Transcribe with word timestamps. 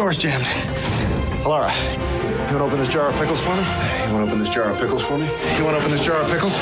Door's 0.00 0.16
jammed. 0.16 0.46
Laura, 1.44 1.70
you 2.48 2.54
wanna 2.54 2.64
open 2.64 2.78
this 2.78 2.88
jar 2.88 3.10
of 3.10 3.14
pickles 3.16 3.44
for 3.44 3.54
me? 3.54 3.62
You 4.06 4.14
wanna 4.14 4.24
open 4.24 4.38
this 4.38 4.48
jar 4.48 4.70
of 4.70 4.78
pickles 4.78 5.04
for 5.04 5.18
me? 5.18 5.26
You 5.58 5.62
wanna 5.62 5.76
open 5.76 5.90
this 5.90 6.02
jar 6.02 6.16
of 6.16 6.30
pickles? 6.30 6.56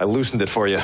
I 0.00 0.04
loosened 0.04 0.40
it 0.40 0.48
for 0.48 0.66
you. 0.68 0.80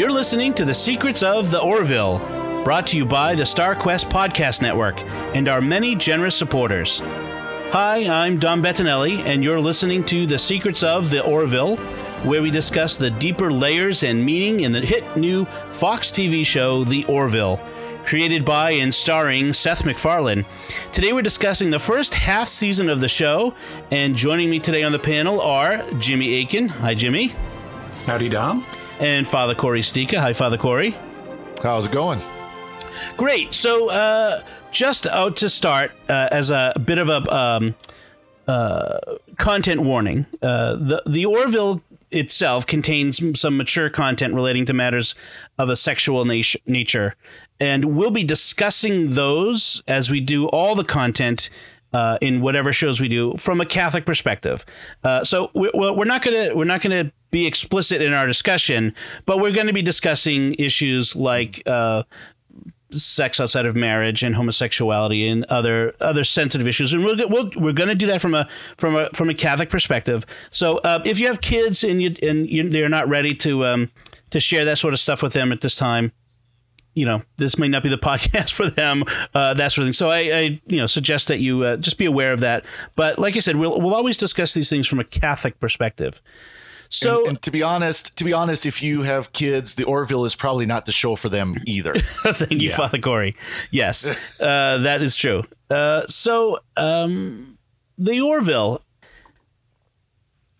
You're 0.00 0.12
listening 0.12 0.54
to 0.54 0.64
The 0.64 0.72
Secrets 0.72 1.24
of 1.24 1.50
the 1.50 1.58
Orville, 1.60 2.20
brought 2.62 2.86
to 2.86 2.96
you 2.96 3.04
by 3.04 3.34
the 3.34 3.42
StarQuest 3.42 4.08
Podcast 4.08 4.62
Network 4.62 5.02
and 5.34 5.48
our 5.48 5.60
many 5.60 5.96
generous 5.96 6.36
supporters. 6.36 7.02
Hi, 7.70 8.08
I'm 8.24 8.38
Dom 8.38 8.62
Bettinelli, 8.62 9.18
and 9.26 9.44
you're 9.44 9.60
listening 9.60 10.02
to 10.04 10.24
The 10.24 10.38
Secrets 10.38 10.82
of 10.82 11.10
the 11.10 11.22
Orville, 11.22 11.76
where 12.24 12.40
we 12.40 12.50
discuss 12.50 12.96
the 12.96 13.10
deeper 13.10 13.52
layers 13.52 14.02
and 14.04 14.24
meaning 14.24 14.60
in 14.60 14.72
the 14.72 14.80
hit 14.80 15.18
new 15.18 15.44
Fox 15.72 16.10
TV 16.10 16.46
show, 16.46 16.82
The 16.82 17.04
Orville. 17.04 17.60
Created 18.04 18.42
by 18.42 18.70
and 18.70 18.94
starring 18.94 19.52
Seth 19.52 19.84
MacFarlane. 19.84 20.46
Today 20.92 21.12
we're 21.12 21.20
discussing 21.20 21.68
the 21.68 21.78
first 21.78 22.14
half 22.14 22.48
season 22.48 22.88
of 22.88 23.00
the 23.00 23.08
show, 23.08 23.52
and 23.90 24.16
joining 24.16 24.48
me 24.48 24.60
today 24.60 24.82
on 24.82 24.92
the 24.92 24.98
panel 24.98 25.38
are 25.42 25.82
Jimmy 25.98 26.40
Akin. 26.40 26.70
Hi, 26.70 26.94
Jimmy. 26.94 27.34
Howdy, 28.06 28.30
Dom. 28.30 28.64
And 28.98 29.26
Father 29.26 29.54
Cory 29.54 29.82
Sticha. 29.82 30.16
Hi, 30.16 30.32
Father 30.32 30.56
Cory. 30.56 30.96
How's 31.62 31.84
it 31.84 31.92
going? 31.92 32.22
Great. 33.18 33.52
So, 33.52 33.90
uh, 33.90 34.42
just 34.70 35.06
out 35.06 35.36
to 35.36 35.48
start, 35.48 35.92
uh, 36.08 36.28
as 36.30 36.50
a 36.50 36.72
bit 36.84 36.98
of 36.98 37.08
a 37.08 37.34
um, 37.34 37.74
uh, 38.46 38.98
content 39.36 39.80
warning, 39.80 40.26
uh, 40.42 40.74
the 40.74 41.02
the 41.06 41.24
Orville 41.26 41.82
itself 42.10 42.66
contains 42.66 43.20
some 43.38 43.56
mature 43.56 43.90
content 43.90 44.34
relating 44.34 44.64
to 44.64 44.72
matters 44.72 45.14
of 45.58 45.68
a 45.68 45.76
sexual 45.76 46.24
nat- 46.24 46.56
nature, 46.66 47.14
and 47.60 47.96
we'll 47.96 48.10
be 48.10 48.24
discussing 48.24 49.10
those 49.10 49.82
as 49.86 50.10
we 50.10 50.20
do 50.20 50.46
all 50.48 50.74
the 50.74 50.84
content. 50.84 51.50
Uh, 51.94 52.18
in 52.20 52.42
whatever 52.42 52.70
shows 52.70 53.00
we 53.00 53.08
do 53.08 53.34
from 53.38 53.62
a 53.62 53.64
Catholic 53.64 54.04
perspective, 54.04 54.62
uh, 55.04 55.24
so 55.24 55.50
we're, 55.54 55.70
we're 55.72 56.04
not 56.04 56.20
gonna 56.20 56.54
we're 56.54 56.64
not 56.64 56.82
gonna 56.82 57.10
be 57.30 57.46
explicit 57.46 58.02
in 58.02 58.12
our 58.12 58.26
discussion, 58.26 58.94
but 59.26 59.38
we're 59.38 59.52
going 59.52 59.66
to 59.66 59.72
be 59.72 59.82
discussing 59.82 60.54
issues 60.58 61.14
like 61.16 61.62
uh, 61.66 62.02
sex 62.90 63.40
outside 63.40 63.66
of 63.66 63.76
marriage 63.76 64.22
and 64.22 64.34
homosexuality 64.34 65.28
and 65.28 65.44
other 65.44 65.94
other 66.00 66.24
sensitive 66.24 66.66
issues. 66.66 66.92
And 66.92 67.04
we'll, 67.04 67.16
we'll 67.28 67.50
we're 67.56 67.72
going 67.72 67.88
to 67.88 67.94
do 67.94 68.06
that 68.06 68.20
from 68.20 68.34
a 68.34 68.48
from 68.76 68.96
a 68.96 69.10
from 69.10 69.28
a 69.28 69.34
Catholic 69.34 69.70
perspective. 69.70 70.24
So 70.50 70.78
uh, 70.78 71.02
if 71.04 71.18
you 71.18 71.26
have 71.26 71.40
kids 71.40 71.84
and 71.84 72.00
you 72.00 72.14
and 72.22 72.48
you, 72.48 72.68
they're 72.68 72.88
not 72.88 73.08
ready 73.08 73.34
to 73.36 73.66
um 73.66 73.90
to 74.30 74.40
share 74.40 74.64
that 74.64 74.78
sort 74.78 74.94
of 74.94 75.00
stuff 75.00 75.22
with 75.22 75.32
them 75.32 75.52
at 75.52 75.60
this 75.60 75.76
time 75.76 76.12
you 76.94 77.04
know 77.04 77.22
this 77.36 77.56
may 77.58 77.68
not 77.68 77.82
be 77.82 77.88
the 77.88 77.98
podcast 78.10 78.52
for 78.52 78.68
them 78.68 79.04
uh, 79.34 79.54
that 79.54 79.72
sort 79.72 79.82
of 79.82 79.86
thing. 79.86 79.92
So 79.92 80.08
I, 80.08 80.18
I 80.18 80.60
you 80.66 80.78
know 80.78 80.86
suggest 80.86 81.28
that 81.28 81.38
you 81.38 81.62
uh, 81.62 81.76
just 81.76 81.98
be 81.98 82.04
aware 82.04 82.32
of 82.32 82.40
that. 82.40 82.64
But 82.96 83.18
like 83.18 83.36
I 83.36 83.40
said 83.40 83.56
we'll 83.56 83.80
we'll 83.80 83.94
always 83.94 84.16
discuss 84.16 84.54
these 84.54 84.68
things 84.68 84.86
from 84.86 84.98
a 84.98 85.04
Catholic 85.04 85.60
perspective 85.60 86.20
so, 86.88 87.20
and, 87.20 87.28
and, 87.28 87.42
to 87.42 87.50
be 87.50 87.62
honest, 87.62 88.16
to 88.16 88.24
be 88.24 88.32
honest, 88.32 88.64
if 88.66 88.82
you 88.82 89.02
have 89.02 89.32
kids, 89.32 89.74
the 89.74 89.84
Orville 89.84 90.24
is 90.24 90.34
probably 90.34 90.66
not 90.66 90.86
the 90.86 90.92
show 90.92 91.16
for 91.16 91.28
them 91.28 91.56
either. 91.66 91.94
Thank 92.24 92.62
you, 92.62 92.70
yeah. 92.70 92.76
Father 92.76 92.98
Cory. 92.98 93.36
Yes, 93.70 94.08
uh, 94.40 94.78
that 94.78 95.02
is 95.02 95.14
true. 95.14 95.44
Uh, 95.70 96.06
so, 96.08 96.60
um, 96.76 97.58
the 97.96 98.20
Orville. 98.20 98.82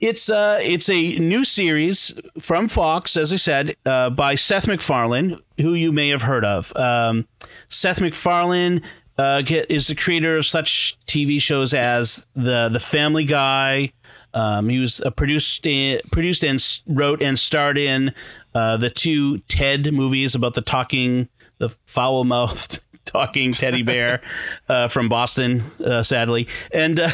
It's 0.00 0.30
uh, 0.30 0.60
it's 0.62 0.88
a 0.88 1.18
new 1.18 1.44
series 1.44 2.14
from 2.38 2.68
Fox, 2.68 3.16
as 3.16 3.32
I 3.32 3.36
said, 3.36 3.74
uh, 3.84 4.10
by 4.10 4.36
Seth 4.36 4.68
MacFarlane, 4.68 5.40
who 5.60 5.74
you 5.74 5.90
may 5.90 6.08
have 6.10 6.22
heard 6.22 6.44
of. 6.44 6.72
Um, 6.76 7.26
Seth 7.66 8.00
MacFarlane 8.00 8.82
uh, 9.18 9.42
get, 9.42 9.68
is 9.68 9.88
the 9.88 9.96
creator 9.96 10.36
of 10.36 10.46
such 10.46 10.96
TV 11.06 11.42
shows 11.42 11.74
as 11.74 12.24
the 12.36 12.68
the 12.68 12.78
Family 12.78 13.24
Guy, 13.24 13.92
um, 14.38 14.68
he 14.68 14.78
was 14.78 15.00
uh, 15.00 15.10
produced 15.10 15.66
in, 15.66 16.00
produced 16.12 16.44
and 16.44 16.64
wrote 16.86 17.20
and 17.20 17.36
starred 17.36 17.76
in 17.76 18.14
uh, 18.54 18.76
the 18.76 18.88
two 18.88 19.38
Ted 19.48 19.92
movies 19.92 20.36
about 20.36 20.54
the 20.54 20.62
talking, 20.62 21.28
the 21.58 21.74
foul 21.86 22.22
mouthed 22.22 22.78
talking 23.04 23.50
teddy 23.50 23.82
bear 23.82 24.22
uh, 24.68 24.86
from 24.86 25.08
Boston, 25.08 25.64
uh, 25.84 26.04
sadly, 26.04 26.46
and 26.72 27.00
uh, 27.00 27.10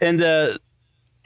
and 0.00 0.22
uh, 0.22 0.56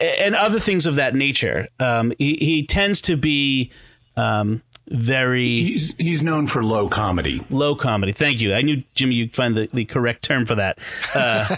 and 0.00 0.34
other 0.34 0.58
things 0.58 0.86
of 0.86 0.94
that 0.94 1.14
nature. 1.14 1.69
Um, 1.78 2.14
he, 2.19 2.36
he 2.36 2.66
tends 2.66 3.02
to 3.02 3.16
be. 3.16 3.70
Um, 4.16 4.62
very 4.92 5.62
he's 5.62 5.97
he's 5.97 6.22
known 6.22 6.47
for 6.47 6.62
low 6.62 6.88
comedy. 6.88 7.44
Low 7.50 7.75
comedy. 7.75 8.12
Thank 8.12 8.41
you. 8.41 8.54
I 8.54 8.62
knew 8.62 8.82
jimmy 8.94 9.14
you'd 9.14 9.34
find 9.34 9.56
the, 9.56 9.69
the 9.72 9.84
correct 9.84 10.22
term 10.22 10.47
for 10.47 10.54
that. 10.54 10.78
Uh, 11.14 11.56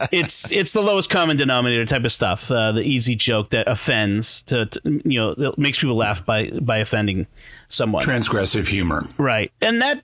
it's 0.12 0.50
it's 0.52 0.72
the 0.72 0.82
lowest 0.82 1.10
common 1.10 1.36
denominator 1.36 1.84
type 1.84 2.04
of 2.04 2.12
stuff 2.12 2.50
uh, 2.50 2.72
the 2.72 2.82
easy 2.82 3.14
joke 3.14 3.50
that 3.50 3.68
offends 3.68 4.42
to, 4.42 4.66
to 4.66 4.80
you 5.04 5.18
know 5.36 5.54
makes 5.56 5.80
people 5.80 5.96
laugh 5.96 6.24
by 6.24 6.50
by 6.60 6.78
offending 6.78 7.26
someone. 7.68 8.02
Transgressive 8.02 8.66
humor. 8.68 9.08
Right. 9.18 9.52
And 9.60 9.80
that 9.80 10.02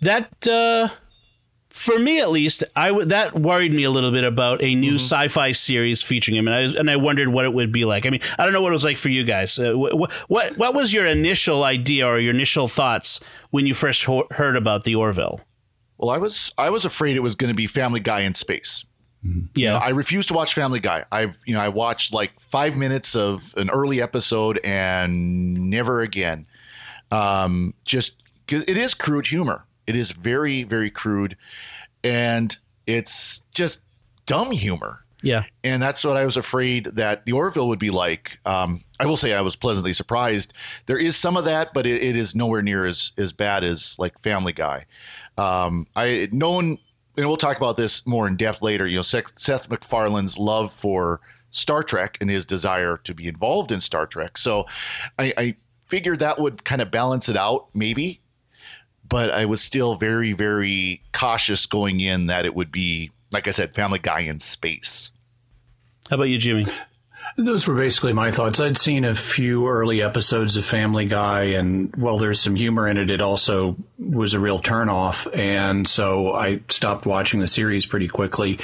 that 0.00 0.48
uh, 0.48 0.88
for 1.70 1.98
me 1.98 2.20
at 2.20 2.30
least, 2.30 2.64
I 2.74 2.88
w- 2.88 3.06
that 3.06 3.34
worried 3.34 3.72
me 3.72 3.84
a 3.84 3.90
little 3.90 4.10
bit 4.10 4.24
about 4.24 4.62
a 4.62 4.74
new 4.74 4.94
mm-hmm. 4.94 4.96
sci-fi 4.96 5.52
series 5.52 6.02
featuring 6.02 6.36
him, 6.36 6.48
and 6.48 6.54
I 6.54 6.78
and 6.78 6.90
I 6.90 6.96
wondered 6.96 7.28
what 7.28 7.44
it 7.44 7.54
would 7.54 7.72
be 7.72 7.84
like. 7.84 8.06
I 8.06 8.10
mean, 8.10 8.20
I 8.38 8.44
don't 8.44 8.52
know 8.52 8.60
what 8.60 8.70
it 8.70 8.72
was 8.72 8.84
like 8.84 8.96
for 8.96 9.08
you 9.08 9.24
guys. 9.24 9.58
Uh, 9.58 9.72
wh- 9.72 10.30
what 10.30 10.56
what 10.58 10.74
was 10.74 10.92
your 10.92 11.06
initial 11.06 11.62
idea 11.62 12.06
or 12.06 12.18
your 12.18 12.34
initial 12.34 12.66
thoughts 12.66 13.20
when 13.50 13.66
you 13.66 13.74
first 13.74 14.04
ho- 14.04 14.26
heard 14.32 14.56
about 14.56 14.82
the 14.82 14.96
Orville? 14.96 15.40
Well, 15.96 16.10
I 16.10 16.18
was 16.18 16.52
I 16.58 16.70
was 16.70 16.84
afraid 16.84 17.16
it 17.16 17.20
was 17.20 17.36
going 17.36 17.52
to 17.52 17.56
be 17.56 17.68
Family 17.68 18.00
Guy 18.00 18.20
in 18.20 18.34
space. 18.34 18.84
Mm-hmm. 19.24 19.46
Yeah, 19.54 19.74
you 19.74 19.78
know, 19.78 19.84
I 19.84 19.90
refused 19.90 20.28
to 20.28 20.34
watch 20.34 20.54
Family 20.54 20.80
Guy. 20.80 21.04
I've 21.12 21.38
you 21.46 21.54
know 21.54 21.60
I 21.60 21.68
watched 21.68 22.12
like 22.12 22.38
five 22.40 22.76
minutes 22.76 23.14
of 23.14 23.54
an 23.56 23.70
early 23.70 24.02
episode 24.02 24.58
and 24.64 25.70
never 25.70 26.00
again. 26.00 26.46
Um, 27.12 27.74
just 27.84 28.22
because 28.46 28.64
it 28.66 28.76
is 28.76 28.94
crude 28.94 29.28
humor 29.28 29.66
it 29.90 29.96
is 29.96 30.12
very, 30.12 30.62
very 30.62 30.88
crude 30.88 31.36
and 32.04 32.56
it's 32.86 33.40
just 33.52 33.80
dumb 34.24 34.52
humor. 34.52 35.04
Yeah. 35.20 35.42
And 35.64 35.82
that's 35.82 36.04
what 36.04 36.16
I 36.16 36.24
was 36.24 36.36
afraid 36.36 36.84
that 36.84 37.26
the 37.26 37.32
Orville 37.32 37.66
would 37.68 37.80
be 37.80 37.90
like. 37.90 38.38
Um, 38.46 38.84
I 39.00 39.06
will 39.06 39.16
say 39.16 39.34
I 39.34 39.40
was 39.40 39.56
pleasantly 39.56 39.92
surprised. 39.92 40.54
There 40.86 40.96
is 40.96 41.16
some 41.16 41.36
of 41.36 41.44
that, 41.44 41.74
but 41.74 41.88
it, 41.88 42.02
it 42.02 42.14
is 42.14 42.36
nowhere 42.36 42.62
near 42.62 42.86
as, 42.86 43.10
as 43.18 43.32
bad 43.32 43.64
as 43.64 43.96
like 43.98 44.16
Family 44.20 44.52
Guy. 44.52 44.86
Um, 45.36 45.88
I 45.96 46.28
known, 46.30 46.78
and 47.16 47.26
we'll 47.26 47.36
talk 47.36 47.56
about 47.56 47.76
this 47.76 48.06
more 48.06 48.28
in 48.28 48.36
depth 48.36 48.62
later. 48.62 48.86
You 48.86 48.96
know, 48.96 49.02
Seth, 49.02 49.32
Seth 49.36 49.68
MacFarlane's 49.68 50.38
love 50.38 50.72
for 50.72 51.20
Star 51.50 51.82
Trek 51.82 52.16
and 52.20 52.30
his 52.30 52.46
desire 52.46 52.96
to 52.98 53.12
be 53.12 53.26
involved 53.26 53.72
in 53.72 53.80
Star 53.80 54.06
Trek. 54.06 54.38
So 54.38 54.66
I, 55.18 55.34
I 55.36 55.56
figured 55.88 56.20
that 56.20 56.38
would 56.38 56.64
kind 56.64 56.80
of 56.80 56.92
balance 56.92 57.28
it 57.28 57.36
out, 57.36 57.66
maybe 57.74 58.19
but 59.10 59.30
I 59.30 59.44
was 59.44 59.60
still 59.60 59.96
very, 59.96 60.32
very 60.32 61.02
cautious 61.12 61.66
going 61.66 62.00
in 62.00 62.28
that 62.28 62.46
it 62.46 62.54
would 62.54 62.72
be, 62.72 63.10
like 63.30 63.46
I 63.46 63.50
said, 63.50 63.74
Family 63.74 63.98
Guy 63.98 64.20
in 64.20 64.38
space. 64.38 65.10
How 66.08 66.16
about 66.16 66.28
you, 66.28 66.38
Jimmy? 66.38 66.64
Those 67.36 67.66
were 67.66 67.74
basically 67.74 68.12
my 68.12 68.30
thoughts. 68.30 68.60
I'd 68.60 68.78
seen 68.78 69.04
a 69.04 69.14
few 69.14 69.68
early 69.68 70.02
episodes 70.02 70.56
of 70.56 70.64
Family 70.64 71.06
Guy, 71.06 71.42
and 71.42 71.94
while 71.96 72.18
there's 72.18 72.40
some 72.40 72.54
humor 72.54 72.86
in 72.86 72.98
it, 72.98 73.10
it 73.10 73.20
also 73.20 73.76
was 73.98 74.34
a 74.34 74.40
real 74.40 74.60
turnoff. 74.60 75.26
And 75.36 75.86
so 75.88 76.32
I 76.32 76.60
stopped 76.68 77.06
watching 77.06 77.40
the 77.40 77.48
series 77.48 77.86
pretty 77.86 78.08
quickly. 78.08 78.60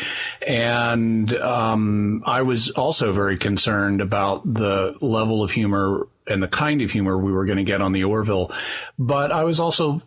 And 0.46 1.32
um, 1.34 2.22
I 2.26 2.42
was 2.42 2.70
also 2.70 3.12
very 3.12 3.38
concerned 3.38 4.00
about 4.00 4.42
the 4.52 4.96
level 5.00 5.42
of 5.42 5.50
humor 5.50 6.06
and 6.28 6.42
the 6.42 6.48
kind 6.48 6.82
of 6.82 6.90
humor 6.90 7.16
we 7.18 7.32
were 7.32 7.46
going 7.46 7.58
to 7.58 7.64
get 7.64 7.80
on 7.80 7.92
the 7.92 8.04
Orville. 8.04 8.52
But 8.98 9.32
I 9.32 9.44
was 9.44 9.60
also 9.60 10.02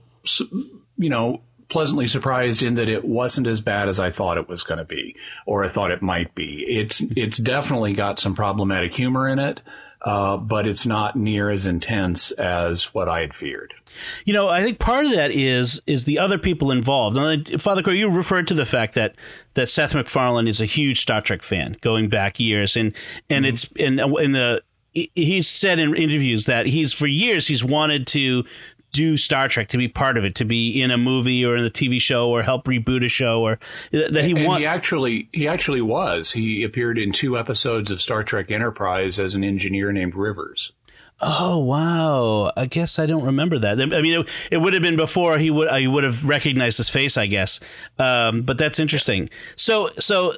you 0.97 1.09
know, 1.09 1.41
pleasantly 1.69 2.07
surprised 2.07 2.63
in 2.63 2.75
that 2.75 2.89
it 2.89 3.05
wasn't 3.05 3.47
as 3.47 3.61
bad 3.61 3.87
as 3.87 3.99
I 3.99 4.09
thought 4.09 4.37
it 4.37 4.49
was 4.49 4.63
going 4.63 4.79
to 4.79 4.85
be, 4.85 5.15
or 5.45 5.63
I 5.63 5.67
thought 5.67 5.91
it 5.91 6.01
might 6.01 6.35
be. 6.35 6.65
It's 6.67 7.01
it's 7.15 7.37
definitely 7.37 7.93
got 7.93 8.19
some 8.19 8.35
problematic 8.35 8.95
humor 8.95 9.27
in 9.27 9.39
it, 9.39 9.61
uh, 10.01 10.37
but 10.37 10.67
it's 10.67 10.85
not 10.85 11.15
near 11.15 11.49
as 11.49 11.65
intense 11.65 12.31
as 12.31 12.93
what 12.93 13.07
I 13.07 13.21
had 13.21 13.33
feared. 13.33 13.73
You 14.25 14.33
know, 14.33 14.49
I 14.49 14.63
think 14.63 14.79
part 14.79 15.05
of 15.05 15.11
that 15.11 15.31
is 15.31 15.81
is 15.87 16.05
the 16.05 16.19
other 16.19 16.37
people 16.37 16.71
involved. 16.71 17.17
And 17.17 17.61
Father 17.61 17.83
Cory, 17.83 17.99
you 17.99 18.09
referred 18.09 18.47
to 18.47 18.53
the 18.53 18.65
fact 18.65 18.95
that 18.95 19.15
that 19.53 19.69
Seth 19.69 19.95
MacFarlane 19.95 20.47
is 20.47 20.61
a 20.61 20.65
huge 20.65 21.01
Star 21.01 21.21
Trek 21.21 21.43
fan, 21.43 21.77
going 21.81 22.09
back 22.09 22.39
years, 22.39 22.75
and 22.75 22.95
and 23.29 23.45
mm-hmm. 23.45 23.53
it's 23.53 23.65
in 23.73 23.99
in 23.99 24.31
the 24.33 24.63
he's 24.93 25.47
said 25.47 25.79
in 25.79 25.95
interviews 25.95 26.45
that 26.45 26.65
he's 26.65 26.93
for 26.93 27.05
years 27.07 27.47
he's 27.47 27.63
wanted 27.63 28.07
to 28.07 28.43
do 28.91 29.17
Star 29.17 29.47
Trek, 29.47 29.69
to 29.69 29.77
be 29.77 29.87
part 29.87 30.17
of 30.17 30.25
it, 30.25 30.35
to 30.35 30.45
be 30.45 30.81
in 30.81 30.91
a 30.91 30.97
movie 30.97 31.45
or 31.45 31.55
in 31.55 31.65
a 31.65 31.69
TV 31.69 32.01
show 32.01 32.29
or 32.29 32.43
help 32.43 32.65
reboot 32.65 33.03
a 33.03 33.07
show 33.07 33.41
or 33.41 33.59
that 33.91 34.23
he 34.23 34.31
and 34.31 34.45
want. 34.45 34.61
he 34.61 34.65
actually 34.65 35.29
he 35.33 35.47
actually 35.47 35.81
was. 35.81 36.31
He 36.31 36.63
appeared 36.63 36.97
in 36.97 37.11
two 37.11 37.37
episodes 37.37 37.91
of 37.91 38.01
Star 38.01 38.23
Trek 38.23 38.51
Enterprise 38.51 39.19
as 39.19 39.35
an 39.35 39.43
engineer 39.43 39.91
named 39.91 40.15
Rivers. 40.15 40.71
Oh 41.21 41.57
wow! 41.57 42.51
I 42.55 42.65
guess 42.65 42.97
I 42.97 43.05
don't 43.05 43.25
remember 43.25 43.59
that. 43.59 43.81
I 43.81 44.01
mean, 44.01 44.21
it, 44.21 44.29
it 44.51 44.57
would 44.57 44.73
have 44.73 44.81
been 44.81 44.95
before 44.95 45.37
he 45.37 45.51
would 45.51 45.67
I 45.67 45.85
would 45.85 46.05
have 46.05 46.23
recognized 46.25 46.77
his 46.77 46.89
face, 46.89 47.17
I 47.17 47.27
guess. 47.27 47.59
Um, 47.97 48.43
but 48.43 48.57
that's 48.57 48.79
interesting. 48.79 49.29
So 49.57 49.89
so 49.99 50.33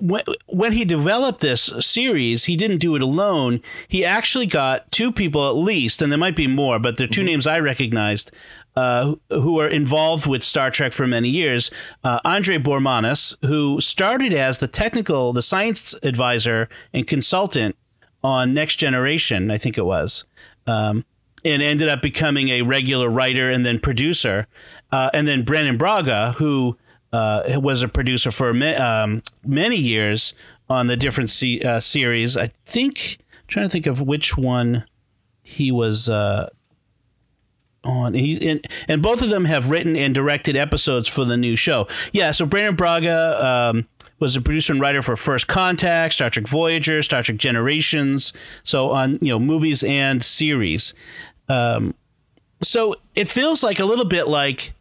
when, 0.00 0.22
when 0.46 0.72
he 0.72 0.84
developed 0.84 1.40
this 1.40 1.72
series, 1.80 2.44
he 2.44 2.56
didn't 2.56 2.78
do 2.78 2.96
it 2.96 3.02
alone. 3.02 3.60
He 3.88 4.04
actually 4.04 4.46
got 4.46 4.90
two 4.90 5.12
people 5.12 5.48
at 5.48 5.56
least, 5.56 6.02
and 6.02 6.10
there 6.10 6.18
might 6.18 6.36
be 6.36 6.46
more, 6.46 6.78
but 6.78 6.96
they're 6.96 7.06
2 7.06 7.22
names 7.22 7.46
I 7.46 7.60
recognized 7.60 8.32
uh, 8.76 9.14
who 9.30 9.54
were 9.54 9.68
involved 9.68 10.26
with 10.26 10.42
Star 10.42 10.70
Trek 10.70 10.92
for 10.92 11.06
many 11.06 11.28
years. 11.28 11.70
Uh, 12.04 12.20
Andre 12.24 12.56
Bormanis, 12.58 13.34
who 13.46 13.80
started 13.80 14.32
as 14.32 14.58
the 14.58 14.68
technical, 14.68 15.32
the 15.32 15.42
science 15.42 15.94
advisor 16.02 16.68
and 16.92 17.06
consultant 17.06 17.76
on 18.22 18.54
Next 18.54 18.76
Generation, 18.76 19.50
I 19.50 19.58
think 19.58 19.78
it 19.78 19.84
was. 19.84 20.24
Um, 20.66 21.04
and 21.44 21.62
ended 21.62 21.88
up 21.88 22.02
becoming 22.02 22.50
a 22.50 22.62
regular 22.62 23.08
writer 23.08 23.48
and 23.50 23.64
then 23.64 23.78
producer. 23.78 24.46
Uh, 24.92 25.08
and 25.14 25.26
then 25.26 25.42
Brannon 25.42 25.78
Braga, 25.78 26.32
who 26.32 26.76
uh, 27.12 27.42
was 27.56 27.82
a 27.82 27.88
producer 27.88 28.30
for 28.30 28.50
um, 28.76 29.22
many 29.44 29.76
years 29.76 30.34
on 30.68 30.86
the 30.86 30.96
different 30.96 31.30
se- 31.30 31.60
uh, 31.60 31.80
series. 31.80 32.36
I 32.36 32.46
think, 32.64 33.18
I'm 33.20 33.46
trying 33.48 33.66
to 33.66 33.70
think 33.70 33.86
of 33.86 34.00
which 34.00 34.36
one 34.36 34.84
he 35.42 35.72
was 35.72 36.08
uh, 36.08 36.48
on. 37.82 38.14
He, 38.14 38.48
and, 38.48 38.66
and 38.88 39.02
both 39.02 39.22
of 39.22 39.30
them 39.30 39.44
have 39.46 39.70
written 39.70 39.96
and 39.96 40.14
directed 40.14 40.56
episodes 40.56 41.08
for 41.08 41.24
the 41.24 41.36
new 41.36 41.56
show. 41.56 41.88
Yeah, 42.12 42.30
so 42.30 42.46
Brannon 42.46 42.76
Braga. 42.76 43.70
Um, 43.74 43.88
was 44.20 44.36
a 44.36 44.40
producer 44.42 44.74
and 44.74 44.82
writer 44.82 45.00
for 45.00 45.16
First 45.16 45.48
Contact, 45.48 46.12
Star 46.12 46.28
Trek 46.28 46.46
Voyager, 46.46 47.00
Star 47.00 47.22
Trek 47.22 47.38
Generations, 47.38 48.34
so 48.62 48.90
on 48.90 49.14
you 49.22 49.28
know 49.28 49.38
movies 49.38 49.82
and 49.82 50.22
series. 50.22 50.92
Um, 51.48 51.94
so 52.62 52.96
it 53.14 53.28
feels 53.28 53.62
like 53.62 53.80
a 53.80 53.86
little 53.86 54.04
bit 54.04 54.28
like 54.28 54.74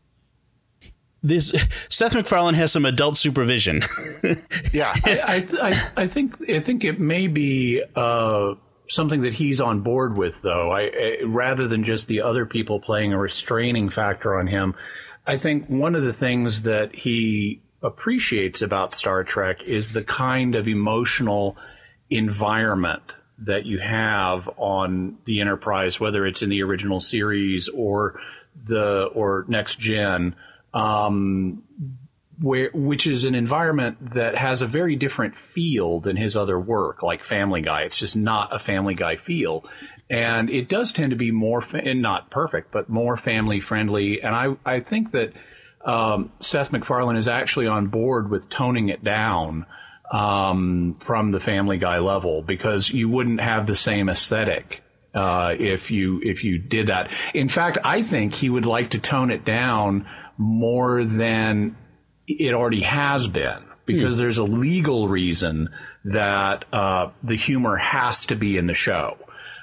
this. 1.23 1.53
Seth 1.89 2.15
MacFarlane 2.15 2.55
has 2.55 2.71
some 2.71 2.85
adult 2.85 3.17
supervision. 3.17 3.83
Yeah. 4.71 4.93
I, 5.03 5.19
I, 5.19 5.69
I, 5.69 6.03
I 6.03 6.07
think 6.07 6.49
I 6.49 6.59
think 6.59 6.83
it 6.83 6.99
may 6.99 7.27
be 7.27 7.81
uh, 7.95 8.53
something 8.87 9.21
that 9.21 9.33
he's 9.33 9.61
on 9.61 9.81
board 9.81 10.17
with, 10.17 10.41
though. 10.41 10.71
I, 10.71 10.81
I 10.83 11.17
rather 11.25 11.67
than 11.67 11.83
just 11.83 12.07
the 12.07 12.21
other 12.21 12.45
people 12.45 12.79
playing 12.79 13.13
a 13.13 13.17
restraining 13.17 13.89
factor 13.89 14.37
on 14.37 14.47
him. 14.47 14.75
I 15.25 15.37
think 15.37 15.67
one 15.67 15.95
of 15.95 16.03
the 16.03 16.13
things 16.13 16.63
that 16.63 16.93
he 16.93 17.61
appreciates 17.81 18.61
about 18.61 18.93
Star 18.93 19.23
Trek 19.23 19.63
is 19.63 19.93
the 19.93 20.03
kind 20.03 20.55
of 20.55 20.67
emotional 20.67 21.57
environment 22.09 23.15
that 23.39 23.65
you 23.65 23.79
have 23.79 24.49
on 24.57 25.17
the 25.25 25.39
Enterprise, 25.41 25.99
whether 25.99 26.25
it's 26.25 26.41
in 26.41 26.49
the 26.49 26.61
original 26.63 26.99
series 26.99 27.69
or 27.69 28.19
the 28.65 29.09
or 29.13 29.45
next 29.47 29.79
gen. 29.79 30.35
Um, 30.73 31.63
where 32.41 32.69
which 32.73 33.05
is 33.05 33.25
an 33.25 33.35
environment 33.35 34.13
that 34.13 34.37
has 34.37 34.61
a 34.61 34.67
very 34.67 34.95
different 34.95 35.35
feel 35.35 35.99
than 35.99 36.15
his 36.15 36.37
other 36.37 36.59
work, 36.59 37.03
like 37.03 37.23
Family 37.23 37.61
Guy. 37.61 37.81
It's 37.81 37.97
just 37.97 38.15
not 38.15 38.55
a 38.55 38.59
Family 38.59 38.95
Guy 38.95 39.17
feel, 39.17 39.65
and 40.09 40.49
it 40.49 40.69
does 40.69 40.91
tend 40.91 41.09
to 41.11 41.15
be 41.15 41.31
more 41.31 41.61
fa- 41.61 41.83
and 41.83 42.01
not 42.01 42.29
perfect, 42.29 42.71
but 42.71 42.89
more 42.89 43.17
family 43.17 43.59
friendly. 43.59 44.21
And 44.21 44.33
I 44.33 44.55
I 44.65 44.79
think 44.79 45.11
that 45.11 45.33
um, 45.85 46.31
Seth 46.39 46.71
MacFarlane 46.71 47.17
is 47.17 47.27
actually 47.27 47.67
on 47.67 47.87
board 47.87 48.29
with 48.29 48.49
toning 48.49 48.89
it 48.89 49.03
down 49.03 49.65
um, 50.11 50.95
from 50.99 51.31
the 51.31 51.39
Family 51.39 51.77
Guy 51.77 51.99
level 51.99 52.41
because 52.41 52.89
you 52.89 53.09
wouldn't 53.09 53.41
have 53.41 53.67
the 53.67 53.75
same 53.75 54.09
aesthetic 54.09 54.81
uh, 55.13 55.53
if 55.57 55.91
you 55.91 56.21
if 56.23 56.43
you 56.43 56.57
did 56.57 56.87
that. 56.87 57.11
In 57.33 57.49
fact, 57.49 57.77
I 57.83 58.01
think 58.01 58.33
he 58.33 58.49
would 58.49 58.65
like 58.65 58.91
to 58.91 58.99
tone 58.99 59.31
it 59.31 59.45
down 59.45 60.07
more 60.39 61.03
than 61.03 61.75
it 62.27 62.53
already 62.53 62.81
has 62.81 63.27
been 63.27 63.63
because 63.85 64.17
there's 64.17 64.37
a 64.37 64.43
legal 64.43 65.07
reason 65.07 65.69
that 66.05 66.63
uh, 66.71 67.09
the 67.23 67.35
humor 67.35 67.75
has 67.75 68.27
to 68.27 68.35
be 68.35 68.57
in 68.57 68.67
the 68.67 68.73
show. 68.73 69.17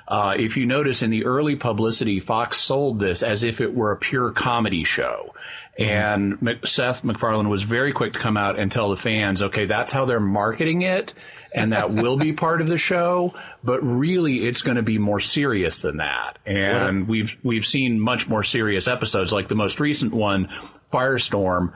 Uh, 0.09 0.35
if 0.37 0.57
you 0.57 0.67
notice 0.67 1.03
in 1.03 1.11
the 1.11 1.25
early 1.25 1.57
publicity, 1.57 2.21
Fox 2.21 2.59
sold 2.59 3.01
this 3.01 3.23
as 3.23 3.43
if 3.43 3.61
it 3.61 3.75
were 3.75 3.93
a 3.93 3.97
pure 3.97 4.31
comedy 4.31 4.85
show. 4.85 5.35
And 5.79 6.59
Seth 6.65 7.03
MacFarlane 7.05 7.49
was 7.49 7.63
very 7.63 7.93
quick 7.93 8.13
to 8.13 8.19
come 8.19 8.37
out 8.37 8.59
and 8.59 8.71
tell 8.71 8.91
the 8.91 8.97
fans, 8.97 9.43
okay, 9.43 9.65
that's 9.65 9.93
how 9.93 10.05
they're 10.05 10.21
marketing 10.21 10.83
it, 10.83 11.15
and 11.57 11.73
that 11.73 11.91
will 11.91 12.17
be 12.17 12.33
part 12.33 12.61
of 12.61 12.69
the 12.69 12.77
show. 12.77 13.35
But 13.65 13.83
really, 13.83 14.47
it's 14.47 14.63
going 14.63 14.77
to 14.77 14.83
be 14.83 14.99
more 14.99 15.21
serious 15.21 15.83
than 15.83 15.97
that. 15.97 16.39
And 16.45 17.09
we've 17.09 17.37
we've 17.43 17.67
seen 17.67 17.99
much 17.99 18.29
more 18.29 18.45
serious 18.45 18.87
episodes, 18.87 19.33
like 19.33 19.49
the 19.49 19.57
most 19.57 19.81
recent 19.81 20.13
one, 20.13 20.49
Firestorm 20.93 21.73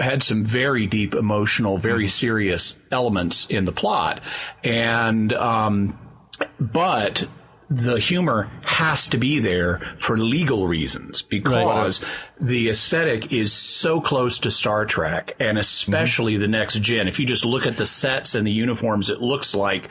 had 0.00 0.22
some 0.22 0.44
very 0.44 0.86
deep 0.86 1.14
emotional, 1.14 1.78
very 1.78 2.08
serious 2.08 2.76
elements 2.90 3.46
in 3.46 3.64
the 3.64 3.72
plot, 3.72 4.22
and 4.62 5.32
um, 5.32 5.98
but 6.60 7.26
the 7.68 7.98
humor 7.98 8.48
has 8.62 9.08
to 9.08 9.18
be 9.18 9.40
there 9.40 9.80
for 9.98 10.16
legal 10.16 10.68
reasons 10.68 11.22
because 11.22 12.00
the 12.40 12.68
aesthetic 12.68 13.32
is 13.32 13.52
so 13.52 14.00
close 14.00 14.38
to 14.40 14.50
Star 14.52 14.84
Trek 14.86 15.34
and 15.40 15.58
especially 15.58 16.36
the 16.36 16.46
next 16.46 16.80
gen. 16.80 17.08
If 17.08 17.18
you 17.18 17.26
just 17.26 17.44
look 17.44 17.66
at 17.66 17.76
the 17.76 17.86
sets 17.86 18.36
and 18.36 18.46
the 18.46 18.52
uniforms, 18.52 19.10
it 19.10 19.20
looks 19.20 19.52
like 19.54 19.88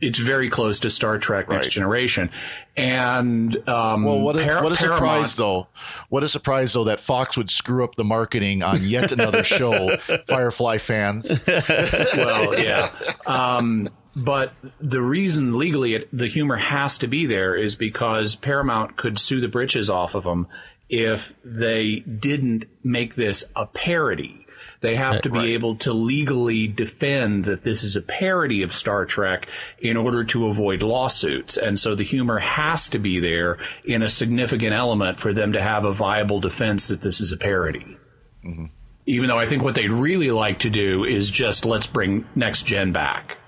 it's 0.00 0.18
very 0.20 0.50
close 0.50 0.78
to 0.80 0.90
Star 0.90 1.18
Trek 1.18 1.48
Next 1.48 1.66
Right. 1.66 1.72
Generation. 1.72 2.30
And 2.76 3.56
um, 3.68 4.04
Well, 4.04 4.20
what 4.20 4.38
a, 4.38 4.44
Par- 4.46 4.62
what 4.62 4.72
a 4.72 4.76
surprise, 4.76 5.34
though. 5.34 5.66
What 6.10 6.22
a 6.22 6.28
surprise, 6.28 6.72
though, 6.72 6.84
that 6.84 7.00
Fox 7.00 7.36
would 7.36 7.50
screw 7.50 7.82
up 7.82 7.96
the 7.96 8.04
marketing 8.04 8.62
on 8.62 8.84
yet 8.84 9.10
another 9.10 9.42
show, 9.42 9.96
Firefly 10.28 10.78
fans. 10.78 11.40
well, 11.46 12.58
yeah. 12.60 12.88
Um, 13.26 13.88
but 14.24 14.54
the 14.80 15.02
reason 15.02 15.58
legally 15.58 15.94
it, 15.94 16.08
the 16.12 16.28
humor 16.28 16.56
has 16.56 16.98
to 16.98 17.06
be 17.06 17.26
there 17.26 17.56
is 17.56 17.76
because 17.76 18.36
Paramount 18.36 18.96
could 18.96 19.18
sue 19.18 19.40
the 19.40 19.48
britches 19.48 19.90
off 19.90 20.14
of 20.14 20.24
them 20.24 20.46
if 20.88 21.32
they 21.44 22.00
didn't 22.00 22.64
make 22.82 23.14
this 23.14 23.44
a 23.54 23.66
parody. 23.66 24.46
They 24.80 24.96
have 24.96 25.16
eh, 25.16 25.20
to 25.20 25.30
be 25.30 25.54
able 25.54 25.76
to 25.76 25.92
legally 25.92 26.66
defend 26.66 27.44
that 27.44 27.62
this 27.62 27.84
is 27.84 27.96
a 27.96 28.02
parody 28.02 28.62
of 28.62 28.74
Star 28.74 29.04
Trek 29.04 29.48
in 29.78 29.96
order 29.96 30.24
to 30.24 30.46
avoid 30.46 30.82
lawsuits. 30.82 31.56
And 31.56 31.78
so 31.78 31.94
the 31.94 32.04
humor 32.04 32.38
has 32.38 32.88
to 32.90 32.98
be 32.98 33.20
there 33.20 33.58
in 33.84 34.02
a 34.02 34.08
significant 34.08 34.72
element 34.72 35.20
for 35.20 35.32
them 35.32 35.52
to 35.52 35.62
have 35.62 35.84
a 35.84 35.92
viable 35.92 36.40
defense 36.40 36.88
that 36.88 37.02
this 37.02 37.20
is 37.20 37.32
a 37.32 37.36
parody 37.36 37.98
mm-hmm. 38.44 38.66
even 39.06 39.28
though 39.28 39.38
I 39.38 39.46
think 39.46 39.62
what 39.62 39.74
they'd 39.74 39.90
really 39.90 40.30
like 40.30 40.60
to 40.60 40.70
do 40.70 41.04
is 41.04 41.30
just 41.30 41.64
let's 41.64 41.86
bring 41.86 42.26
next 42.34 42.62
gen 42.62 42.92
back 42.92 43.38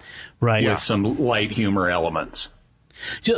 right. 0.42 0.68
with 0.68 0.76
some 0.76 1.18
light 1.18 1.52
humor 1.52 1.88
elements. 1.88 2.50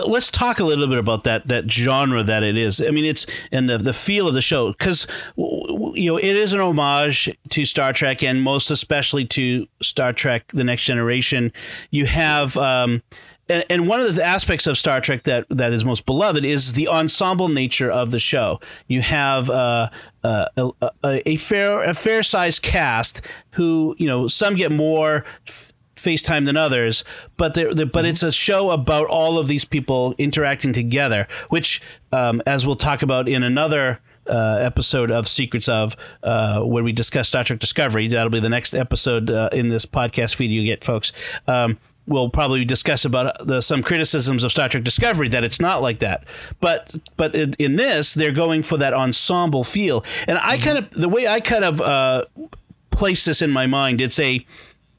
Let's 0.06 0.30
talk 0.30 0.58
a 0.58 0.64
little 0.64 0.88
bit 0.88 0.98
about 0.98 1.24
that 1.24 1.48
that 1.48 1.70
genre 1.70 2.22
that 2.22 2.42
it 2.42 2.56
is. 2.56 2.82
I 2.82 2.90
mean, 2.90 3.04
it's 3.04 3.26
and 3.52 3.68
the 3.68 3.78
the 3.78 3.92
feel 3.92 4.28
of 4.28 4.34
the 4.34 4.42
show 4.42 4.72
because 4.72 5.06
you 5.36 6.10
know 6.10 6.16
it 6.18 6.24
is 6.36 6.52
an 6.52 6.60
homage 6.60 7.34
to 7.50 7.64
Star 7.64 7.92
Trek 7.92 8.22
and 8.22 8.42
most 8.42 8.70
especially 8.70 9.24
to 9.26 9.66
Star 9.80 10.12
Trek: 10.12 10.48
The 10.48 10.64
Next 10.64 10.84
Generation. 10.84 11.52
You 11.90 12.06
have. 12.06 12.56
Um, 12.56 13.02
and, 13.46 13.86
one 13.86 14.00
of 14.00 14.14
the 14.14 14.24
aspects 14.24 14.66
of 14.66 14.78
Star 14.78 15.02
Trek 15.02 15.24
that, 15.24 15.44
that 15.50 15.74
is 15.74 15.84
most 15.84 16.06
beloved 16.06 16.46
is 16.46 16.72
the 16.72 16.88
ensemble 16.88 17.50
nature 17.50 17.90
of 17.90 18.10
the 18.10 18.18
show. 18.18 18.58
You 18.88 19.02
have 19.02 19.50
uh, 19.50 19.90
uh, 20.22 20.46
a, 20.56 20.70
a, 21.02 21.28
a 21.28 21.36
fair 21.36 21.82
a 21.82 21.92
fair 21.92 22.22
sized 22.22 22.62
cast 22.62 23.20
who 23.50 23.94
you 23.98 24.06
know 24.06 24.28
some 24.28 24.54
get 24.54 24.72
more 24.72 25.26
f- 25.46 25.73
FaceTime 26.04 26.44
than 26.44 26.56
others, 26.56 27.04
but 27.36 27.54
they're, 27.54 27.72
they're- 27.74 27.86
but 27.86 28.04
it's 28.04 28.22
a 28.22 28.30
show 28.32 28.70
about 28.70 29.06
all 29.08 29.38
of 29.38 29.46
these 29.48 29.64
people 29.64 30.14
interacting 30.18 30.72
together, 30.72 31.26
which, 31.48 31.80
um, 32.12 32.42
as 32.46 32.66
we'll 32.66 32.76
talk 32.76 33.02
about 33.02 33.28
in 33.28 33.42
another 33.42 34.00
uh, 34.26 34.56
episode 34.60 35.10
of 35.10 35.28
Secrets 35.28 35.68
of, 35.68 35.96
uh, 36.22 36.60
when 36.62 36.82
we 36.84 36.92
discuss 36.92 37.28
Star 37.28 37.44
Trek 37.44 37.58
Discovery, 37.58 38.08
that'll 38.08 38.30
be 38.30 38.40
the 38.40 38.48
next 38.48 38.74
episode 38.74 39.30
uh, 39.30 39.48
in 39.52 39.68
this 39.68 39.84
podcast 39.86 40.34
feed 40.34 40.50
you 40.50 40.64
get, 40.64 40.82
folks. 40.84 41.12
Um, 41.46 41.78
we'll 42.06 42.28
probably 42.30 42.64
discuss 42.64 43.04
about 43.04 43.34
the, 43.46 43.60
some 43.60 43.82
criticisms 43.82 44.42
of 44.44 44.50
Star 44.50 44.68
Trek 44.68 44.82
Discovery 44.84 45.28
that 45.28 45.44
it's 45.44 45.60
not 45.60 45.82
like 45.82 45.98
that, 46.00 46.24
but 46.60 46.94
but 47.16 47.34
in, 47.34 47.54
in 47.58 47.76
this 47.76 48.12
they're 48.14 48.32
going 48.32 48.62
for 48.62 48.76
that 48.78 48.92
ensemble 48.94 49.62
feel, 49.64 50.04
and 50.28 50.38
I 50.38 50.56
kind 50.58 50.78
of 50.78 50.90
the 50.90 51.08
way 51.08 51.26
I 51.28 51.40
kind 51.40 51.64
of 51.64 51.80
uh, 51.80 52.24
place 52.90 53.24
this 53.24 53.42
in 53.42 53.50
my 53.50 53.66
mind, 53.66 54.00
it's 54.00 54.18
a 54.18 54.44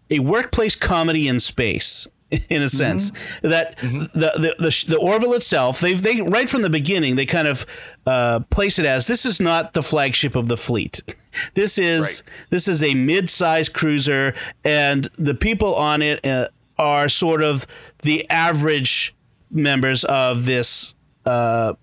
a 0.09 0.19
workplace 0.19 0.75
comedy 0.75 1.27
in 1.27 1.39
space. 1.39 2.07
in 2.49 2.63
a 2.63 2.67
sense 2.69 3.11
that 3.43 3.77
the, 3.77 4.09
the 4.13 4.55
the 4.57 4.85
the 4.89 4.97
Orville 4.97 5.33
itself 5.33 5.79
they've 5.79 6.01
they 6.01 6.21
right 6.21 6.49
from 6.49 6.63
the 6.63 6.71
beginning 6.71 7.15
they 7.15 7.25
kind 7.27 7.47
of 7.47 7.67
uh, 8.07 8.39
place 8.49 8.79
it 8.79 8.85
as 8.85 9.05
this 9.05 9.25
is 9.27 9.39
not 9.39 9.73
the 9.73 9.83
flagship 9.83 10.35
of 10.35 10.47
the 10.47 10.57
fleet. 10.57 11.01
This 11.53 11.77
is 11.77 12.23
this 12.49 12.67
is 12.69 12.81
a 12.81 12.93
mid-sized 12.95 13.73
cruiser, 13.73 14.33
and 14.63 15.03
the 15.17 15.35
people 15.35 15.75
on 15.75 16.01
it 16.01 16.25
uh, 16.25 16.47
are 16.79 17.09
sort 17.09 17.43
of 17.43 17.67
the 18.03 18.25
average 18.29 19.13
members 19.51 20.03
of 20.05 20.45
this 20.45 20.95
uh, 21.25 21.73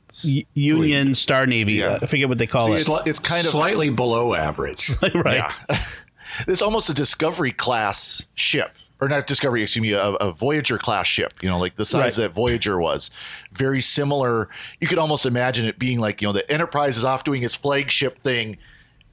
Union 0.54 1.14
Star 1.14 1.46
Navy. 1.46 1.74
Yeah. 1.74 1.98
I 2.00 2.06
forget 2.06 2.28
what 2.30 2.38
they 2.38 2.46
call 2.46 2.66
See, 2.72 2.78
it. 2.80 2.88
it's- 2.88 3.02
it's 3.06 3.18
kind 3.18 3.44
of- 3.44 3.50
slightly 3.52 3.90
below 3.90 4.34
average. 4.34 4.90
right. 5.14 5.44
Yeah. 5.68 5.78
it's 6.46 6.62
almost 6.62 6.88
a 6.90 6.94
Discovery 6.94 7.52
class 7.52 8.24
ship, 8.34 8.72
or 9.00 9.08
not 9.08 9.26
Discovery, 9.26 9.62
excuse 9.62 9.82
me, 9.82 9.92
a, 9.92 10.00
a 10.02 10.32
Voyager 10.32 10.78
class 10.78 11.06
ship. 11.06 11.34
You 11.42 11.48
know, 11.48 11.58
like 11.58 11.76
the 11.76 11.84
size 11.84 12.16
Right. 12.18 12.24
that 12.24 12.32
Voyager 12.34 12.78
was. 12.78 13.10
Very 13.52 13.80
similar. 13.80 14.48
You 14.80 14.86
could 14.88 14.98
almost 14.98 15.26
imagine 15.26 15.66
it 15.66 15.78
being 15.78 15.98
like 15.98 16.22
you 16.22 16.28
know 16.28 16.32
the 16.32 16.50
Enterprise 16.50 16.96
is 16.96 17.04
off 17.04 17.24
doing 17.24 17.42
its 17.42 17.54
flagship 17.54 18.22
thing. 18.22 18.58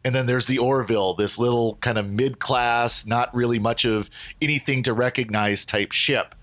And 0.05 0.15
then 0.15 0.27
there's 0.27 0.47
the 0.47 0.59
Orville, 0.59 1.13
this 1.13 1.37
little 1.37 1.75
kind 1.81 1.97
of 1.97 2.09
mid 2.09 2.39
class, 2.39 3.05
not 3.05 3.35
really 3.35 3.59
much 3.59 3.83
of 3.83 4.09
anything 4.41 4.83
to 4.83 4.93
recognize 4.93 5.65
type 5.65 5.91
ship. 5.91 6.35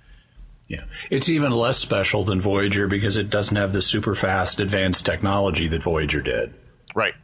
Yeah, 0.68 0.82
it's 1.10 1.28
even 1.30 1.52
less 1.52 1.78
special 1.78 2.22
than 2.24 2.38
Voyager 2.40 2.86
because 2.86 3.16
it 3.16 3.30
doesn't 3.30 3.56
have 3.56 3.72
the 3.72 3.80
super 3.80 4.14
fast 4.14 4.60
advanced 4.60 5.06
technology 5.06 5.68
that 5.68 5.82
Voyager 5.82 6.20
did. 6.20 6.52
Right. 6.94 7.14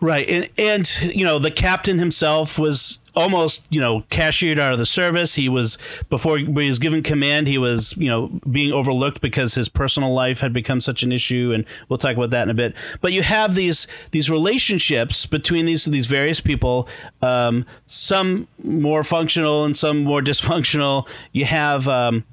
Right, 0.00 0.28
and 0.28 0.50
and 0.58 1.02
you 1.16 1.24
know 1.24 1.38
the 1.38 1.50
captain 1.50 1.98
himself 1.98 2.58
was 2.58 2.98
almost 3.14 3.66
you 3.70 3.80
know 3.80 4.04
cashiered 4.10 4.58
out 4.58 4.72
of 4.72 4.78
the 4.78 4.84
service. 4.84 5.36
He 5.36 5.48
was 5.48 5.78
before 6.10 6.36
he 6.36 6.44
was 6.44 6.78
given 6.78 7.02
command. 7.02 7.48
He 7.48 7.56
was 7.56 7.96
you 7.96 8.08
know 8.08 8.28
being 8.50 8.72
overlooked 8.72 9.22
because 9.22 9.54
his 9.54 9.70
personal 9.70 10.12
life 10.12 10.40
had 10.40 10.52
become 10.52 10.80
such 10.80 11.02
an 11.02 11.12
issue, 11.12 11.50
and 11.54 11.64
we'll 11.88 11.98
talk 11.98 12.14
about 12.14 12.28
that 12.30 12.42
in 12.42 12.50
a 12.50 12.54
bit. 12.54 12.74
But 13.00 13.14
you 13.14 13.22
have 13.22 13.54
these 13.54 13.86
these 14.10 14.30
relationships 14.30 15.24
between 15.24 15.64
these 15.64 15.86
these 15.86 16.06
various 16.06 16.40
people, 16.40 16.88
um, 17.22 17.64
some 17.86 18.48
more 18.62 19.02
functional 19.02 19.64
and 19.64 19.74
some 19.76 20.04
more 20.04 20.20
dysfunctional. 20.22 21.08
You 21.32 21.46
have. 21.46 21.88
Um, 21.88 22.24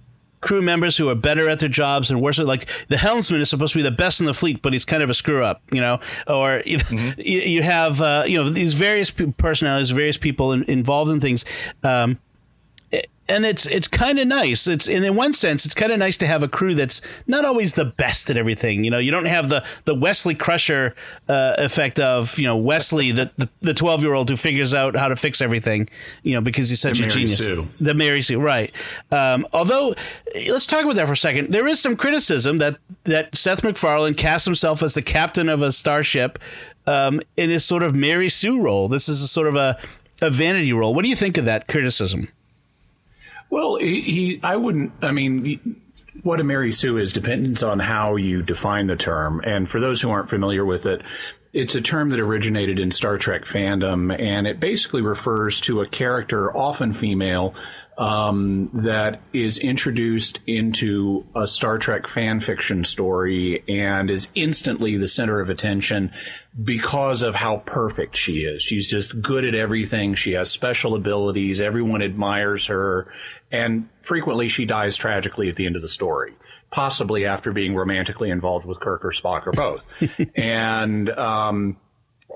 crew 0.44 0.62
members 0.62 0.98
who 0.98 1.10
are 1.10 1.16
better 1.16 1.50
at 1.50 1.60
their 1.60 1.70
jobs 1.70 2.12
and 2.12 2.22
worse. 2.22 2.38
Like 2.38 2.68
the 2.90 2.98
helmsman 2.98 3.42
is 3.42 3.50
supposed 3.50 3.74
to 3.74 3.80
be 3.80 3.84
the 3.84 3.92
best 3.92 4.20
in 4.20 4.26
the 4.26 4.34
fleet, 4.34 4.62
but 4.62 4.74
he's 4.74 4.86
kind 4.86 5.02
of 5.02 5.10
a 5.10 5.14
screw 5.14 5.44
up, 5.44 5.62
you 5.72 5.82
know. 5.82 6.00
Or 6.28 6.62
you, 6.66 6.78
know, 6.78 6.84
you, 7.18 7.40
you 7.40 7.64
have 7.64 8.02
uh, 8.02 8.26
you 8.28 8.38
know 8.42 8.50
these 8.50 8.74
various 8.74 9.10
pe- 9.10 9.32
personalities, 9.32 9.92
various 9.92 10.18
people 10.18 10.52
in, 10.52 10.64
involved 10.64 11.10
in 11.12 11.20
things. 11.20 11.46
Um, 11.84 12.20
and 13.30 13.46
it's 13.46 13.66
it's 13.66 13.88
kind 13.88 14.20
of 14.20 14.28
nice. 14.28 14.68
It's 14.68 14.88
and 14.88 15.06
in 15.06 15.16
one 15.16 15.34
sense, 15.34 15.66
it's 15.66 15.74
kind 15.76 15.92
of 15.92 16.00
nice 16.00 16.18
to 16.20 16.28
have 16.28 16.44
a 16.44 16.48
crew 16.48 16.76
that's 16.76 17.02
not 17.28 17.46
always 17.46 17.74
the 17.76 17.86
best 17.86 18.30
at 18.30 18.38
everything. 18.38 18.84
You 18.84 18.92
know, 18.92 19.00
you 19.00 19.12
don't 19.12 19.26
have 19.26 19.50
the 19.50 19.64
the 19.86 19.96
Wesley 19.96 20.36
Crusher 20.36 20.96
uh, 21.30 21.56
effect 21.58 22.00
of 22.00 22.38
you 22.38 22.46
know 22.46 22.58
Wesley, 22.58 23.12
the 23.12 23.32
the 23.62 23.74
twelve 23.74 24.04
year 24.04 24.14
old 24.14 24.30
who 24.30 24.36
figures 24.36 24.74
out 24.74 24.96
how 24.96 25.08
to 25.08 25.16
fix 25.16 25.42
everything. 25.42 25.90
You 26.24 26.34
know, 26.34 26.42
because 26.42 26.70
he's 26.70 26.82
such 26.82 27.00
The 27.00 27.06
a 27.06 27.08
Mary 27.08 27.20
genius. 27.22 27.46
Sue. 27.46 27.68
The 27.80 27.94
Mary 27.94 28.22
Sue, 28.22 28.40
right? 28.40 28.72
Um, 29.12 29.48
although, 29.54 29.96
let's 30.50 30.66
talk 30.68 30.84
about 30.84 30.96
that 30.96 31.08
for 31.08 31.14
a 31.14 31.18
second. 31.18 31.52
There 31.52 31.68
is 31.68 31.80
some 31.80 31.96
criticism 31.96 32.58
that 32.58 32.78
that 33.06 33.36
Seth 33.36 33.64
MacFarlane 33.64 34.16
casts 34.16 34.46
himself 34.46 34.84
as 34.84 34.96
the 34.96 35.02
captain 35.02 35.50
of 35.50 35.62
a 35.62 35.72
starship 35.72 36.40
um, 36.88 37.22
in 37.38 37.50
his 37.50 37.64
sort 37.64 37.84
of 37.84 37.96
Mary 37.96 38.30
Sue 38.30 38.62
role. 38.62 38.88
This 38.88 39.08
is 39.08 39.22
a 39.22 39.28
sort 39.28 39.48
of 39.48 39.56
a 39.56 39.78
a 40.22 40.30
vanity 40.30 40.72
role. 40.74 40.94
What 40.94 41.04
do 41.04 41.10
you 41.10 41.16
think 41.16 41.38
of 41.38 41.46
that 41.46 41.68
criticism? 41.68 42.30
Well, 43.54 43.76
he, 43.76 44.02
he 44.02 44.40
I 44.42 44.56
wouldn't. 44.56 44.94
I 45.04 45.12
mean, 45.12 45.80
what 46.24 46.40
a 46.40 46.44
Mary 46.44 46.72
Sue 46.72 46.98
is 46.98 47.14
depends 47.14 47.62
on 47.62 47.78
how 47.78 48.16
you 48.16 48.42
define 48.42 48.88
the 48.88 48.96
term. 48.96 49.42
And 49.46 49.70
for 49.70 49.80
those 49.80 50.02
who 50.02 50.10
aren't 50.10 50.28
familiar 50.28 50.66
with 50.66 50.88
it, 50.88 51.04
it's 51.54 51.76
a 51.76 51.82
term 51.82 52.10
that 52.10 52.20
originated 52.20 52.80
in 52.80 52.90
Star 52.90 53.20
Trek 53.20 53.44
fandom, 53.44 54.12
and 54.20 54.48
it 54.48 54.60
basically 54.60 55.04
refers 55.04 55.62
to 55.62 55.82
a 55.82 55.86
character, 55.86 56.52
often 56.58 56.94
female, 56.94 57.54
um, 57.98 58.72
that 58.74 59.22
is 59.34 59.60
introduced 59.60 60.40
into 60.48 61.26
a 61.36 61.46
Star 61.46 61.78
Trek 61.78 62.08
fan 62.08 62.40
fiction 62.40 62.84
story 62.84 63.64
and 63.68 64.10
is 64.10 64.30
instantly 64.34 64.98
the 64.98 65.08
center 65.08 65.40
of 65.40 65.50
attention 65.50 66.12
because 66.64 67.22
of 67.22 67.36
how 67.36 67.58
perfect 67.66 68.18
she 68.18 68.46
is. 68.46 68.64
She's 68.64 68.88
just 68.88 69.22
good 69.22 69.46
at 69.46 69.54
everything. 69.54 70.16
She 70.16 70.34
has 70.34 70.50
special 70.50 70.96
abilities. 70.96 71.62
Everyone 71.62 72.02
admires 72.02 72.66
her. 72.66 73.14
And 73.54 73.88
frequently 74.02 74.50
she 74.50 74.66
dies 74.66 74.98
tragically 74.98 75.48
at 75.48 75.56
the 75.56 75.66
end 75.68 75.76
of 75.76 75.84
the 75.84 75.88
story, 75.88 76.34
possibly 76.72 77.26
after 77.26 77.54
being 77.54 77.76
romantically 77.76 78.32
involved 78.32 78.66
with 78.66 78.80
Kirk 78.80 79.06
or 79.06 79.12
Spock 79.12 79.48
or 79.48 79.52
both. 79.52 79.86
and, 80.36 81.10
um, 81.12 81.78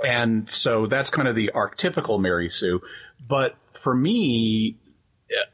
and 0.05 0.49
so 0.51 0.85
that's 0.85 1.09
kind 1.09 1.27
of 1.27 1.35
the 1.35 1.51
archetypical 1.55 2.21
Mary 2.21 2.49
Sue. 2.49 2.81
But 3.27 3.55
for 3.73 3.95
me, 3.95 4.77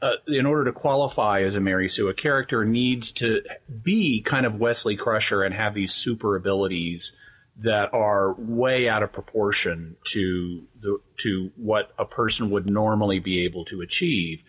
uh, 0.02 0.12
in 0.28 0.46
order 0.46 0.66
to 0.66 0.72
qualify 0.72 1.42
as 1.42 1.54
a 1.54 1.60
Mary 1.60 1.88
Sue, 1.88 2.08
a 2.08 2.14
character 2.14 2.64
needs 2.64 3.10
to 3.12 3.42
be 3.82 4.20
kind 4.20 4.46
of 4.46 4.56
Wesley 4.56 4.96
Crusher 4.96 5.42
and 5.42 5.54
have 5.54 5.74
these 5.74 5.92
super 5.92 6.36
abilities 6.36 7.14
that 7.56 7.92
are 7.94 8.34
way 8.34 8.88
out 8.88 9.02
of 9.02 9.12
proportion 9.12 9.96
to 10.12 10.64
the 10.80 10.98
to 11.18 11.50
what 11.56 11.92
a 11.98 12.04
person 12.04 12.50
would 12.50 12.68
normally 12.68 13.18
be 13.18 13.44
able 13.44 13.64
to 13.64 13.80
achieve, 13.80 14.42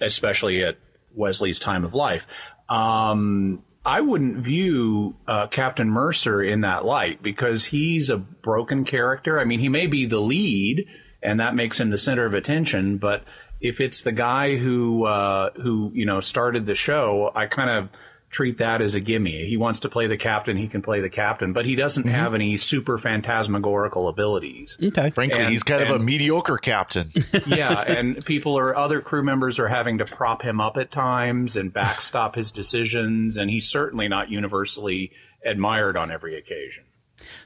especially 0.00 0.64
at 0.64 0.76
Wesley's 1.14 1.58
time 1.58 1.84
of 1.84 1.94
life. 1.94 2.24
Um, 2.68 3.62
I 3.84 4.00
wouldn't 4.00 4.38
view 4.38 5.16
uh, 5.26 5.46
Captain 5.48 5.88
Mercer 5.88 6.42
in 6.42 6.60
that 6.62 6.84
light 6.84 7.22
because 7.22 7.64
he's 7.64 8.10
a 8.10 8.18
broken 8.18 8.84
character. 8.84 9.40
I 9.40 9.44
mean, 9.44 9.60
he 9.60 9.68
may 9.68 9.86
be 9.86 10.06
the 10.06 10.20
lead, 10.20 10.86
and 11.22 11.40
that 11.40 11.54
makes 11.54 11.80
him 11.80 11.90
the 11.90 11.98
center 11.98 12.26
of 12.26 12.34
attention. 12.34 12.98
But 12.98 13.24
if 13.60 13.80
it's 13.80 14.02
the 14.02 14.12
guy 14.12 14.56
who 14.56 15.06
uh, 15.06 15.50
who 15.62 15.90
you 15.94 16.04
know 16.04 16.20
started 16.20 16.66
the 16.66 16.74
show, 16.74 17.30
I 17.34 17.46
kind 17.46 17.70
of 17.70 17.88
treat 18.30 18.58
that 18.58 18.80
as 18.80 18.94
a 18.94 19.00
gimme. 19.00 19.44
He 19.46 19.56
wants 19.56 19.80
to 19.80 19.88
play 19.88 20.06
the 20.06 20.16
captain, 20.16 20.56
he 20.56 20.68
can 20.68 20.82
play 20.82 21.00
the 21.00 21.10
captain, 21.10 21.52
but 21.52 21.66
he 21.66 21.74
doesn't 21.74 22.06
have 22.06 22.32
any 22.32 22.56
super 22.56 22.96
phantasmagorical 22.96 24.08
abilities. 24.08 24.78
Okay. 24.84 25.10
Frankly, 25.10 25.40
And- 25.40 25.50
he's 25.50 25.62
kind 25.64 25.82
of 25.82 25.90
a 25.90 25.98
mediocre 25.98 26.56
captain. 26.56 27.12
yeah, 27.46 27.80
and 27.80 28.24
people 28.24 28.56
or 28.56 28.76
other 28.76 29.00
crew 29.00 29.22
members 29.24 29.58
are 29.58 29.68
having 29.68 29.98
to 29.98 30.04
prop 30.04 30.42
him 30.42 30.60
up 30.60 30.76
at 30.76 30.92
times 30.92 31.56
and 31.56 31.72
backstop 31.72 32.36
his 32.36 32.50
decisions, 32.50 33.36
and 33.36 33.50
he's 33.50 33.68
certainly 33.68 34.06
not 34.08 34.30
universally 34.30 35.10
admired 35.44 35.96
on 35.96 36.10
every 36.12 36.36
occasion. 36.38 36.84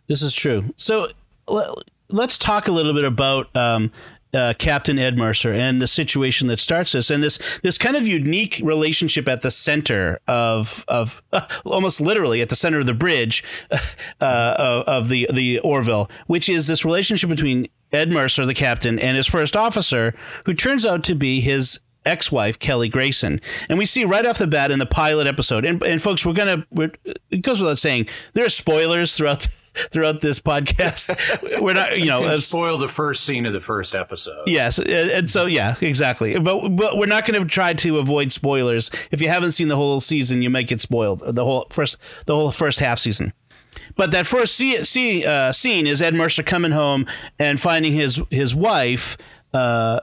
This 0.06 0.20
is 0.22 0.34
true. 0.34 0.72
So 0.76 1.08
l- 1.48 1.82
let's 2.10 2.36
talk 2.38 2.68
a 2.68 2.72
little 2.72 2.92
bit 2.92 3.04
about 3.04 3.54
um, 3.56 3.90
uh, 4.34 4.54
Captain 4.58 4.98
Ed 4.98 5.16
Mercer 5.16 5.52
and 5.52 5.80
the 5.80 5.86
situation 5.86 6.48
that 6.48 6.58
starts 6.58 6.92
this, 6.92 7.10
and 7.10 7.22
this 7.22 7.60
this 7.62 7.78
kind 7.78 7.96
of 7.96 8.06
unique 8.06 8.60
relationship 8.62 9.28
at 9.28 9.42
the 9.42 9.50
center 9.50 10.18
of 10.26 10.84
of 10.88 11.22
almost 11.64 12.00
literally 12.00 12.40
at 12.40 12.48
the 12.48 12.56
center 12.56 12.78
of 12.78 12.86
the 12.86 12.94
bridge 12.94 13.44
uh, 14.20 14.84
of, 14.86 15.08
the 15.08 15.28
the 15.32 15.58
Orville, 15.60 16.10
which 16.26 16.48
is 16.48 16.66
this 16.66 16.84
relationship 16.84 17.30
between 17.30 17.68
Ed 17.92 18.10
Mercer, 18.10 18.46
the 18.46 18.54
captain, 18.54 18.98
and 18.98 19.16
his 19.16 19.26
first 19.26 19.56
officer, 19.56 20.14
who 20.46 20.54
turns 20.54 20.84
out 20.84 21.04
to 21.04 21.14
be 21.14 21.40
his 21.40 21.80
ex-wife 22.06 22.58
Kelly 22.58 22.88
Grayson, 22.88 23.40
and 23.68 23.78
we 23.78 23.86
see 23.86 24.04
right 24.04 24.26
off 24.26 24.38
the 24.38 24.46
bat 24.46 24.70
in 24.70 24.78
the 24.78 24.86
pilot 24.86 25.26
episode. 25.26 25.64
And, 25.64 25.82
and 25.82 26.02
folks, 26.02 26.24
we're 26.24 26.32
gonna 26.32 26.66
we're, 26.70 26.92
it 27.30 27.42
goes 27.42 27.60
without 27.60 27.78
saying 27.78 28.08
there 28.34 28.44
are 28.44 28.50
spoilers 28.50 29.16
throughout 29.16 29.48
throughout 29.74 30.20
this 30.20 30.40
podcast. 30.40 31.60
we're 31.60 31.74
not, 31.74 31.98
you 31.98 32.06
know, 32.06 32.36
spoil 32.36 32.78
the 32.78 32.88
first 32.88 33.24
scene 33.24 33.46
of 33.46 33.52
the 33.52 33.60
first 33.60 33.94
episode. 33.94 34.44
Yes, 34.46 34.78
and, 34.78 34.88
and 34.88 35.30
so 35.30 35.46
yeah, 35.46 35.74
exactly. 35.80 36.38
But 36.38 36.70
but 36.70 36.96
we're 36.96 37.06
not 37.06 37.26
going 37.26 37.40
to 37.40 37.48
try 37.48 37.74
to 37.74 37.98
avoid 37.98 38.32
spoilers. 38.32 38.90
If 39.10 39.20
you 39.20 39.28
haven't 39.28 39.52
seen 39.52 39.68
the 39.68 39.76
whole 39.76 40.00
season, 40.00 40.42
you 40.42 40.50
might 40.50 40.66
get 40.66 40.80
spoiled. 40.80 41.22
The 41.24 41.44
whole 41.44 41.66
first 41.70 41.96
the 42.26 42.34
whole 42.34 42.50
first 42.50 42.80
half 42.80 42.98
season. 42.98 43.32
But 43.96 44.10
that 44.12 44.26
first 44.26 44.54
see, 44.54 44.84
see, 44.84 45.24
uh, 45.24 45.52
scene 45.52 45.86
is 45.86 46.00
Ed 46.02 46.14
Mercer 46.14 46.42
coming 46.42 46.72
home 46.72 47.06
and 47.38 47.60
finding 47.60 47.92
his 47.92 48.20
his 48.30 48.54
wife 48.54 49.16
uh, 49.52 50.00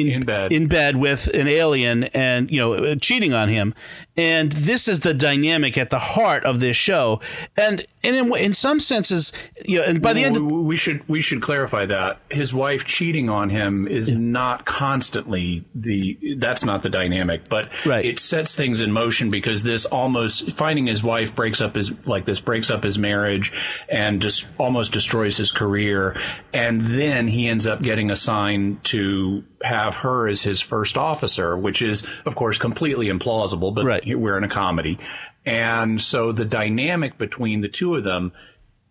in, 0.00 0.08
In 0.08 0.20
bed. 0.24 0.52
in 0.52 0.68
bed 0.68 0.96
with 0.96 1.26
an 1.28 1.48
alien 1.48 2.04
and 2.04 2.50
you 2.50 2.58
know 2.58 2.74
uh, 2.74 2.94
cheating 2.96 3.32
on 3.32 3.48
him. 3.48 3.74
And 4.18 4.50
this 4.52 4.88
is 4.88 5.00
the 5.00 5.12
dynamic 5.12 5.76
at 5.76 5.90
the 5.90 5.98
heart 5.98 6.44
of 6.44 6.60
this 6.60 6.76
show. 6.76 7.20
And 7.56 7.84
and 8.02 8.14
in, 8.16 8.34
in 8.36 8.52
some 8.52 8.78
senses, 8.80 9.32
you 9.64 9.78
know, 9.78 9.84
and 9.84 10.00
by 10.00 10.12
the 10.12 10.24
end, 10.24 10.36
of, 10.36 10.42
we 10.44 10.76
should 10.76 11.06
we 11.08 11.20
should 11.20 11.42
clarify 11.42 11.86
that 11.86 12.20
his 12.30 12.54
wife 12.54 12.84
cheating 12.84 13.28
on 13.28 13.50
him 13.50 13.86
is 13.88 14.08
not 14.10 14.64
constantly 14.64 15.64
the 15.74 16.36
that's 16.38 16.64
not 16.64 16.82
the 16.82 16.88
dynamic, 16.88 17.48
but 17.48 17.68
Right. 17.84 18.04
it 18.04 18.18
sets 18.18 18.54
things 18.56 18.80
in 18.80 18.92
motion 18.92 19.28
because 19.28 19.62
this 19.64 19.84
almost 19.84 20.52
finding 20.52 20.86
his 20.86 21.02
wife 21.02 21.34
breaks 21.34 21.60
up 21.60 21.74
his 21.74 21.92
like 22.06 22.24
this 22.24 22.40
breaks 22.40 22.70
up 22.70 22.84
his 22.84 22.98
marriage 22.98 23.52
and 23.88 24.22
just 24.22 24.46
almost 24.58 24.92
destroys 24.92 25.36
his 25.36 25.50
career, 25.50 26.18
and 26.54 26.80
then 26.98 27.28
he 27.28 27.48
ends 27.48 27.66
up 27.66 27.82
getting 27.82 28.10
assigned 28.10 28.82
to 28.84 29.44
have 29.66 29.96
her 29.96 30.28
as 30.28 30.42
his 30.42 30.60
first 30.60 30.96
officer, 30.96 31.56
which 31.56 31.82
is, 31.82 32.06
of 32.24 32.34
course, 32.34 32.58
completely 32.58 33.08
implausible, 33.08 33.74
but 33.74 33.84
Right. 33.84 34.18
we're 34.18 34.38
in 34.38 34.44
a 34.44 34.48
comedy. 34.48 34.98
And 35.44 36.00
so 36.00 36.32
the 36.32 36.44
dynamic 36.44 37.18
between 37.18 37.60
the 37.60 37.68
two 37.68 37.94
of 37.94 38.04
them 38.04 38.32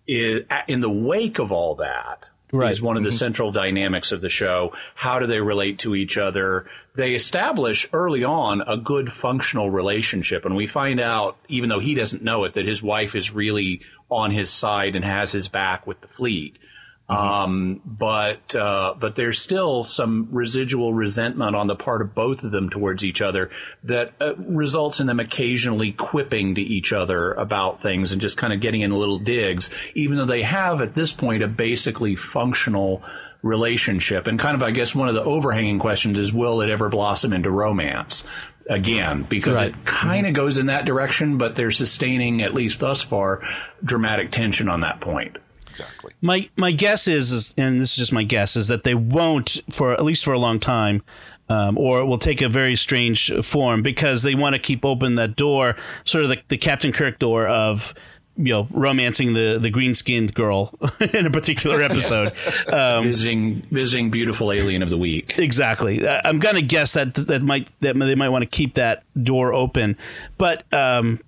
is, 0.08 0.46
in 0.67 0.82
the 0.82 0.89
wake 0.89 1.39
of 1.39 1.51
all 1.51 1.75
that, 1.75 2.25
Right. 2.51 2.72
is 2.72 2.82
one 2.82 2.96
of 2.96 3.03
the 3.03 3.10
mm-hmm. 3.10 3.17
central 3.17 3.51
dynamics 3.51 4.12
of 4.12 4.22
the 4.22 4.29
show. 4.29 4.72
How 4.94 5.20
do 5.20 5.27
they 5.27 5.39
relate 5.39 5.79
to 5.79 5.96
each 5.96 6.17
other? 6.17 6.67
They 6.96 7.15
establish 7.15 7.88
early 7.91 8.24
on 8.24 8.62
a 8.62 8.77
good 8.77 9.12
functional 9.12 9.70
relationship, 9.70 10.46
and 10.46 10.55
we 10.55 10.67
find 10.67 11.00
out, 11.00 11.38
even 11.50 11.70
though 11.70 11.79
he 11.79 11.96
doesn't 11.96 12.24
know 12.24 12.46
it, 12.46 12.53
that 12.53 12.65
his 12.65 12.82
wife 12.84 13.15
is 13.15 13.34
really 13.34 13.82
on 14.10 14.32
his 14.32 14.50
side 14.51 14.96
and 14.96 15.03
has 15.03 15.32
his 15.32 15.48
back 15.48 15.88
with 15.88 16.00
the 16.01 16.08
fleet. 16.08 16.58
Um, 17.07 17.81
but 17.85 18.55
uh, 18.55 18.95
but 19.00 19.15
there's 19.15 19.39
still 19.39 19.83
some 19.83 20.29
residual 20.31 20.91
resentment 20.91 21.55
on 21.55 21.67
the 21.67 21.75
part 21.75 22.01
of 22.01 22.15
both 22.15 22.43
of 22.43 22.50
them 22.50 22.71
towards 22.71 23.03
each 23.03 23.21
other 23.21 23.51
that 23.83 24.13
uh, 24.19 24.35
results 24.38 25.00
in 25.00 25.05
them 25.05 25.19
occasionally 25.19 25.91
quipping 25.91 26.55
to 26.55 26.62
each 26.62 26.91
other 26.93 27.33
about 27.33 27.79
things 27.79 28.12
and 28.12 28.19
just 28.21 28.38
kind 28.38 28.53
of 28.53 28.59
getting 28.59 28.81
in 28.81 28.91
little 28.91 29.19
digs, 29.19 29.69
even 29.93 30.17
though 30.17 30.25
they 30.25 30.41
have 30.41 30.81
at 30.81 30.95
this 30.95 31.13
point 31.13 31.43
a 31.43 31.47
basically 31.47 32.15
functional 32.15 33.03
relationship. 33.43 34.25
And 34.25 34.39
kind 34.39 34.55
of, 34.55 34.63
I 34.63 34.71
guess, 34.71 34.95
one 34.95 35.07
of 35.07 35.13
the 35.13 35.24
overhanging 35.24 35.77
questions 35.77 36.17
is, 36.17 36.33
will 36.33 36.62
it 36.62 36.69
ever 36.69 36.89
blossom 36.89 37.31
into 37.33 37.51
romance? 37.51 38.25
Again, 38.67 39.21
because 39.29 39.57
Right. 39.59 39.69
it 39.69 39.85
kind 39.85 40.25
of 40.25 40.33
goes 40.33 40.57
in 40.57 40.65
that 40.65 40.85
direction, 40.85 41.38
but 41.38 41.55
they're 41.55 41.69
sustaining, 41.69 42.41
at 42.41 42.55
least 42.55 42.79
thus 42.79 43.03
far, 43.03 43.41
dramatic 43.83 44.31
tension 44.31 44.67
on 44.67 44.81
that 44.81 45.00
point. 45.01 45.38
Exactly. 45.79 46.13
My 46.22 46.50
my 46.55 46.72
guess 46.72 47.08
is, 47.08 47.32
is, 47.32 47.53
and 47.58 47.79
this 47.82 47.91
is 47.91 47.98
just 47.98 48.13
my 48.13 48.24
guess, 48.24 48.55
is 48.55 48.67
that 48.70 48.84
they 48.84 48.96
won't 48.96 49.60
for 49.70 49.94
at 49.94 50.03
least 50.03 50.24
for 50.24 50.34
a 50.34 50.39
long 50.39 50.60
time, 50.60 51.03
um, 51.50 51.77
or 51.77 52.00
it 52.00 52.05
will 52.05 52.17
take 52.17 52.41
a 52.41 52.50
very 52.50 52.75
strange 52.75 53.32
form 53.44 53.82
because 53.82 54.24
they 54.24 54.36
want 54.36 54.53
to 54.55 54.60
keep 54.60 54.86
open 54.86 55.15
that 55.15 55.36
door, 55.36 55.75
sort 56.05 56.24
of 56.24 56.29
the, 56.29 56.39
the 56.48 56.58
Captain 56.58 56.91
Kirk 56.91 57.20
door 57.20 57.48
of 57.48 57.94
you 58.38 58.51
know 58.53 58.67
romancing 58.72 59.34
the 59.34 59.58
the 59.62 59.70
green 59.70 59.94
skinned 59.94 60.34
girl 60.34 60.74
in 61.13 61.25
a 61.25 61.32
particular 61.32 61.82
episode. 61.89 62.34
um, 62.72 63.05
visiting 63.05 63.62
visiting 63.72 64.10
beautiful 64.12 64.51
alien 64.51 64.82
of 64.84 64.89
the 64.89 64.98
week. 64.98 65.38
exactly. 65.38 66.08
I- 66.08 66.22
I'm 66.25 66.39
gonna 66.39 66.62
guess 66.62 66.94
that 66.94 67.15
that 67.15 67.41
might 67.41 67.70
that 67.82 67.98
they 68.00 68.15
might 68.15 68.29
want 68.29 68.44
to 68.44 68.50
keep 68.50 68.74
that 68.75 69.03
door 69.22 69.53
open, 69.53 69.98
but. 70.38 70.63
Um, 70.74 71.17
the- 71.17 71.24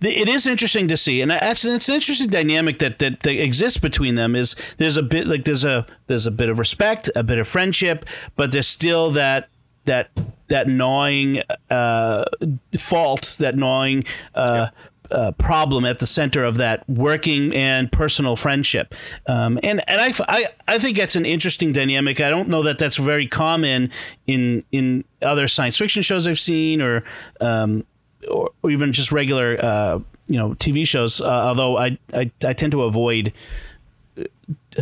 it 0.00 0.28
is 0.28 0.46
interesting 0.46 0.88
to 0.88 0.96
see, 0.96 1.20
and 1.20 1.30
that's 1.30 1.64
it's 1.64 1.88
an 1.88 1.94
interesting 1.94 2.28
dynamic 2.28 2.78
that, 2.78 2.98
that 3.00 3.20
that 3.20 3.42
exists 3.42 3.78
between 3.78 4.14
them. 4.14 4.36
Is 4.36 4.54
there's 4.78 4.96
a 4.96 5.02
bit 5.02 5.26
like 5.26 5.44
there's 5.44 5.64
a 5.64 5.86
there's 6.06 6.26
a 6.26 6.30
bit 6.30 6.48
of 6.48 6.58
respect, 6.58 7.10
a 7.16 7.22
bit 7.22 7.38
of 7.38 7.48
friendship, 7.48 8.04
but 8.36 8.52
there's 8.52 8.68
still 8.68 9.10
that 9.12 9.48
that 9.84 10.10
that 10.48 10.68
gnawing 10.68 11.42
uh, 11.70 12.24
fault, 12.78 13.36
that 13.40 13.56
gnawing. 13.56 14.04
Uh, 14.34 14.68
uh, 15.08 15.30
problem 15.32 15.84
at 15.84 16.00
the 16.00 16.06
center 16.06 16.42
of 16.42 16.56
that 16.56 16.82
working 16.88 17.54
and 17.54 17.92
personal 17.92 18.34
friendship, 18.34 18.92
um, 19.28 19.56
and 19.62 19.80
and 19.88 20.00
I, 20.00 20.12
I 20.26 20.46
I 20.66 20.78
think 20.80 20.96
that's 20.96 21.14
an 21.14 21.24
interesting 21.24 21.70
dynamic. 21.72 22.20
I 22.20 22.28
don't 22.28 22.48
know 22.48 22.64
that 22.64 22.78
that's 22.78 22.96
very 22.96 23.28
common 23.28 23.92
in 24.26 24.64
in 24.72 25.04
other 25.22 25.46
science 25.46 25.78
fiction 25.78 26.02
shows 26.02 26.26
I've 26.26 26.40
seen, 26.40 26.82
or 26.82 27.04
um, 27.40 27.84
or, 28.30 28.50
or 28.62 28.70
even 28.70 28.92
just 28.92 29.12
regular 29.12 29.58
uh, 29.62 29.98
you 30.26 30.38
know 30.38 30.50
TV 30.54 30.86
shows. 30.86 31.20
Uh, 31.20 31.26
although 31.26 31.76
I, 31.76 31.98
I 32.12 32.30
I 32.44 32.52
tend 32.52 32.72
to 32.72 32.82
avoid 32.82 33.32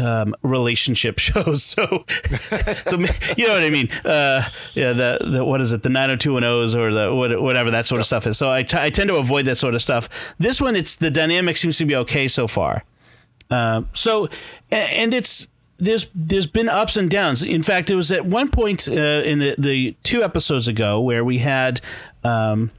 um, 0.00 0.34
relationship 0.42 1.18
shows. 1.18 1.62
So 1.62 2.04
so 2.86 2.98
you 3.36 3.46
know 3.46 3.54
what 3.54 3.62
I 3.62 3.70
mean? 3.70 3.90
Uh, 4.04 4.48
yeah, 4.74 4.92
the, 4.92 5.18
the 5.20 5.44
what 5.44 5.60
is 5.60 5.72
it? 5.72 5.82
The 5.82 5.88
90210s 5.88 6.74
or 6.74 6.92
the 6.92 7.14
what, 7.14 7.40
whatever 7.40 7.70
that 7.70 7.86
sort 7.86 8.00
of 8.00 8.06
stuff 8.06 8.26
is. 8.26 8.38
So 8.38 8.50
I, 8.50 8.62
t- 8.62 8.78
I 8.78 8.90
tend 8.90 9.08
to 9.08 9.16
avoid 9.16 9.46
that 9.46 9.56
sort 9.56 9.74
of 9.74 9.82
stuff. 9.82 10.08
This 10.38 10.60
one, 10.60 10.76
it's 10.76 10.96
the 10.96 11.10
dynamic 11.10 11.56
seems 11.56 11.78
to 11.78 11.84
be 11.84 11.96
okay 11.96 12.28
so 12.28 12.46
far. 12.46 12.84
Uh, 13.50 13.82
so 13.92 14.28
and 14.70 15.12
it's 15.12 15.48
there's 15.76 16.10
there's 16.14 16.46
been 16.46 16.68
ups 16.68 16.96
and 16.96 17.10
downs. 17.10 17.42
In 17.42 17.62
fact, 17.62 17.90
it 17.90 17.94
was 17.94 18.10
at 18.10 18.24
one 18.24 18.50
point 18.50 18.88
uh, 18.88 18.92
in 18.92 19.40
the, 19.40 19.54
the 19.58 19.96
two 20.02 20.22
episodes 20.22 20.68
ago 20.68 21.00
where 21.00 21.24
we 21.24 21.38
had 21.38 21.80
um, 22.22 22.70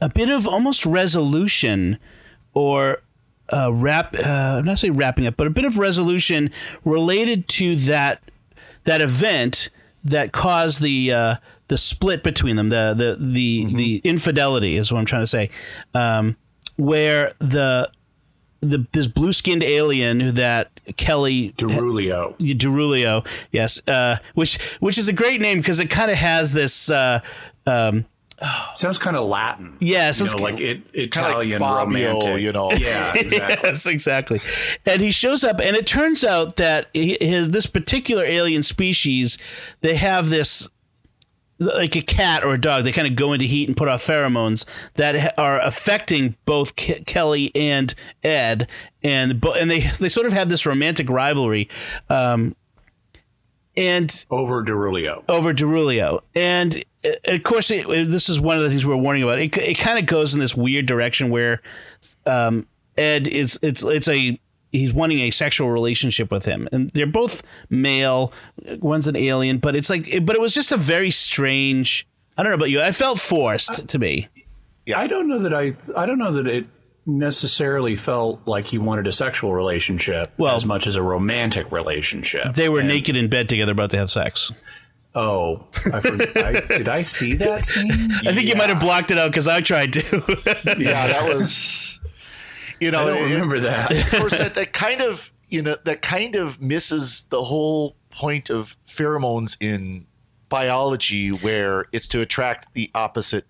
a 0.00 0.08
bit 0.08 0.28
of 0.28 0.46
almost 0.46 0.86
resolution 0.86 1.98
or 2.54 3.02
uh, 3.52 3.72
wrap. 3.72 4.14
Uh, 4.14 4.56
I'm 4.58 4.64
not 4.64 4.78
saying 4.78 4.96
wrapping 4.96 5.26
up, 5.26 5.36
but 5.36 5.46
a 5.46 5.50
bit 5.50 5.64
of 5.64 5.78
resolution 5.78 6.50
related 6.84 7.48
to 7.48 7.76
that 7.76 8.22
that 8.84 9.00
event 9.00 9.70
that 10.04 10.32
caused 10.32 10.80
the 10.80 11.12
uh, 11.12 11.34
the 11.68 11.76
split 11.76 12.22
between 12.22 12.56
them. 12.56 12.68
The 12.68 12.94
the 12.96 13.16
the 13.24 13.74
the 13.74 14.00
infidelity 14.04 14.76
is 14.76 14.92
what 14.92 14.98
I'm 14.98 15.06
trying 15.06 15.22
to 15.22 15.26
say. 15.26 15.50
Um, 15.94 16.36
where 16.76 17.34
the 17.38 17.90
the 18.60 18.86
this 18.92 19.06
blue 19.06 19.32
skinned 19.32 19.62
alien 19.62 20.34
that 20.34 20.70
Kelly 20.96 21.54
Darulio. 21.58 22.36
Darulio, 22.38 23.26
yes, 23.52 23.80
uh, 23.88 24.16
which 24.34 24.58
which 24.80 24.98
is 24.98 25.08
a 25.08 25.12
great 25.12 25.40
name 25.40 25.58
because 25.58 25.80
it 25.80 25.90
kind 25.90 26.10
of 26.10 26.18
has 26.18 26.52
this. 26.52 26.90
Uh, 26.90 27.20
um, 27.66 28.06
Sounds 28.76 28.98
kind 28.98 29.16
of 29.16 29.28
Latin. 29.28 29.76
Yeah, 29.80 30.04
it 30.04 30.06
you 30.08 30.12
sounds 30.26 30.36
know, 30.36 30.42
like 30.42 30.60
it, 30.60 30.92
Kinda 30.92 30.94
like 30.94 31.46
Italian 31.48 31.58
Fabio, 31.58 32.12
romantic. 32.12 32.40
you 32.42 32.52
know. 32.52 32.70
Yeah, 32.72 33.12
exactly. 33.16 33.68
yes, 33.68 33.86
exactly. 33.86 34.40
And 34.86 35.00
he 35.02 35.10
shows 35.10 35.42
up, 35.42 35.60
and 35.60 35.74
it 35.76 35.86
turns 35.86 36.22
out 36.24 36.56
that 36.56 36.88
his 36.94 37.50
this 37.50 37.66
particular 37.66 38.24
alien 38.24 38.62
species, 38.62 39.38
they 39.80 39.96
have 39.96 40.28
this 40.30 40.68
like 41.60 41.96
a 41.96 42.02
cat 42.02 42.44
or 42.44 42.54
a 42.54 42.60
dog. 42.60 42.84
They 42.84 42.92
kind 42.92 43.08
of 43.08 43.16
go 43.16 43.32
into 43.32 43.44
heat 43.46 43.66
and 43.66 43.76
put 43.76 43.88
off 43.88 44.06
pheromones 44.06 44.64
that 44.94 45.36
are 45.36 45.60
affecting 45.60 46.36
both 46.44 46.76
Ke- 46.76 47.04
Kelly 47.06 47.50
and 47.56 47.92
Ed, 48.22 48.68
and 49.02 49.40
bo- 49.40 49.54
and 49.54 49.68
they 49.68 49.80
they 49.80 50.08
sort 50.08 50.26
of 50.28 50.32
have 50.32 50.48
this 50.48 50.64
romantic 50.64 51.10
rivalry. 51.10 51.68
Um, 52.08 52.54
and 53.78 54.26
Over 54.30 54.62
Darulio. 54.64 55.22
over 55.28 55.54
Darulio. 55.54 56.20
And 56.34 56.84
uh, 57.04 57.10
of 57.26 57.42
course, 57.44 57.70
it, 57.70 57.86
this 58.08 58.28
is 58.28 58.40
one 58.40 58.56
of 58.56 58.62
the 58.64 58.68
things 58.70 58.84
we're 58.84 58.96
warning 58.96 59.22
about. 59.22 59.38
It, 59.38 59.56
it 59.56 59.78
kind 59.78 59.98
of 59.98 60.06
goes 60.06 60.34
in 60.34 60.40
this 60.40 60.54
weird 60.56 60.86
direction 60.86 61.30
where 61.30 61.62
um, 62.26 62.66
Ed 62.96 63.28
is 63.28 63.58
it's 63.62 63.82
it's 63.84 64.08
a 64.08 64.38
he's 64.72 64.92
wanting 64.92 65.20
a 65.20 65.30
sexual 65.30 65.70
relationship 65.70 66.30
with 66.30 66.44
him, 66.44 66.68
and 66.72 66.90
they're 66.90 67.06
both 67.06 67.42
male. 67.70 68.32
One's 68.80 69.06
an 69.06 69.16
alien, 69.16 69.58
but 69.58 69.76
it's 69.76 69.88
like, 69.88 70.24
but 70.26 70.34
it 70.34 70.40
was 70.40 70.52
just 70.52 70.72
a 70.72 70.76
very 70.76 71.10
strange. 71.12 72.06
I 72.36 72.42
don't 72.42 72.50
know 72.50 72.56
about 72.56 72.70
you. 72.70 72.80
I 72.82 72.92
felt 72.92 73.18
forced 73.20 73.88
to 73.88 73.98
me. 73.98 74.28
Yeah, 74.86 74.98
I 75.00 75.06
don't 75.06 75.28
know 75.28 75.38
that 75.38 75.54
I. 75.54 75.74
I 75.96 76.04
don't 76.06 76.18
know 76.18 76.32
that 76.32 76.46
it 76.46 76.66
necessarily 77.08 77.96
felt 77.96 78.40
like 78.46 78.66
he 78.66 78.78
wanted 78.78 79.06
a 79.06 79.12
sexual 79.12 79.52
relationship 79.54 80.30
Well- 80.36 80.54
as 80.56 80.64
much 80.64 80.86
as 80.86 80.94
a 80.94 81.02
romantic 81.02 81.72
relationship. 81.72 82.52
They 82.54 82.68
were 82.68 82.80
And- 82.80 82.88
naked 82.88 83.16
in 83.16 83.28
bed 83.28 83.48
together, 83.48 83.72
about 83.72 83.90
to 83.90 83.96
have 83.98 84.10
sex. 84.10 84.52
Oh, 85.14 85.64
I 85.86 86.00
forgot, 86.00 86.44
I, 86.44 86.52
did 86.60 86.86
I 86.88 87.00
see 87.02 87.34
that 87.36 87.64
scene? 87.64 87.90
I 88.26 88.32
think 88.32 88.46
you 88.46 88.54
might 88.54 88.68
have 88.68 88.78
blocked 88.78 89.10
it 89.10 89.18
out 89.18 89.30
because 89.32 89.48
I 89.48 89.60
tried 89.62 89.94
to. 89.94 90.02
Yeah, 90.78 91.06
that 91.08 91.34
was. 91.34 91.98
You 92.78 92.90
know, 92.92 93.02
I 93.08 93.14
don't 93.14 93.16
it- 93.26 93.32
remember 93.32 93.60
that. 93.60 93.90
of 93.90 94.10
course 94.20 94.38
that, 94.38 94.54
that 94.54 94.72
kind 94.74 95.00
of 95.00 95.32
you 95.48 95.62
know 95.62 95.76
that 95.84 96.02
kind 96.02 96.36
of 96.36 96.60
misses 96.60 97.22
the 97.30 97.42
whole 97.42 97.96
point 98.10 98.50
of 98.50 98.76
pheromones 98.88 99.56
in 99.60 100.06
biology 100.50 101.30
where 101.30 101.86
it's 101.90 102.06
to 102.08 102.20
attract 102.20 102.72
the 102.74 102.90
opposite 102.94 103.46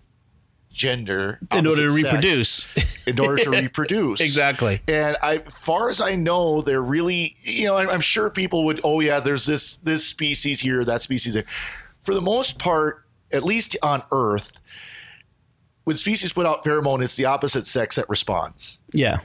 gender 0.79 1.39
in 1.53 1.67
order 1.67 1.87
to 1.89 1.93
reproduce. 1.93 2.65
in 3.05 3.19
order 3.19 3.43
to 3.43 3.49
reproduce 3.61 4.21
Exactly. 4.21 4.81
and 4.87 5.17
I, 5.21 5.39
far 5.61 5.89
as 5.89 5.99
I 6.01 6.15
know, 6.15 6.61
they're 6.61 6.81
really, 6.81 7.35
you 7.43 7.67
know, 7.67 7.75
I'm, 7.77 7.89
I'm 7.89 7.99
sure 8.01 8.29
people 8.29 8.63
would, 8.65 8.79
oh 8.83 9.01
yeah, 9.01 9.19
there's 9.19 9.45
this 9.45 9.75
this 9.75 10.07
species 10.07 10.61
here, 10.61 10.83
that 10.85 11.01
species 11.01 11.33
there. 11.35 11.43
For 12.03 12.13
the 12.15 12.21
most 12.21 12.57
part, 12.57 13.05
at 13.31 13.43
least 13.43 13.75
on 13.83 14.03
Earth, 14.11 14.53
when 15.83 15.97
species 15.97 16.31
put 16.33 16.45
out 16.45 16.63
pheromone, 16.63 17.03
it's 17.03 17.15
the 17.15 17.25
opposite 17.25 17.67
sex 17.67 17.97
that 17.97 18.07
responds, 18.09 18.79
Yeah. 18.93 19.19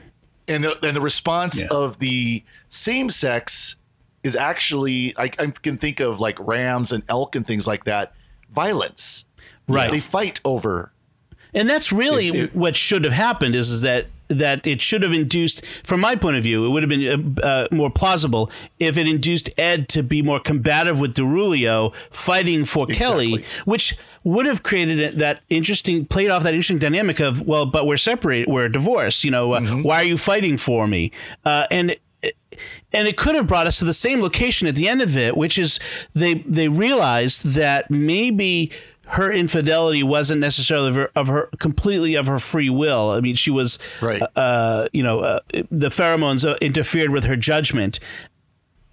and 0.47 0.63
the, 0.65 0.85
and 0.85 0.95
the 0.95 1.01
response 1.01 1.61
Yeah. 1.61 1.67
of 1.71 1.99
the 1.99 2.43
same 2.69 3.09
sex 3.09 3.77
is 4.23 4.35
actually, 4.35 5.15
I, 5.17 5.25
I 5.39 5.47
can 5.61 5.77
think 5.77 5.99
of 6.01 6.19
like 6.19 6.37
rams 6.39 6.91
and 6.91 7.03
elk 7.07 7.35
and 7.35 7.47
things 7.47 7.65
like 7.65 7.85
that, 7.85 8.13
violence. 8.51 9.25
Right. 9.67 9.89
They 9.91 9.99
fight 9.99 10.41
over. 10.45 10.91
And 11.55 11.67
that's 11.69 11.91
really 11.91 12.27
It- 12.27 12.35
it- 12.35 12.55
what 12.55 12.75
should 12.75 13.03
have 13.05 13.13
happened 13.13 13.55
is, 13.55 13.71
is 13.71 13.81
that 13.81 14.07
that 14.27 14.65
it 14.65 14.81
should 14.81 15.03
have 15.03 15.13
induced, 15.13 15.63
from 15.83 15.99
my 15.99 16.15
point 16.15 16.35
of 16.35 16.41
view, 16.41 16.65
it 16.65 16.69
would 16.69 16.81
have 16.81 16.89
been 16.89 17.37
uh, 17.43 17.47
uh, 17.47 17.67
more 17.71 17.91
plausible 17.91 18.49
if 18.79 18.97
it 18.97 19.07
induced 19.07 19.51
Ed 19.55 19.87
to 19.89 20.01
be 20.01 20.23
more 20.23 20.39
combative 20.39 20.99
with 20.99 21.13
Darulio 21.13 21.93
fighting 22.09 22.65
for 22.65 22.87
Kelly, 22.87 23.45
which 23.65 23.95
would 24.23 24.47
have 24.47 24.63
created 24.63 25.19
that 25.19 25.41
interesting, 25.51 26.05
played 26.05 26.31
off 26.31 26.41
that 26.41 26.55
interesting 26.55 26.79
dynamic 26.79 27.19
of, 27.19 27.41
well, 27.41 27.67
but 27.67 27.85
we're 27.85 27.97
separated, 27.97 28.49
we're 28.51 28.67
divorced, 28.67 29.23
you 29.23 29.29
know, 29.29 29.53
uh, 29.53 29.61
why 29.83 29.97
are 29.97 30.05
you 30.05 30.17
fighting 30.17 30.57
for 30.57 30.87
me? 30.87 31.11
Uh, 31.45 31.67
and 31.69 31.95
and 32.93 33.07
it 33.07 33.17
could 33.17 33.35
have 33.35 33.45
brought 33.45 33.67
us 33.67 33.77
to 33.77 33.85
the 33.85 33.93
same 33.93 34.21
location 34.21 34.67
at 34.67 34.73
the 34.73 34.87
end 34.87 35.03
of 35.03 35.15
it, 35.15 35.37
which 35.37 35.59
is 35.59 35.79
they 36.15 36.33
they 36.47 36.67
realized 36.67 37.45
that 37.53 37.91
maybe 37.91 38.71
her 39.07 39.31
infidelity 39.31 40.03
wasn't 40.03 40.41
necessarily 40.41 40.89
of 40.89 40.95
her, 40.95 41.11
of 41.15 41.27
her 41.27 41.49
completely 41.59 42.15
of 42.15 42.27
her 42.27 42.39
free 42.39 42.69
will. 42.69 43.11
I 43.11 43.19
mean, 43.19 43.35
she 43.35 43.51
was 43.51 43.77
Right. 44.01 44.21
Uh, 44.35 44.87
you 44.93 45.03
know, 45.03 45.19
uh, 45.19 45.39
the 45.69 45.89
pheromones 45.89 46.47
uh, 46.47 46.55
interfered 46.61 47.11
with 47.11 47.23
her 47.25 47.35
judgment, 47.35 47.99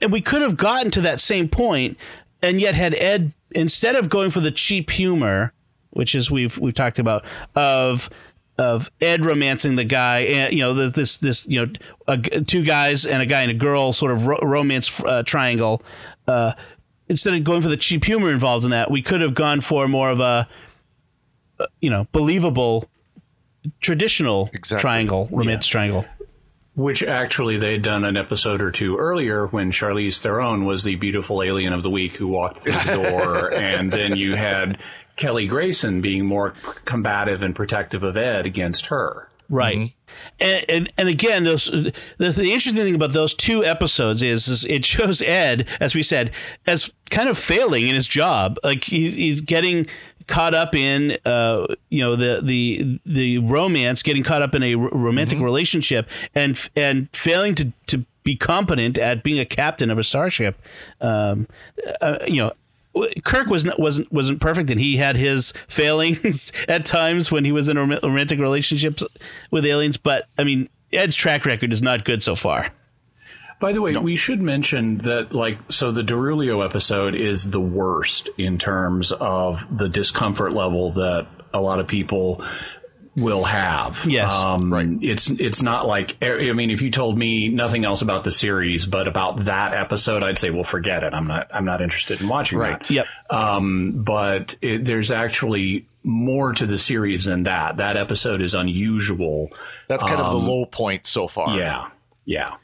and 0.01 0.13
we 0.13 0.21
could 0.21 0.43
have 0.43 0.57
gotten 0.57 0.91
to 0.93 1.01
that 1.03 1.21
same 1.21 1.49
point, 1.49 1.97
and 2.43 2.61
yet 2.61 2.75
had 2.75 2.95
Ed 2.95 3.33
instead 3.53 3.97
of 3.97 4.09
going 4.09 4.31
for 4.31 4.41
the 4.41 4.51
cheap 4.51 4.91
humor, 4.91 5.53
which 5.91 6.15
is 6.15 6.31
we've 6.31 6.59
we've 6.59 6.75
talked 6.75 6.99
about 6.99 7.25
of 7.55 8.11
of 8.59 8.91
Ed 9.01 9.25
romancing 9.25 9.77
the 9.77 9.85
guy, 9.85 10.21
and 10.21 10.53
you 10.53 10.61
know 10.61 10.75
this 10.75 11.17
this 11.19 11.47
you 11.47 11.65
know 11.65 11.73
a, 12.07 12.19
two 12.19 12.65
guys 12.65 13.07
and 13.07 13.23
a 13.23 13.27
guy 13.27 13.43
and 13.43 13.51
a 13.51 13.55
girl 13.55 13.93
sort 13.93 14.13
of 14.13 14.27
ro- 14.27 14.39
romance 14.43 15.03
uh, 15.05 15.23
triangle. 15.23 15.83
Uh, 16.29 16.53
instead 17.13 17.35
of 17.35 17.45
going 17.45 17.61
for 17.61 17.69
the 17.69 17.77
cheap 17.77 18.05
humor 18.05 18.31
involved 18.31 18.65
in 18.65 18.71
that, 18.71 18.91
we 18.91 19.03
could 19.03 19.21
have 19.21 19.35
gone 19.35 19.61
for 19.61 19.87
more 19.87 20.11
of 20.11 20.19
a 20.19 20.49
uh, 21.61 21.67
you 21.81 21.91
know 21.91 22.07
believable 22.11 22.89
traditional 23.81 24.49
Exactly. 24.55 24.81
triangle 24.81 25.29
romance 25.31 25.67
triangle. 25.67 26.05
Which 26.75 27.03
actually 27.03 27.59
they 27.59 27.73
had 27.73 27.83
done 27.83 28.03
an 28.07 28.17
episode 28.17 28.63
or 28.63 28.71
two 28.73 28.97
earlier 28.97 29.47
when 29.47 29.71
Charlize 29.73 30.19
Theron 30.21 30.65
was 30.65 30.85
the 30.85 30.95
beautiful 30.97 31.43
alien 31.43 31.75
of 31.75 31.83
the 31.83 31.91
week 31.91 32.17
who 32.17 32.29
walked 32.29 32.61
through 32.61 32.73
the 32.73 32.95
door, 32.95 33.53
and 33.55 33.93
then 33.93 34.17
you 34.17 34.35
had 34.35 34.79
Kelly 35.17 35.47
Grayson 35.47 36.01
being 36.01 36.25
more 36.25 36.55
combative 36.87 37.43
and 37.43 37.55
protective 37.55 38.03
of 38.03 38.17
Ed 38.17 38.47
against 38.47 38.87
her. 38.87 39.29
Right. 39.53 39.93
And, 40.41 40.65
and 40.69 40.93
and 40.97 41.09
again, 41.09 41.45
those 41.45 41.67
the, 41.67 41.93
the 42.17 42.53
interesting 42.53 42.75
thing 42.75 42.95
about 42.95 43.13
those 43.13 43.35
two 43.35 43.65
episodes 43.65 44.23
is, 44.23 44.49
is 44.49 44.65
it 44.65 44.85
shows 44.85 45.21
Ed, 45.21 45.69
as 45.79 45.95
we 45.95 46.03
said, 46.03 46.33
as 46.67 46.93
kind 47.11 47.29
of 47.29 47.37
failing 47.37 47.87
in 47.87 47.95
his 47.95 48.09
job. 48.09 48.57
Like 48.65 48.85
he, 48.85 49.11
he's 49.11 49.43
getting 49.43 49.87
caught 50.27 50.55
up 50.55 50.75
in, 50.75 51.19
uh, 51.27 51.67
you 51.91 52.01
know, 52.01 52.17
the 52.17 52.41
the 52.43 53.01
the 53.05 53.39
romance, 53.39 54.03
getting 54.03 54.23
caught 54.23 54.41
up 54.41 54.55
in 54.55 54.63
a 54.63 54.75
r- 54.75 54.89
romantic 54.91 55.39
relationship, 55.39 56.09
and 56.35 56.59
and 56.75 57.09
failing 57.13 57.55
to 57.57 57.73
to 57.89 58.07
be 58.23 58.37
competent 58.37 58.97
at 58.97 59.23
being 59.23 59.39
a 59.39 59.45
captain 59.45 59.91
of 59.91 59.99
a 59.99 60.03
starship. 60.03 60.61
Um, 61.01 61.47
uh, 62.01 62.19
you 62.27 62.37
know. 62.37 62.53
Kirk 63.25 63.49
was 63.49 63.65
not, 63.65 63.79
wasn't 63.79 64.13
wasn't 64.13 64.41
perfect, 64.41 64.71
and 64.71 64.79
he 64.79 64.97
had 64.97 65.17
his 65.17 65.53
failings 65.69 66.53
at 66.69 66.85
times 66.85 67.31
when 67.31 67.45
he 67.45 67.53
was 67.53 67.69
in 67.69 67.79
romantic 67.79 68.39
relationships 68.39 69.03
with 69.51 69.65
aliens. 69.65 69.97
But 69.97 70.29
I 70.39 70.45
mean, 70.45 70.69
Ed's 70.93 71.17
track 71.17 71.47
record 71.47 71.73
is 71.73 71.83
not 71.83 72.05
good 72.05 72.23
so 72.23 72.35
far. 72.35 72.73
By 73.61 73.73
the 73.73 73.81
way, 73.81 73.93
we 73.93 74.17
should 74.17 74.43
mention 74.43 74.99
that, 74.99 75.33
like, 75.33 75.57
so 75.69 75.93
the 75.93 76.03
Darulio 76.03 76.65
episode 76.65 77.15
is 77.15 77.49
the 77.49 77.61
worst 77.61 78.29
in 78.37 78.59
terms 78.59 79.13
of 79.13 79.65
the 79.71 79.89
discomfort 79.89 80.53
level 80.53 80.91
that 80.95 81.29
a 81.55 81.61
lot 81.61 81.79
of 81.79 81.87
people 81.87 82.45
will 83.15 83.45
have. 83.45 84.07
Yes. 84.07 84.33
um, 84.33 84.73
Right. 84.73 84.89
It's 85.03 85.29
it's 85.31 85.61
not 85.63 85.87
like 85.87 86.17
I 86.23 86.53
mean, 86.53 86.71
if 86.71 86.81
you 86.81 86.91
told 86.91 87.19
me 87.19 87.49
nothing 87.49 87.85
else 87.85 88.03
about 88.03 88.25
the 88.25 88.31
series, 88.33 88.87
but 88.87 89.07
about 89.09 89.45
that 89.45 89.75
episode, 89.75 90.23
I'd 90.23 90.39
say, 90.39 90.51
well, 90.51 90.65
forget 90.65 91.05
it. 91.05 91.13
I'm 91.15 91.27
not 91.27 91.51
I'm 91.55 91.65
not 91.65 91.83
interested 91.83 92.21
in 92.21 92.29
watching 92.29 92.59
Right. 92.59 92.79
that. 92.79 92.91
Yep. 92.91 93.07
Um, 93.31 93.93
but 94.03 94.57
it, 94.63 94.85
there's 94.85 95.11
actually 95.11 95.87
more 96.05 96.53
to 96.53 96.67
the 96.67 96.79
series 96.79 97.27
than 97.27 97.45
that. 97.45 97.77
That 97.77 97.97
episode 97.97 98.41
is 98.43 98.55
unusual. 98.55 99.51
That's 99.89 100.03
kind 100.03 100.21
of 100.21 100.33
the 100.33 100.39
low 100.39 100.65
point 100.67 101.07
so 101.07 101.29
far. 101.29 101.57
Yeah. 101.59 101.89
Yeah. 102.25 102.55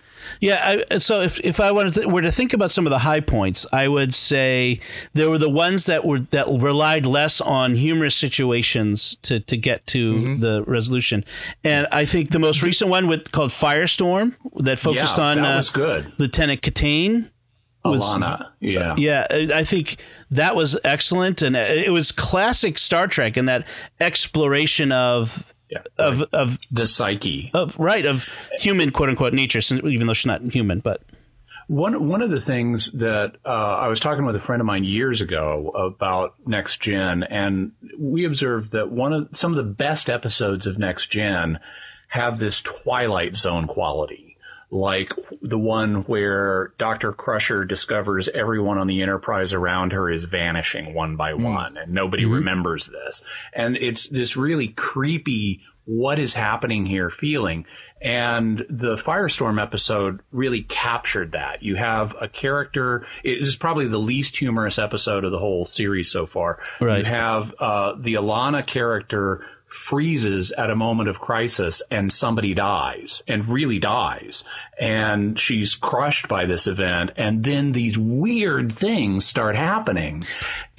Yeah. 0.41 0.83
I, 0.91 0.99
so 0.99 1.21
if, 1.21 1.39
if 1.41 1.61
I 1.61 1.71
wanted 1.73 1.95
to, 1.95 2.07
were 2.09 2.23
to 2.23 2.33
think 2.33 2.53
about 2.53 2.71
some 2.71 2.87
of 2.87 2.91
the 2.91 2.99
high 3.01 3.21
points, 3.21 3.67
I 3.73 3.89
would 3.89 4.15
say 4.15 4.81
there 5.15 5.29
were 5.31 5.39
the 5.39 5.49
ones 5.49 5.87
that 5.87 6.05
were 6.05 6.21
that 6.31 6.47
relied 6.49 7.07
less 7.07 7.41
on 7.41 7.75
humorous 7.75 8.15
situations 8.15 9.17
to, 9.23 9.41
to 9.41 9.57
get 9.57 9.87
to 9.89 10.37
the 10.39 10.63
resolution, 10.67 11.25
and 11.65 11.87
I 11.93 12.05
think 12.05 12.31
the 12.31 12.39
most 12.39 12.63
recent 12.63 12.91
one 12.91 13.07
with 13.07 13.33
called 13.33 13.51
Firestorm 13.51 14.35
that 14.57 14.79
focused 14.79 15.17
Yeah, 15.19 15.25
on 15.25 15.37
that 15.39 15.53
uh, 15.55 15.57
was 15.57 15.71
good. 15.71 16.13
Lieutenant 16.19 16.63
Kitan. 16.63 17.31
was- 17.85 18.03
Alara. 18.15 18.49
Yeah. 18.61 18.95
Yeah, 18.99 19.27
I 19.31 19.49
I 19.57 19.65
think 19.65 19.97
that 20.31 20.55
was 20.57 20.77
excellent, 20.85 21.43
and 21.43 21.57
it 21.57 21.93
was 21.93 22.13
classic 22.13 22.77
Star 22.79 23.07
Trek 23.07 23.37
in 23.37 23.47
that 23.47 23.67
exploration 24.01 24.93
of 24.93 25.55
Yeah. 25.71 25.83
of 25.99 26.23
of 26.33 26.59
The 26.71 26.87
psyche. 26.87 27.51
of 27.55 27.79
right 27.79 28.07
of 28.07 28.25
human 28.59 28.91
quote 28.91 29.09
unquote 29.11 29.33
nature, 29.35 29.61
even 29.87 30.07
though 30.07 30.13
she's 30.15 30.27
not 30.27 30.41
human. 30.43 30.81
But 30.81 31.03
One 31.67 32.09
one 32.09 32.23
of 32.23 32.31
the 32.31 32.41
things 32.41 32.91
that 32.93 33.37
uh, 33.45 33.49
I 33.49 33.89
was 33.89 34.01
talking 34.01 34.25
with 34.25 34.35
a 34.37 34.41
friend 34.41 34.61
of 34.61 34.67
mine 34.67 34.85
years 34.85 35.21
ago 35.21 35.69
about 35.69 36.35
Next 36.47 36.81
Gen, 36.81 37.23
and 37.23 37.73
we 37.99 38.25
observed 38.25 38.73
that 38.73 38.91
one 38.91 39.13
of 39.13 39.29
some 39.33 39.53
of 39.53 39.57
the 39.57 39.71
best 39.71 40.09
episodes 40.09 40.67
of 40.67 40.79
Next 40.79 41.09
Gen 41.11 41.59
have 42.09 42.39
this 42.39 42.63
Twilight 42.63 43.37
Zone 43.37 43.67
quality, 43.67 44.28
like 44.71 45.13
the 45.41 45.59
one 45.59 46.03
where 46.03 46.75
Doctor 46.79 47.13
Crusher 47.13 47.65
discovers 47.65 48.29
everyone 48.29 48.79
on 48.79 48.87
the 48.87 49.03
Enterprise 49.03 49.53
around 49.53 49.93
her 49.93 50.11
is 50.11 50.25
vanishing 50.25 50.95
one 50.95 51.17
by 51.17 51.35
one, 51.35 51.77
and 51.77 51.93
nobody 51.93 52.25
remembers 52.27 52.87
this, 52.87 53.25
and 53.53 53.77
it's 53.77 54.09
this 54.09 54.37
really 54.37 54.69
creepy 54.69 55.63
what 55.89 56.19
is 56.19 56.35
happening 56.35 56.85
here 56.85 57.09
feeling. 57.09 57.65
And 58.03 58.59
the 58.69 58.97
Firestorm 58.97 59.61
episode 59.61 60.21
really 60.31 60.63
captured 60.63 61.33
that. 61.33 61.63
You 61.63 61.77
have 61.77 62.15
a 62.21 62.29
character, 62.29 63.07
it 63.25 63.41
is 63.41 63.57
probably 63.57 63.89
the 63.89 63.99
least 63.99 64.37
humorous 64.37 64.79
episode 64.79 65.25
of 65.25 65.31
the 65.31 65.39
whole 65.39 65.65
series 65.65 66.11
so 66.11 66.27
far. 66.27 66.61
Right. 66.79 66.99
You 66.99 67.05
have 67.07 67.55
uh, 67.59 67.93
the 67.99 68.15
Alara 68.15 68.67
character 68.67 69.47
freezes 69.69 70.51
at 70.53 70.71
a 70.71 70.77
moment 70.77 71.09
of 71.09 71.21
crisis 71.21 71.83
and 71.91 72.11
somebody 72.11 72.55
dies 72.55 73.23
and 73.29 73.47
really 73.47 73.79
dies. 73.79 74.43
And 74.81 75.39
she's 75.39 75.75
crushed 75.75 76.27
by 76.27 76.47
this 76.47 76.67
event. 76.67 77.11
And 77.17 77.45
then 77.45 77.73
these 77.73 77.99
weird 77.99 78.75
things 78.75 79.27
start 79.27 79.57
happening. 79.57 80.25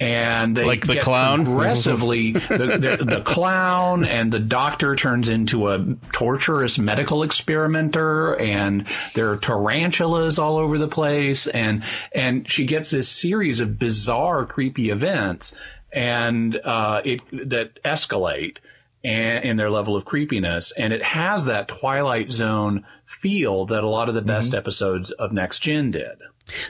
And 0.00 0.56
they 0.56 0.64
Like 0.64 0.86
the 0.86 0.94
get 0.94 1.04
clown? 1.04 1.44
progressively 1.44 2.32
the, 2.32 2.96
the, 2.98 3.04
the 3.04 3.20
clown 3.20 4.04
and 4.04 4.32
the 4.32 4.40
doctor 4.40 4.96
turns 4.96 5.28
into 5.28 5.68
a 5.68 5.84
torturous 6.12 6.78
medical 6.78 7.22
experimenter. 7.22 8.34
And 8.34 8.86
there 9.14 9.30
are 9.30 9.36
tarantulas 9.36 10.38
all 10.38 10.56
over 10.56 10.78
the 10.78 10.88
place. 10.88 11.46
And 11.46 11.84
and 12.12 12.50
she 12.50 12.64
gets 12.64 12.90
this 12.90 13.08
series 13.08 13.60
of 13.60 13.78
bizarre 13.78 14.46
creepy 14.46 14.90
events. 14.90 15.54
And 15.92 16.56
uh, 16.56 17.02
it 17.04 17.20
that 17.48 17.82
escalate 17.84 18.58
and 19.02 19.44
in 19.44 19.56
their 19.56 19.70
level 19.70 19.96
of 19.96 20.04
creepiness 20.04 20.72
and 20.76 20.92
it 20.92 21.02
has 21.02 21.46
that 21.46 21.66
twilight 21.68 22.30
zone 22.32 22.84
feel 23.06 23.64
that 23.66 23.82
a 23.82 23.88
lot 23.88 24.08
of 24.08 24.14
the 24.14 24.20
best 24.22 24.54
episodes 24.54 25.10
of 25.12 25.32
next 25.32 25.60
gen 25.60 25.90
did 25.90 26.18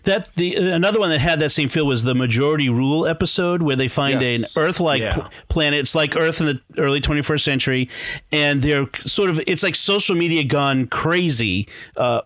that 0.04 0.28
the 0.36 0.54
another 0.56 1.00
one 1.00 1.08
that 1.10 1.20
had 1.20 1.38
that 1.40 1.50
same 1.50 1.68
feel 1.68 1.86
was 1.86 2.04
the 2.04 2.14
Majority 2.14 2.68
Rule 2.68 3.06
episode, 3.06 3.62
where 3.62 3.76
they 3.76 3.88
find 3.88 4.20
Yes. 4.20 4.54
an 4.54 4.62
Earth-like 4.62 5.00
Yeah. 5.00 5.14
pl- 5.14 5.28
planet. 5.48 5.80
It's 5.80 5.94
like 5.94 6.16
Earth 6.16 6.40
in 6.42 6.46
the 6.48 6.60
early 6.76 7.00
21st 7.00 7.42
century, 7.42 7.88
and 8.30 8.60
they're 8.60 8.86
sort 9.06 9.30
of 9.30 9.40
it's 9.46 9.62
like 9.62 9.74
social 9.74 10.14
media 10.16 10.44
gone 10.44 10.86
crazy. 10.86 11.66
Uh, 11.96 12.20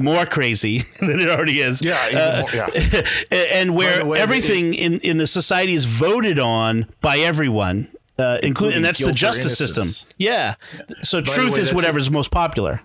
More 0.00 0.24
crazy 0.24 0.84
than 1.00 1.20
it 1.20 1.28
already 1.28 1.60
is. 1.60 1.82
Yeah, 1.82 1.92
Uh, 2.14 2.40
more- 2.40 2.50
yeah. 2.54 3.02
and 3.52 3.74
where 3.74 3.98
the 3.98 4.06
way, 4.06 4.18
everything 4.18 4.72
in, 4.72 4.98
in 5.00 5.18
the 5.18 5.26
society 5.26 5.74
is 5.74 5.84
voted 5.84 6.38
on 6.38 6.86
by 7.02 7.18
everyone, 7.18 7.88
uh, 8.18 8.38
including, 8.42 8.76
and 8.76 8.84
that's 8.84 8.98
the 9.04 9.12
justice 9.12 9.56
system. 9.58 9.82
innocence. 9.82 10.06
Yeah. 10.18 10.54
So 11.02 11.20
the 11.20 11.30
truth 11.30 11.54
way, 11.54 11.60
is 11.60 11.74
whatever's 11.74 12.10
most 12.10 12.30
popular. 12.30 12.80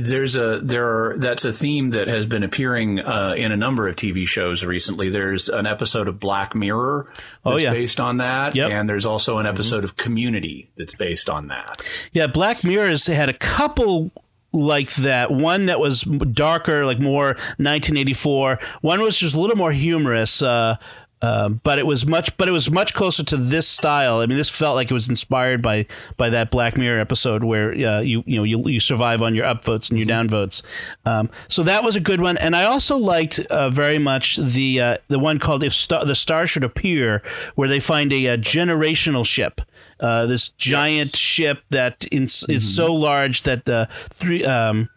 there's 0.00 0.34
a 0.34 0.60
there 0.62 0.86
are 0.86 1.18
that's 1.18 1.44
a 1.44 1.52
theme 1.52 1.90
that 1.90 2.08
has 2.08 2.24
been 2.24 2.42
appearing 2.42 3.00
uh, 3.00 3.34
in 3.36 3.52
a 3.52 3.56
number 3.56 3.86
of 3.86 3.96
TV 3.96 4.26
shows 4.26 4.64
recently. 4.64 5.10
There's 5.10 5.48
an 5.50 5.66
episode 5.66 6.08
of 6.08 6.18
Black 6.18 6.54
Mirror 6.54 7.06
that's 7.12 7.22
Oh, 7.44 7.56
yeah. 7.58 7.72
based 7.72 8.00
on 8.00 8.16
that, 8.18 8.54
Yep. 8.56 8.70
and 8.70 8.88
there's 8.88 9.04
also 9.04 9.36
an 9.38 9.46
episode 9.46 9.84
of 9.84 9.96
Community 9.98 10.70
that's 10.78 10.94
based 10.94 11.28
on 11.28 11.48
that. 11.48 11.82
Yeah, 12.12 12.26
Black 12.28 12.64
Mirror 12.64 12.88
has 12.88 13.06
had 13.06 13.28
a 13.28 13.34
couple 13.34 14.10
like 14.54 14.94
that. 14.94 15.30
One 15.32 15.66
that 15.66 15.80
was 15.80 16.02
darker, 16.02 16.86
like 16.86 17.00
more 17.00 17.34
1984. 17.58 18.58
One 18.82 19.00
was 19.02 19.18
just 19.18 19.34
a 19.34 19.40
little 19.40 19.56
more 19.56 19.72
humorous. 19.72 20.40
Uh, 20.40 20.76
uh, 21.24 21.48
but 21.48 21.78
it 21.78 21.86
was 21.86 22.04
much, 22.04 22.36
but 22.36 22.48
it 22.48 22.50
was 22.50 22.70
much 22.70 22.92
closer 22.92 23.24
to 23.24 23.38
this 23.38 23.66
style. 23.66 24.18
I 24.18 24.26
mean, 24.26 24.36
this 24.36 24.50
felt 24.50 24.74
like 24.74 24.90
it 24.90 24.94
was 24.94 25.08
inspired 25.08 25.62
by 25.62 25.86
by 26.18 26.28
that 26.28 26.50
Black 26.50 26.76
Mirror 26.76 27.00
episode 27.00 27.44
where 27.44 27.70
uh, 27.70 28.00
you 28.00 28.22
you 28.26 28.36
know 28.36 28.42
you, 28.44 28.68
you 28.68 28.78
survive 28.78 29.22
on 29.22 29.34
your 29.34 29.46
upvotes 29.46 29.88
and 29.88 29.98
your 29.98 30.06
downvotes. 30.06 30.60
Um, 31.06 31.30
so 31.48 31.62
that 31.62 31.82
was 31.82 31.96
a 31.96 32.00
good 32.00 32.20
one, 32.20 32.36
and 32.36 32.54
I 32.54 32.64
also 32.64 32.98
liked 32.98 33.38
uh, 33.38 33.70
very 33.70 33.96
much 33.96 34.36
the 34.36 34.78
uh, 34.78 34.96
the 35.08 35.18
one 35.18 35.38
called 35.38 35.62
"If 35.62 35.72
Star, 35.72 36.04
the 36.04 36.14
Star 36.14 36.46
Should 36.46 36.62
Appear," 36.62 37.22
where 37.54 37.70
they 37.70 37.80
find 37.80 38.12
a, 38.12 38.28
uh 38.28 38.36
generational 38.36 39.24
ship. 39.24 39.62
Uh, 40.00 40.26
this 40.26 40.48
giant 40.48 41.16
ship 41.16 41.62
that 41.70 42.04
in, 42.12 42.24
is 42.24 42.76
so 42.76 42.92
large 42.92 43.44
that 43.44 43.64
the 43.64 43.88
three 44.10 44.44
um, 44.44 44.90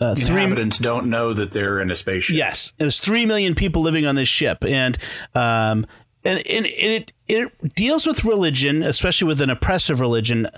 uh, 0.00 0.14
three 0.14 0.42
Inhabitants 0.42 0.78
don't 0.78 1.10
know 1.10 1.34
that 1.34 1.52
they're 1.52 1.80
in 1.80 1.90
a 1.90 1.96
spaceship. 1.96 2.36
Yes, 2.36 2.72
there's 2.78 3.00
three 3.00 3.26
million 3.26 3.54
people 3.54 3.82
living 3.82 4.06
on 4.06 4.14
this 4.14 4.28
ship, 4.28 4.64
and 4.64 4.96
um, 5.34 5.86
and, 6.24 6.38
and 6.46 6.66
it 6.66 7.12
it 7.28 7.74
deals 7.74 8.06
with 8.06 8.24
religion, 8.24 8.82
especially 8.82 9.28
with 9.28 9.40
an 9.40 9.50
oppressive 9.50 10.00
religion, 10.00 10.48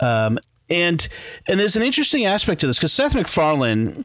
um, 0.00 0.38
and 0.70 1.08
and 1.48 1.58
there's 1.58 1.76
an 1.76 1.82
interesting 1.82 2.24
aspect 2.24 2.60
to 2.60 2.66
this 2.66 2.78
because 2.78 2.92
Seth 2.92 3.14
MacFarlane 3.14 4.04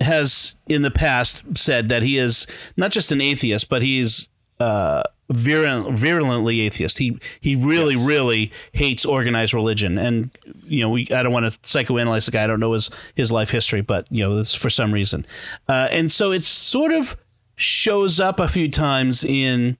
has 0.00 0.56
in 0.68 0.82
the 0.82 0.90
past 0.90 1.42
said 1.56 1.88
that 1.88 2.02
he 2.02 2.18
is 2.18 2.46
not 2.76 2.90
just 2.90 3.12
an 3.12 3.20
atheist, 3.20 3.70
but 3.70 3.80
he's 3.82 4.28
uh, 4.60 5.02
virulent, 5.30 5.96
virulently 5.98 6.60
atheist. 6.60 6.98
He 6.98 7.18
he 7.40 7.54
really 7.56 7.94
Yes. 7.94 8.06
really 8.06 8.52
hates 8.72 9.04
organized 9.04 9.54
religion, 9.54 9.98
and 9.98 10.30
you 10.64 10.80
know 10.80 10.90
we 10.90 11.08
I 11.10 11.22
don't 11.22 11.32
want 11.32 11.50
to 11.52 11.58
psychoanalyze 11.60 12.26
the 12.26 12.30
guy. 12.30 12.44
I 12.44 12.46
don't 12.46 12.60
know 12.60 12.72
his 12.72 12.90
his 13.14 13.32
life 13.32 13.50
history, 13.50 13.80
but 13.80 14.06
you 14.10 14.22
know 14.24 14.38
it's 14.38 14.54
for 14.54 14.70
some 14.70 14.92
reason, 14.92 15.26
uh, 15.68 15.88
and 15.90 16.10
so 16.12 16.32
it 16.32 16.44
sort 16.44 16.92
of 16.92 17.16
shows 17.56 18.20
up 18.20 18.38
a 18.38 18.48
few 18.48 18.70
times 18.70 19.24
in 19.24 19.76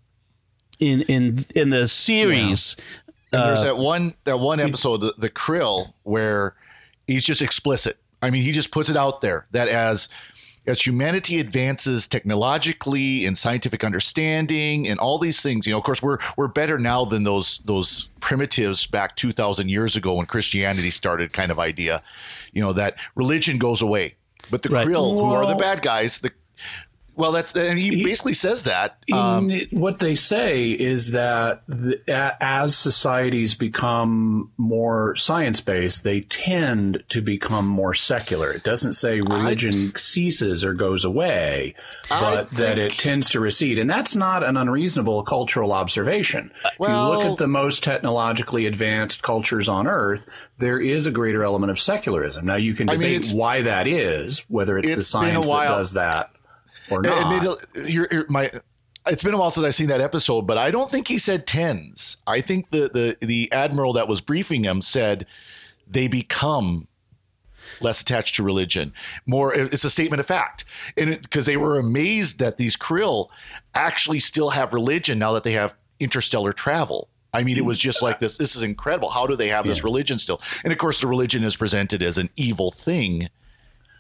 in 0.81 1.03
in 1.03 1.45
in 1.55 1.71
the 1.71 1.87
series. 1.89 2.77
And 3.33 3.43
there's 3.43 3.63
that 3.63 3.77
one 3.77 4.15
that 4.25 4.39
one 4.39 4.61
episode, 4.61 4.99
the, 4.99 5.15
the 5.19 5.29
Krill, 5.31 5.93
where 6.05 6.55
he's 7.07 7.25
just 7.25 7.43
explicit. 7.43 7.99
I 8.23 8.31
mean, 8.31 8.43
he 8.43 8.53
just 8.53 8.71
puts 8.71 8.89
it 8.89 8.97
out 8.97 9.21
there 9.21 9.47
that 9.51 9.69
as 9.69 10.09
as 10.67 10.85
humanity 10.85 11.39
advances 11.41 12.07
technologically 12.07 13.25
and 13.27 13.39
scientific 13.39 13.85
understanding 13.85 14.89
and 14.89 14.99
all 14.99 15.19
these 15.19 15.41
things, 15.41 15.67
you 15.67 15.73
know, 15.73 15.79
of 15.79 15.85
course, 15.85 16.03
we're 16.03 16.19
we're 16.37 16.49
better 16.49 16.79
now 16.79 17.05
than 17.05 17.25
those 17.25 17.59
those 17.65 18.09
primitives 18.21 18.87
back 18.87 19.17
two 19.17 19.33
thousand 19.33 19.69
years 19.69 19.97
ago 19.97 20.15
when 20.15 20.27
Christianity 20.27 20.91
started, 20.91 21.33
kind 21.33 21.51
of 21.51 21.59
idea, 21.59 22.03
you 22.53 22.61
know, 22.61 22.73
that 22.73 22.99
religion 23.15 23.59
goes 23.59 23.81
away, 23.81 24.17
but 24.51 24.63
the 24.63 24.71
Right. 24.71 24.87
Krill, 24.87 25.21
who 25.21 25.33
are 25.33 25.47
the 25.47 25.55
bad 25.55 25.83
guys, 25.83 26.21
the 26.21 26.33
well, 27.17 27.33
that's 27.33 27.55
and 27.55 27.79
he, 27.79 28.05
basically 28.05 28.35
says 28.35 28.65
that. 28.65 28.99
Um, 29.11 29.51
what 29.71 30.01
they 30.01 30.15
say 30.15 30.71
is 30.71 31.13
that 31.13 31.63
the, 31.67 31.99
as 32.07 32.77
societies 32.77 33.55
become 33.55 34.53
more 34.59 35.17
science 35.17 35.63
based, 35.63 36.05
they 36.05 36.21
tend 36.21 37.05
to 37.09 37.23
become 37.23 37.67
more 37.67 37.95
secular. 37.95 38.53
It 38.53 38.65
doesn't 38.65 38.93
say 38.93 39.23
religion 39.23 39.95
ceases 39.97 40.63
or 40.63 40.75
goes 40.75 41.07
away, 41.07 41.75
but 42.11 42.51
that 42.51 42.77
it 42.79 42.93
tends 42.93 43.31
to 43.31 43.41
recede. 43.41 43.79
And 43.79 43.89
that's 43.89 44.15
not 44.15 44.45
an 44.45 44.59
unreasonable 44.59 45.23
cultural 45.23 45.73
observation. 45.73 46.53
if 46.65 46.73
you 46.79 46.87
look 46.87 47.25
at 47.25 47.39
the 47.39 47.49
most 47.49 47.83
technologically 47.83 48.67
advanced 48.67 49.23
cultures 49.23 49.71
on 49.71 49.87
Earth, 49.87 50.29
there 50.59 50.79
is 50.79 51.07
a 51.07 51.11
greater 51.11 51.43
element 51.45 51.71
of 51.71 51.81
secularism. 51.81 52.45
Now, 52.45 52.57
you 52.57 52.75
can 52.75 52.91
I 52.91 52.99
mean, 52.99 53.21
debate 53.21 53.35
why 53.35 53.63
that 53.63 53.87
is, 53.87 54.41
whether 54.49 54.77
it's, 54.77 54.89
the 54.89 54.93
It's 54.99 55.01
a 55.01 55.11
science 55.11 55.49
that 55.49 55.67
does 55.69 55.93
that 55.95 56.31
or 56.91 57.03
not. 57.03 57.19
Admittedly, 57.35 57.91
here- 57.91 58.09
here- 58.11 58.27
my 58.29 58.51
it's 59.09 59.23
been 59.23 59.35
a 59.35 59.39
while 59.39 59.51
since 59.53 59.65
I've 59.65 59.75
seen 59.75 59.87
that 59.87 60.01
episode, 60.01 60.43
but 60.49 60.59
I 60.59 60.71
don't 60.73 60.91
think 60.91 61.07
he 61.09 61.19
said 61.19 61.47
tens. 61.47 62.17
I 62.27 62.41
think 62.41 62.71
the 62.71 62.89
the 63.21 63.27
the 63.27 63.51
admiral 63.53 63.93
that 63.95 64.09
was 64.09 64.21
briefing 64.21 64.65
him 64.65 64.83
said 64.83 65.27
they 65.89 66.09
become 66.09 66.89
less 67.81 68.01
attached 68.01 68.35
to 68.37 68.43
religion. 68.43 68.93
More, 69.27 69.55
it's 69.55 69.85
a 69.85 69.91
statement 69.91 70.21
of 70.21 70.27
fact, 70.27 70.65
and 70.97 71.21
because 71.21 71.47
they 71.47 71.57
were 71.57 71.79
amazed 71.79 72.39
that 72.39 72.57
these 72.59 72.77
krill 72.77 73.29
actually 73.75 74.19
still 74.19 74.51
have 74.51 74.73
religion 74.73 75.19
now 75.19 75.33
that 75.33 75.45
they 75.45 75.53
have 75.53 75.75
interstellar 76.01 76.53
travel. 76.53 77.09
I 77.33 77.43
mean, 77.43 77.59
it 77.59 77.65
was 77.67 77.77
just 77.79 78.03
like 78.03 78.19
this. 78.19 78.39
This 78.39 78.57
is 78.57 78.63
incredible. 78.63 79.11
How 79.11 79.27
do 79.27 79.37
they 79.37 79.49
have 79.49 79.67
this 79.67 79.85
religion 79.85 80.19
still? 80.19 80.41
And 80.65 80.73
of 80.73 80.79
course, 80.79 81.01
the 81.01 81.07
religion 81.07 81.45
is 81.45 81.55
presented 81.55 82.03
as 82.03 82.17
an 82.19 82.31
evil 82.37 82.71
thing 82.71 83.29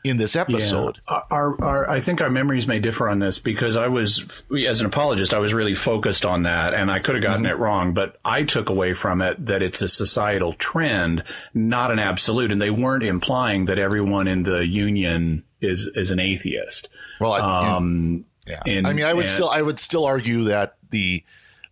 in 0.09 0.17
this 0.17 0.37
episode. 0.37 1.01
Yeah. 1.09 1.21
Our, 1.31 1.63
our, 1.65 1.91
I 1.91 2.01
think 2.01 2.21
our 2.21 2.31
memories 2.31 2.67
may 2.67 2.79
differ 2.79 3.09
on 3.09 3.19
this 3.19 3.39
because 3.39 3.77
I 3.77 3.89
was, 3.89 4.47
as 4.69 4.81
an 4.81 4.87
apologist, 4.87 5.35
I 5.35 5.39
was 5.39 5.53
really 5.55 5.75
focused 5.75 6.25
on 6.25 6.45
that 6.45 6.75
and 6.75 6.91
I 6.91 7.01
could 7.01 7.15
have 7.17 7.25
gotten 7.25 7.47
it 7.47 7.59
wrong, 7.59 7.95
but 7.95 8.19
I 8.25 8.43
took 8.45 8.69
away 8.69 8.95
from 8.95 9.23
it 9.23 9.47
that 9.47 9.63
it's 9.63 9.83
a 9.83 9.89
societal 9.89 10.53
trend, 10.55 11.23
not 11.55 11.91
an 11.91 11.99
absolute. 11.99 12.53
And 12.53 12.61
they 12.61 12.71
weren't 12.71 13.05
implying 13.05 13.67
that 13.67 13.79
everyone 13.79 14.29
in 14.29 14.43
the 14.43 14.67
union 14.67 15.45
is, 15.61 15.89
is 15.95 16.11
an 16.11 16.21
atheist. 16.21 16.89
Well, 17.21 17.33
I, 17.33 17.75
Um, 17.77 18.25
Yeah, 18.47 18.61
And- 18.67 18.87
I 18.87 18.93
mean, 18.93 19.05
I 19.05 19.13
would 19.13 19.25
and- 19.25 19.35
still, 19.35 19.51
I 19.51 19.61
would 19.61 19.79
still 19.79 20.05
argue 20.05 20.45
that 20.45 20.77
the, 20.91 21.25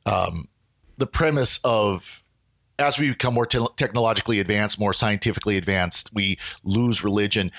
um, 0.06 0.48
the 0.98 1.06
premise 1.06 1.60
of 1.64 2.20
as 2.78 2.98
we 2.98 3.08
become 3.10 3.34
more 3.34 3.46
te- 3.46 3.64
technologically 3.76 4.40
advanced, 4.40 4.80
more 4.80 4.92
scientifically 4.92 5.56
advanced, 5.56 6.10
we 6.12 6.38
lose 6.64 7.04
religion. 7.04 7.52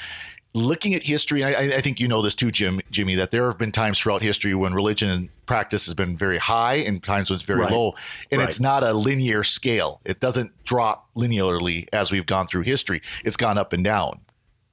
Looking 0.56 0.94
at 0.94 1.04
history, 1.04 1.44
I, 1.44 1.50
I- 1.52 1.76
I 1.78 1.82
think 1.82 2.00
you 2.00 2.08
know 2.08 2.22
this 2.22 2.34
too, 2.34 2.50
Jim, 2.50 2.80
Jimmy, 2.90 3.16
that 3.16 3.32
there 3.32 3.46
have 3.48 3.58
been 3.58 3.74
times 3.74 4.00
throughout 4.00 4.22
history 4.22 4.56
when 4.56 4.74
religion 4.74 5.10
and 5.10 5.30
practice 5.46 5.86
has 5.86 5.94
been 5.94 6.16
very 6.18 6.38
high, 6.38 6.76
and 6.76 7.04
times 7.04 7.30
when 7.30 7.36
it's 7.36 7.44
very 7.44 7.60
Right. 7.62 7.72
low, 7.72 7.94
and 8.32 8.40
Right. 8.40 8.48
it's 8.48 8.60
not 8.60 8.82
a 8.82 8.94
linear 8.94 9.44
scale. 9.44 10.00
It 10.06 10.20
doesn't 10.22 10.52
drop 10.64 11.10
linearly 11.16 11.88
as 11.92 12.10
we've 12.12 12.26
gone 12.26 12.48
through 12.48 12.62
history. 12.64 13.02
It's 13.26 13.36
gone 13.38 13.58
up 13.58 13.74
and 13.74 13.84
down. 13.84 14.22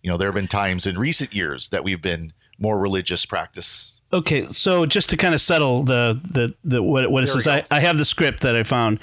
You 0.02 0.10
know, 0.10 0.16
there 0.16 0.28
have 0.28 0.34
been 0.36 0.48
times 0.48 0.86
in 0.86 0.98
recent 0.98 1.34
years 1.34 1.68
that 1.70 1.82
we've 1.84 2.00
been 2.02 2.32
more 2.58 2.78
religious 2.78 3.26
practice 3.26 3.98
Okay, 4.14 4.46
so 4.52 4.84
just 4.84 5.08
to 5.08 5.16
kind 5.16 5.34
of 5.34 5.40
settle 5.40 5.84
the 5.84 6.20
the, 6.22 6.52
the 6.62 6.82
what 6.82 7.10
what 7.10 7.24
it 7.24 7.26
There 7.32 7.40
says, 7.40 7.46
I, 7.48 7.64
I 7.76 7.80
have 7.80 7.96
the 7.96 8.04
script 8.04 8.40
that 8.42 8.54
I 8.54 8.62
found. 8.62 8.98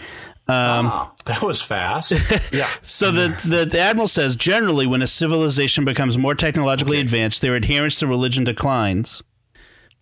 Ah, 0.49 1.13
that 1.25 1.41
was 1.41 1.62
fast. 1.62 2.13
Yeah. 2.51 2.67
So 2.81 3.12
the, 3.12 3.27
the 3.47 3.65
the 3.65 3.79
admiral 3.79 4.07
says 4.07 4.35
generally 4.35 4.88
when 4.88 5.01
a 5.01 5.07
civilization 5.07 5.85
becomes 5.85 6.17
more 6.17 6.35
technologically 6.35 6.99
advanced, 6.99 7.41
their 7.41 7.55
adherence 7.55 7.97
to 7.97 8.07
religion 8.07 8.43
declines. 8.43 9.23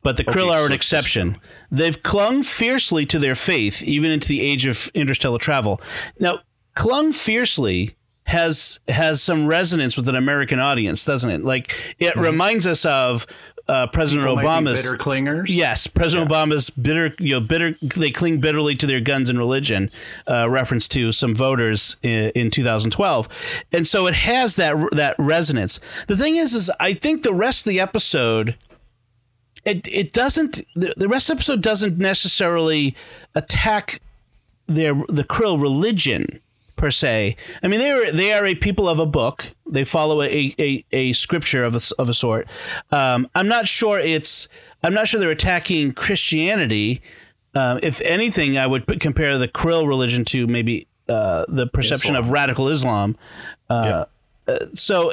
But 0.03 0.15
the 0.17 0.23
Krill 0.23 0.47
Okay, 0.47 0.55
are 0.55 0.59
so 0.59 0.65
an 0.67 0.71
it's 0.71 0.75
exception. 0.75 1.41
They've 1.71 2.01
clung 2.01 2.43
fiercely 2.43 3.05
to 3.07 3.19
their 3.19 3.35
faith 3.35 3.83
even 3.83 4.11
into 4.11 4.27
the 4.27 4.41
age 4.41 4.65
of 4.65 4.89
interstellar 4.93 5.39
travel. 5.39 5.81
Now, 6.19 6.39
clung 6.75 7.11
fiercely 7.11 7.95
has 8.27 8.79
has 8.87 9.21
some 9.21 9.47
resonance 9.47 9.97
with 9.97 10.07
an 10.07 10.15
American 10.15 10.59
audience, 10.59 11.03
doesn't 11.03 11.29
it? 11.29 11.43
Like 11.43 11.75
it 11.99 12.15
reminds 12.15 12.67
us 12.67 12.85
of 12.85 13.25
uh, 13.69 13.87
President 13.87 14.27
People 14.27 14.43
Obama's 14.43 14.81
bitter 14.83 14.97
clingers. 14.97 15.45
Yes, 15.49 15.87
President 15.87 16.29
Obama's 16.29 16.69
bitter, 16.69 17.13
you 17.19 17.33
know, 17.33 17.39
bitter. 17.39 17.75
They 17.81 18.11
cling 18.11 18.39
bitterly 18.39 18.75
to 18.75 18.87
their 18.87 18.99
guns 18.99 19.29
and 19.29 19.37
religion. 19.37 19.91
Uh, 20.29 20.49
reference 20.49 20.87
to 20.89 21.11
some 21.11 21.35
voters 21.35 21.97
in, 22.01 22.29
in 22.31 22.51
2012, 22.51 23.27
and 23.71 23.87
so 23.87 24.07
it 24.07 24.15
has 24.15 24.55
that 24.55 24.75
that 24.93 25.15
resonance. 25.17 25.79
The 26.07 26.17
thing 26.17 26.35
is, 26.35 26.53
is 26.53 26.71
I 26.79 26.93
think 26.93 27.23
the 27.23 27.33
rest 27.33 27.65
of 27.65 27.71
the 27.71 27.79
episode, 27.79 28.55
it 29.65 29.87
it 29.87 30.13
doesn't. 30.13 30.61
The, 30.75 30.93
the 30.95 31.07
rest 31.07 31.29
of 31.29 31.35
the 31.35 31.39
episode 31.39 31.61
doesn't 31.61 31.97
necessarily 31.97 32.95
attack 33.35 34.01
their 34.67 34.93
the 35.09 35.23
Krill 35.23 35.61
religion 35.61 36.41
per 36.77 36.91
se. 36.91 37.35
I 37.61 37.67
mean, 37.67 37.81
they 37.81 37.91
are 37.91 38.11
they 38.11 38.33
are 38.33 38.45
a 38.45 38.55
people 38.55 38.87
of 38.87 38.99
a 38.99 39.05
book. 39.05 39.51
They 39.69 39.83
follow 39.83 40.21
a 40.21 40.55
a, 40.57 40.85
a 40.93 41.13
scripture 41.13 41.63
of 41.65 41.75
a, 41.75 41.81
of 41.99 42.07
a 42.07 42.13
sort. 42.13 42.47
Um, 42.91 43.29
I'm 43.35 43.49
not 43.49 43.67
sure 43.67 43.99
it's. 43.99 44.47
I'm 44.83 44.93
not 44.93 45.07
sure 45.07 45.19
they're 45.19 45.31
attacking 45.31 45.93
Christianity. 45.93 47.01
Um, 47.55 47.79
if 47.83 47.99
anything, 48.01 48.57
I 48.57 48.67
would 48.67 49.01
compare 49.01 49.37
the 49.37 49.47
Krill 49.47 49.87
religion 49.87 50.23
to 50.25 50.47
maybe 50.47 50.87
uh, 51.09 51.45
the 51.47 51.67
perception 51.67 52.15
of 52.15 52.31
radical 52.31 52.69
Islam. 52.69 53.17
Uh, 53.69 54.05
uh, 54.47 54.57
so. 54.73 55.11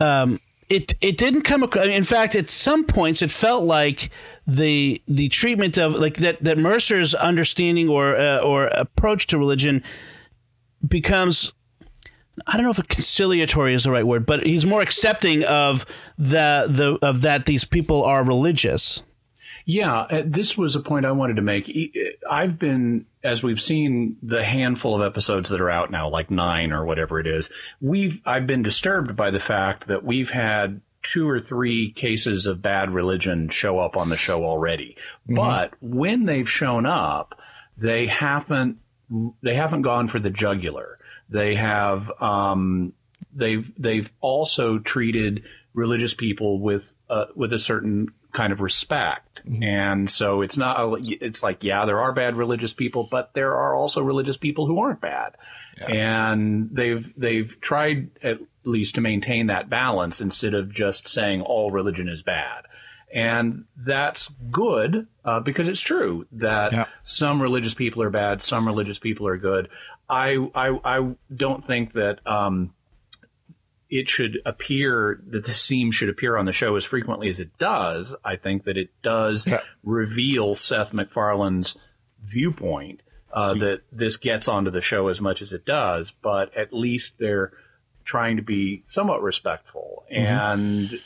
Um, 0.00 0.40
it 0.70 0.94
it 1.02 1.18
didn't 1.18 1.42
come 1.42 1.62
across. 1.62 1.86
In 1.86 2.04
fact, 2.04 2.34
at 2.34 2.48
some 2.48 2.84
points, 2.84 3.20
it 3.20 3.30
felt 3.30 3.64
like 3.64 4.10
the 4.46 5.00
the 5.06 5.28
treatment 5.28 5.78
of 5.78 5.94
like 5.94 6.16
that 6.16 6.42
that 6.42 6.56
Mercer's 6.56 7.14
understanding 7.14 7.88
or 7.88 8.16
uh, 8.16 8.38
or 8.38 8.68
approach 8.68 9.26
to 9.28 9.38
religion 9.38 9.84
becomes 10.86 11.52
I 12.46 12.56
don't 12.56 12.64
know 12.64 12.70
if 12.70 12.78
a 12.78 12.84
conciliatory 12.84 13.74
is 13.74 13.84
the 13.84 13.90
right 13.90 14.06
word, 14.06 14.26
but 14.26 14.44
he's 14.44 14.66
more 14.66 14.80
accepting 14.80 15.44
of 15.44 15.86
the 16.18 16.66
the 16.68 16.98
of 17.06 17.20
that 17.22 17.46
these 17.46 17.64
people 17.64 18.02
are 18.02 18.24
religious. 18.24 19.02
Yeah, 19.66 20.00
uh, 20.00 20.22
this 20.26 20.58
was 20.58 20.76
a 20.76 20.80
point 20.80 21.06
I 21.06 21.12
wanted 21.12 21.36
to 21.36 21.42
make. 21.42 21.74
I've 22.28 22.58
been, 22.58 23.06
as 23.22 23.42
we've 23.42 23.60
seen 23.60 24.16
the 24.22 24.44
handful 24.44 24.94
of 24.94 25.00
episodes 25.00 25.48
that 25.50 25.60
are 25.60 25.70
out 25.70 25.90
now, 25.90 26.08
like 26.08 26.30
nine 26.30 26.70
or 26.70 26.84
whatever 26.84 27.18
it 27.18 27.26
is, 27.26 27.50
we've 27.80 28.20
I've 28.26 28.46
been 28.46 28.62
disturbed 28.62 29.16
by 29.16 29.30
the 29.30 29.40
fact 29.40 29.86
that 29.86 30.04
we've 30.04 30.30
had 30.30 30.80
two 31.02 31.28
or 31.28 31.40
three 31.40 31.92
cases 31.92 32.46
of 32.46 32.62
bad 32.62 32.90
religion 32.90 33.48
show 33.48 33.78
up 33.78 33.96
on 33.96 34.08
the 34.08 34.16
show 34.16 34.44
already. 34.44 34.96
But 35.28 35.74
when 35.80 36.24
they've 36.24 36.50
shown 36.50 36.84
up, 36.84 37.40
they 37.76 38.06
haven't 38.06 38.78
they 39.42 39.54
haven't 39.54 39.82
gone 39.82 40.08
for 40.08 40.18
the 40.18 40.30
jugular. 40.30 40.98
They 41.28 41.54
have 41.54 42.10
um, 42.20 42.92
they've 43.32 43.70
they've 43.78 44.10
also 44.20 44.78
treated 44.78 45.44
religious 45.72 46.14
people 46.14 46.60
with 46.60 46.94
uh, 47.10 47.26
with 47.34 47.52
a 47.52 47.58
certain 47.58 48.08
kind 48.34 48.52
of 48.52 48.60
respect. 48.60 49.40
And 49.62 50.10
so 50.10 50.42
it's 50.42 50.56
not, 50.56 50.98
it's 51.00 51.42
like, 51.42 51.62
yeah, 51.62 51.86
there 51.86 52.00
are 52.00 52.12
bad 52.12 52.36
religious 52.36 52.72
people, 52.72 53.08
but 53.10 53.32
there 53.32 53.54
are 53.54 53.74
also 53.74 54.02
religious 54.02 54.36
people 54.36 54.66
who 54.66 54.80
aren't 54.80 55.00
bad. 55.00 55.36
And 55.88 56.70
they've, 56.72 57.10
they've 57.16 57.56
tried 57.60 58.10
at 58.22 58.40
least 58.64 58.96
to 58.96 59.00
maintain 59.00 59.46
that 59.46 59.70
balance 59.70 60.20
instead 60.20 60.52
of 60.52 60.70
just 60.70 61.06
saying 61.08 61.42
all 61.42 61.70
religion 61.70 62.08
is 62.08 62.22
bad. 62.22 62.64
And 63.14 63.64
that's 63.76 64.28
good 64.50 65.06
uh, 65.24 65.38
because 65.40 65.68
it's 65.68 65.80
true 65.80 66.26
that 66.32 66.72
Yeah. 66.72 66.86
some 67.04 67.40
religious 67.40 67.72
people 67.72 68.02
are 68.02 68.10
bad, 68.10 68.42
some 68.42 68.66
religious 68.66 68.98
people 68.98 69.28
are 69.28 69.36
good. 69.38 69.68
I, 70.10 70.36
I, 70.54 70.78
I 70.84 71.14
don't 71.34 71.64
think 71.64 71.92
that 71.92 72.18
um, 72.26 72.74
it 73.88 74.08
should 74.10 74.40
appear 74.44 75.20
that 75.28 75.44
the 75.44 75.52
theme 75.52 75.92
should 75.92 76.08
appear 76.08 76.36
on 76.36 76.44
the 76.44 76.52
show 76.52 76.74
as 76.74 76.84
frequently 76.84 77.28
as 77.28 77.38
it 77.38 77.56
does. 77.56 78.16
I 78.24 78.34
think 78.34 78.64
that 78.64 78.76
it 78.76 78.90
does 79.02 79.46
Yeah. 79.46 79.60
reveal 79.84 80.56
Seth 80.56 80.92
MacFarlane's 80.92 81.76
viewpoint 82.20 83.00
uh, 83.32 83.54
that 83.54 83.82
this 83.92 84.16
gets 84.16 84.48
onto 84.48 84.70
the 84.72 84.80
show 84.80 85.06
as 85.08 85.20
much 85.20 85.40
as 85.40 85.52
it 85.52 85.64
does, 85.64 86.10
but 86.10 86.56
at 86.56 86.72
least 86.72 87.18
they're 87.18 87.52
trying 88.04 88.36
to 88.36 88.42
be 88.42 88.82
somewhat 88.88 89.22
respectful. 89.22 90.04
And, 90.10 91.00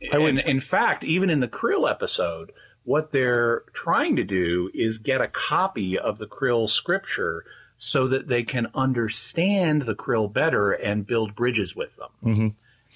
and 0.00 0.40
in 0.40 0.60
fact, 0.60 1.04
even 1.04 1.30
in 1.30 1.40
the 1.40 1.48
Krill 1.48 1.90
episode, 1.90 2.52
what 2.84 3.12
they're 3.12 3.64
trying 3.72 4.16
to 4.16 4.24
do 4.24 4.70
is 4.72 4.98
get 4.98 5.20
a 5.20 5.28
copy 5.28 5.98
of 5.98 6.18
the 6.18 6.26
Krill 6.26 6.68
scripture 6.68 7.44
so 7.76 8.08
that 8.08 8.28
they 8.28 8.42
can 8.42 8.68
understand 8.74 9.82
the 9.82 9.94
Krill 9.94 10.32
better 10.32 10.72
and 10.72 11.06
build 11.06 11.36
bridges 11.36 11.76
with 11.76 11.96
them. 11.96 12.08
Mm-hmm. 12.24 12.48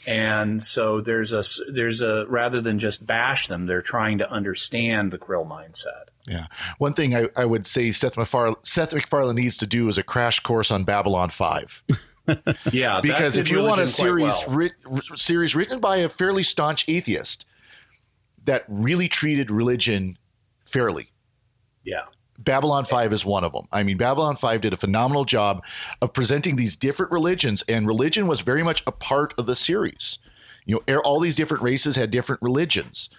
And 0.05 0.65
so 0.65 1.01
there's 1.01 1.33
a 1.33 1.45
there's 1.71 2.01
a 2.01 2.27
rather 2.27 2.61
than 2.61 2.81
just 2.81 3.07
bash 3.07 3.47
them, 3.47 3.67
they're 3.67 3.83
trying 3.83 4.19
to 4.19 4.29
understand 4.29 5.13
the 5.13 5.19
Krill 5.19 5.47
mindset. 5.47 6.07
Yeah. 6.27 6.47
One 6.79 6.95
thing 6.95 7.15
I, 7.15 7.29
I 7.37 7.45
would 7.45 7.67
say 7.67 7.93
Seth 7.93 8.17
MacFarlane, 8.17 8.57
Seth 8.65 8.93
MacFarlane 8.93 9.37
needs 9.37 9.57
to 9.59 9.67
do 9.67 9.89
is 9.89 9.99
a 9.99 10.03
crash 10.03 10.41
course 10.41 10.71
on 10.71 10.85
Babylon 10.85 11.31
5. 11.31 11.83
Yeah, 12.73 13.01
Because 13.03 13.37
if 13.37 13.51
you 13.51 13.63
want 13.63 13.81
a 13.81 13.87
series 13.87 14.41
well. 14.47 14.57
writ, 14.57 14.73
series 15.17 15.55
written 15.55 15.81
by 15.81 15.99
a 15.99 16.09
fairly 16.09 16.43
staunch 16.43 16.89
atheist 16.89 17.45
that 18.45 18.65
really 18.69 19.09
treated 19.09 19.51
religion 19.51 20.19
fairly, 20.65 21.11
yeah, 21.85 22.03
Babylon 22.39 22.85
5 22.85 23.13
is 23.13 23.25
one 23.25 23.45
of 23.45 23.53
them. 23.53 23.67
I 23.73 23.83
mean, 23.83 23.97
Babylon 23.97 24.37
5 24.37 24.61
did 24.61 24.73
a 24.73 24.77
phenomenal 24.77 25.25
job 25.25 25.65
of 26.01 26.13
presenting 26.13 26.57
these 26.57 26.77
different 26.77 27.13
religions, 27.13 27.63
and 27.69 27.87
religion 27.87 28.27
was 28.27 28.41
very 28.41 28.63
much 28.63 28.83
a 28.87 28.93
part 28.93 29.35
of 29.39 29.47
the 29.47 29.57
series. 29.57 30.19
You 30.65 30.83
know, 30.89 30.99
all 31.01 31.21
these 31.21 31.37
different 31.37 31.63
races 31.63 31.97
had 31.97 32.11
different 32.11 32.41
religions, 32.41 33.11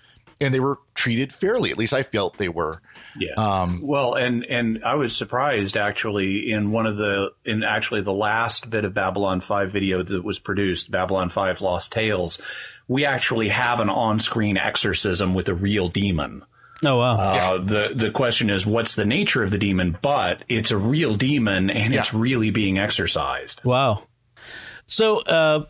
and 0.43 0.53
they 0.53 0.59
were 0.59 0.79
treated 0.93 1.33
fairly. 1.33 1.71
At 1.71 1.77
least 1.77 1.93
I 1.93 2.03
felt 2.03 2.37
they 2.37 2.49
were. 2.49 2.81
yeah. 3.17 3.33
Um, 3.35 3.81
well, 3.81 4.13
and 4.13 4.43
and 4.45 4.83
I 4.83 4.95
was 4.95 5.15
surprised 5.15 5.77
actually 5.77 6.51
in 6.51 6.71
one 6.71 6.85
of 6.85 6.97
the 6.97 7.29
in 7.45 7.63
actually 7.63 8.01
the 8.01 8.13
last 8.13 8.69
bit 8.69 8.85
of 8.85 8.93
Babylon 8.93 9.41
Five 9.41 9.71
video 9.71 10.03
that 10.03 10.23
was 10.23 10.39
produced, 10.39 10.91
Babylon 10.91 11.29
Five 11.29 11.61
Lost 11.61 11.91
Tales. 11.91 12.41
We 12.87 13.05
actually 13.05 13.47
have 13.47 13.79
an 13.79 13.89
on-screen 13.89 14.57
exorcism 14.57 15.33
with 15.33 15.47
a 15.47 15.53
real 15.53 15.87
demon. 15.87 16.43
Oh 16.83 16.97
wow. 16.97 17.15
Uh, 17.17 17.57
the 17.63 17.91
the 17.95 18.11
question 18.11 18.49
is, 18.49 18.65
what's 18.65 18.95
the 18.95 19.05
nature 19.05 19.41
of 19.41 19.51
the 19.51 19.57
demon? 19.57 19.97
But 20.01 20.43
it's 20.49 20.71
a 20.71 20.77
real 20.77 21.15
demon, 21.15 21.69
and 21.69 21.95
it's 21.95 22.13
really 22.13 22.51
being 22.51 22.77
exorcised. 22.77 23.63
Wow. 23.63 24.03
So, 24.85 25.21
uh, 25.21 25.65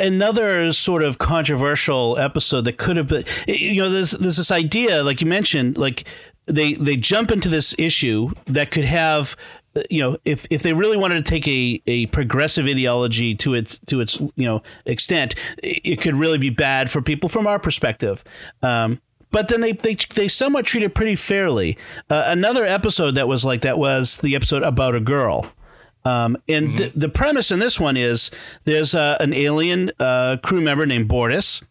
another 0.00 0.72
sort 0.72 1.02
of 1.02 1.18
controversial 1.18 2.18
episode 2.18 2.62
that 2.62 2.78
could 2.78 2.96
have 2.96 3.08
been, 3.08 3.24
you 3.46 3.82
know, 3.82 3.90
there's 3.90 4.12
there's 4.12 4.36
this 4.36 4.50
idea, 4.50 5.02
like 5.02 5.20
you 5.20 5.26
mentioned, 5.26 5.78
like 5.78 6.04
they 6.46 6.74
they 6.74 6.96
jump 6.96 7.30
into 7.30 7.48
this 7.48 7.74
issue 7.78 8.30
that 8.46 8.70
could 8.70 8.84
have. 8.84 9.36
You 9.88 10.00
know, 10.00 10.16
if, 10.24 10.48
if 10.50 10.64
they 10.64 10.72
really 10.72 10.96
wanted 10.96 11.24
to 11.24 11.30
take 11.30 11.46
a, 11.46 11.80
a 11.86 12.06
progressive 12.06 12.66
ideology 12.66 13.36
to 13.36 13.54
its 13.54 13.78
to 13.86 14.00
its 14.00 14.18
you 14.18 14.44
know 14.44 14.64
extent, 14.84 15.36
it 15.62 16.00
could 16.00 16.16
really 16.16 16.38
be 16.38 16.50
bad 16.50 16.90
for 16.90 17.00
people 17.00 17.28
from 17.28 17.46
our 17.46 17.60
perspective. 17.60 18.24
Um, 18.64 19.00
but 19.30 19.48
then 19.48 19.60
they, 19.60 19.70
they 19.72 19.94
they 19.94 20.26
somewhat 20.26 20.66
treat 20.66 20.82
it 20.82 20.94
pretty 20.96 21.14
fairly. 21.14 21.78
Uh, 22.10 22.24
another 22.26 22.64
episode 22.64 23.14
that 23.14 23.28
was 23.28 23.44
like 23.44 23.60
that 23.60 23.78
was 23.78 24.16
the 24.18 24.34
episode 24.34 24.64
about 24.64 24.96
a 24.96 25.00
girl. 25.00 25.52
Um, 26.04 26.38
and 26.48 26.78
th- 26.78 26.92
the 26.94 27.08
premise 27.08 27.50
in 27.50 27.58
this 27.58 27.78
one 27.78 27.96
is 27.96 28.30
there's 28.64 28.94
uh, 28.94 29.16
an 29.20 29.34
alien 29.34 29.90
uh, 29.98 30.38
crew 30.42 30.60
member 30.60 30.86
named 30.86 31.08
Bortus 31.08 31.62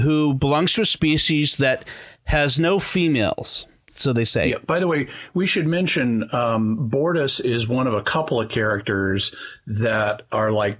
who 0.00 0.34
belongs 0.34 0.72
to 0.74 0.82
a 0.82 0.86
species 0.86 1.56
that 1.58 1.88
has 2.24 2.58
no 2.58 2.78
females. 2.78 3.66
So 3.90 4.12
they 4.12 4.24
say. 4.24 4.50
Yeah, 4.50 4.58
by 4.64 4.78
the 4.78 4.86
way, 4.86 5.08
we 5.34 5.46
should 5.46 5.66
mention 5.66 6.32
um, 6.32 6.88
Bortus 6.90 7.44
is 7.44 7.66
one 7.66 7.88
of 7.88 7.94
a 7.94 8.02
couple 8.02 8.40
of 8.40 8.48
characters 8.48 9.34
that 9.66 10.22
are 10.30 10.52
like 10.52 10.78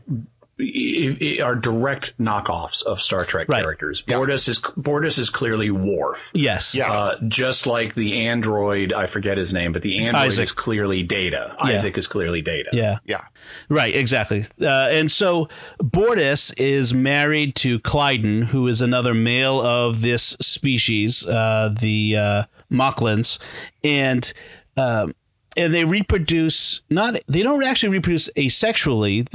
are 0.61 1.55
direct 1.55 2.17
knockoffs 2.19 2.83
of 2.83 3.01
Star 3.01 3.25
Trek 3.25 3.49
Right. 3.49 3.63
characters. 3.63 4.03
Bortus 4.03 4.49
is 4.49 4.61
Bortus 4.61 5.19
is 5.19 5.31
clearly 5.31 5.71
Worf. 5.71 6.31
Yes. 6.35 6.75
Yeah. 6.75 6.91
Uh, 6.93 7.19
just 7.29 7.67
like 7.67 7.95
the 7.95 8.27
android, 8.27 8.93
I 8.93 9.07
forget 9.07 9.39
his 9.39 9.53
name, 9.53 9.73
but 9.73 9.83
the 9.83 9.99
android 10.05 10.27
Isaac. 10.27 10.45
is 10.45 10.53
clearly 10.53 11.03
Data. 11.03 11.55
Isaac 11.61 11.97
is 11.97 12.07
clearly 12.07 12.43
Data. 12.43 12.71
Yeah. 12.73 12.99
Yeah. 13.05 13.25
Right, 13.69 13.95
exactly. 13.95 14.45
Uh, 14.61 14.89
and 14.91 15.11
so 15.11 15.49
Bortus 15.83 16.53
is 16.59 16.93
married 16.93 17.55
to 17.57 17.79
Klyden, 17.79 18.47
who 18.47 18.67
is 18.67 18.81
another 18.81 19.15
male 19.15 19.61
of 19.61 20.03
this 20.03 20.37
species, 20.41 21.25
uh, 21.27 21.75
the 21.81 22.17
uh, 22.17 22.43
Moclans, 22.71 23.39
and 23.85 24.33
um, 24.77 25.15
and 25.59 25.75
they 25.75 25.85
reproduce 25.85 26.81
not 26.89 27.19
they 27.27 27.43
don't 27.43 27.63
actually 27.63 27.91
reproduce 27.91 28.31
asexually, 28.31 29.27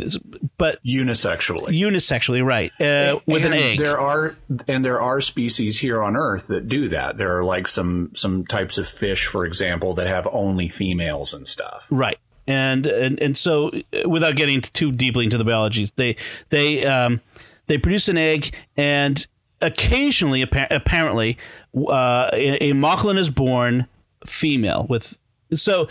but 0.58 0.84
Unisexually. 0.84 1.78
unisexually, 1.80 2.44
right? 2.44 2.72
Uh, 2.80 3.20
with 3.28 3.46
an 3.46 3.54
egg. 3.54 3.78
There 3.78 4.00
are 4.00 4.36
and 4.68 4.84
there 4.84 5.02
are 5.02 5.22
species 5.22 5.80
here 5.80 6.02
on 6.02 6.16
Earth 6.16 6.48
that 6.48 6.68
do 6.68 6.90
that. 6.90 7.18
There 7.18 7.38
are 7.38 7.44
like 7.44 7.68
some 7.68 8.12
some 8.16 8.46
types 8.46 8.78
of 8.78 8.88
fish, 8.88 9.28
for 9.28 9.46
example, 9.46 9.94
that 9.96 10.08
have 10.08 10.28
only 10.32 10.70
females 10.70 11.34
and 11.34 11.48
stuff. 11.48 11.88
Right. 11.92 12.18
And, 12.46 12.86
and 12.86 13.22
and 13.22 13.38
so 13.38 13.70
uh, 13.70 14.10
without 14.10 14.36
getting 14.36 14.62
too 14.62 14.92
deeply 14.92 15.26
into 15.26 15.38
the 15.38 15.46
biology, 15.46 15.90
they 15.96 16.16
they 16.50 16.86
um, 16.86 17.22
they 17.68 17.78
produce 17.78 18.10
an 18.10 18.18
egg, 18.18 18.54
and 18.76 19.26
occasionally, 19.62 20.42
appa- 20.42 20.68
apparently, 20.70 21.38
uh, 21.76 22.30
a, 22.34 22.72
a 22.72 22.74
Moclan 22.74 23.18
is 23.18 23.30
born 23.30 23.88
female. 24.26 24.86
With 24.90 25.18
so 25.60 25.88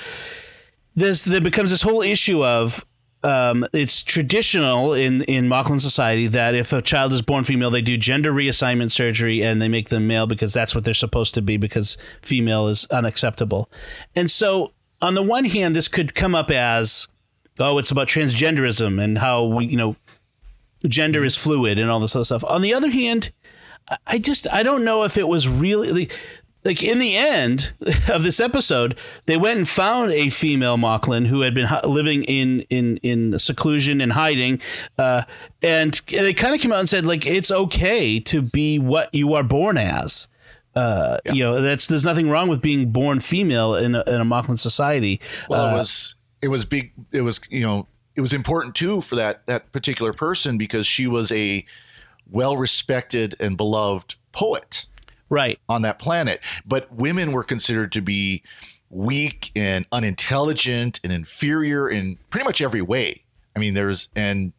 this 0.94 1.22
there 1.22 1.40
becomes 1.40 1.70
this 1.70 1.82
whole 1.82 2.02
issue 2.02 2.44
of 2.44 2.84
um, 3.24 3.64
it's 3.72 4.02
traditional 4.02 4.92
in 4.94 5.22
in 5.22 5.48
Moclan 5.48 5.80
society 5.80 6.26
that 6.28 6.54
if 6.54 6.72
a 6.72 6.82
child 6.82 7.12
is 7.12 7.22
born 7.22 7.44
female, 7.44 7.70
they 7.70 7.80
do 7.80 7.96
gender 7.96 8.32
reassignment 8.32 8.90
surgery 8.90 9.42
and 9.42 9.62
they 9.62 9.68
make 9.68 9.88
them 9.90 10.06
male 10.06 10.26
because 10.26 10.52
that's 10.52 10.74
what 10.74 10.84
they're 10.84 10.94
supposed 10.94 11.34
to 11.34 11.42
be 11.42 11.56
because 11.56 11.96
female 12.20 12.66
is 12.66 12.84
unacceptable. 12.86 13.70
And 14.16 14.30
so, 14.30 14.72
on 15.00 15.14
the 15.14 15.22
one 15.22 15.44
hand, 15.44 15.76
this 15.76 15.88
could 15.88 16.14
come 16.14 16.34
up 16.34 16.50
as 16.50 17.06
oh, 17.60 17.78
it's 17.78 17.90
about 17.90 18.08
transgenderism 18.08 19.00
and 19.00 19.18
how 19.18 19.44
we 19.44 19.66
you 19.66 19.76
know 19.76 19.96
gender 20.88 21.24
is 21.24 21.36
fluid 21.36 21.78
and 21.78 21.90
all 21.90 22.00
this 22.00 22.16
other 22.16 22.24
stuff. 22.24 22.44
On 22.44 22.60
the 22.60 22.74
other 22.74 22.90
hand, 22.90 23.30
I- 24.06 24.18
just 24.18 24.52
I 24.52 24.62
don't 24.64 24.84
know 24.84 25.04
if 25.04 25.16
it 25.16 25.28
was 25.28 25.48
really 25.48 26.10
like 26.64 26.82
in 26.82 26.98
the 26.98 27.16
end 27.16 27.72
of 28.08 28.22
this 28.22 28.40
episode, 28.40 28.96
they 29.26 29.36
went 29.36 29.58
and 29.58 29.68
found 29.68 30.12
a 30.12 30.28
female 30.28 30.76
Moclan 30.76 31.26
who 31.26 31.40
had 31.40 31.54
been 31.54 31.68
living 31.84 32.24
in 32.24 32.60
in 32.70 32.98
in 32.98 33.38
seclusion 33.38 34.00
and 34.00 34.12
hiding, 34.12 34.60
uh, 34.98 35.22
and 35.62 36.00
they 36.08 36.32
kind 36.32 36.54
of 36.54 36.60
came 36.60 36.72
out 36.72 36.80
and 36.80 36.88
said 36.88 37.04
like 37.06 37.26
it's 37.26 37.50
okay 37.50 38.20
to 38.20 38.42
be 38.42 38.78
what 38.78 39.14
you 39.14 39.34
are 39.34 39.42
born 39.42 39.76
as. 39.76 40.28
Uh, 40.74 41.18
You 41.26 41.44
know, 41.44 41.60
that's 41.60 41.86
there's 41.86 42.04
nothing 42.04 42.30
wrong 42.30 42.48
with 42.48 42.62
being 42.62 42.92
born 42.92 43.20
female 43.20 43.74
in 43.74 43.94
a, 43.94 44.02
in 44.06 44.20
a 44.20 44.24
Moclan 44.24 44.58
society. 44.58 45.20
Well, 45.48 45.66
Uh, 45.66 45.74
it 45.74 45.78
was 45.78 46.14
it 46.40 46.48
was 46.48 46.64
big. 46.64 46.92
It 47.10 47.22
was 47.22 47.40
you 47.50 47.60
know 47.60 47.86
it 48.14 48.20
was 48.20 48.32
important 48.32 48.74
too 48.74 49.00
for 49.02 49.16
that 49.16 49.46
that 49.46 49.70
particular 49.72 50.12
person 50.12 50.58
because 50.58 50.86
she 50.86 51.06
was 51.06 51.30
a 51.32 51.64
well 52.30 52.56
respected 52.56 53.34
and 53.40 53.56
beloved 53.56 54.14
poet 54.32 54.86
right. 55.32 55.58
on 55.68 55.82
that 55.82 55.98
planet. 55.98 56.40
But 56.66 56.92
women 56.92 57.32
were 57.32 57.44
considered 57.44 57.92
to 57.92 58.00
be 58.00 58.42
weak 58.90 59.50
and 59.56 59.86
unintelligent 59.90 61.00
and 61.02 61.12
inferior 61.12 61.88
in 61.88 62.18
pretty 62.30 62.44
much 62.44 62.60
every 62.60 62.82
way. 62.82 63.22
I 63.56 63.58
mean, 63.58 63.74
there's 63.74 64.08
and 64.14 64.52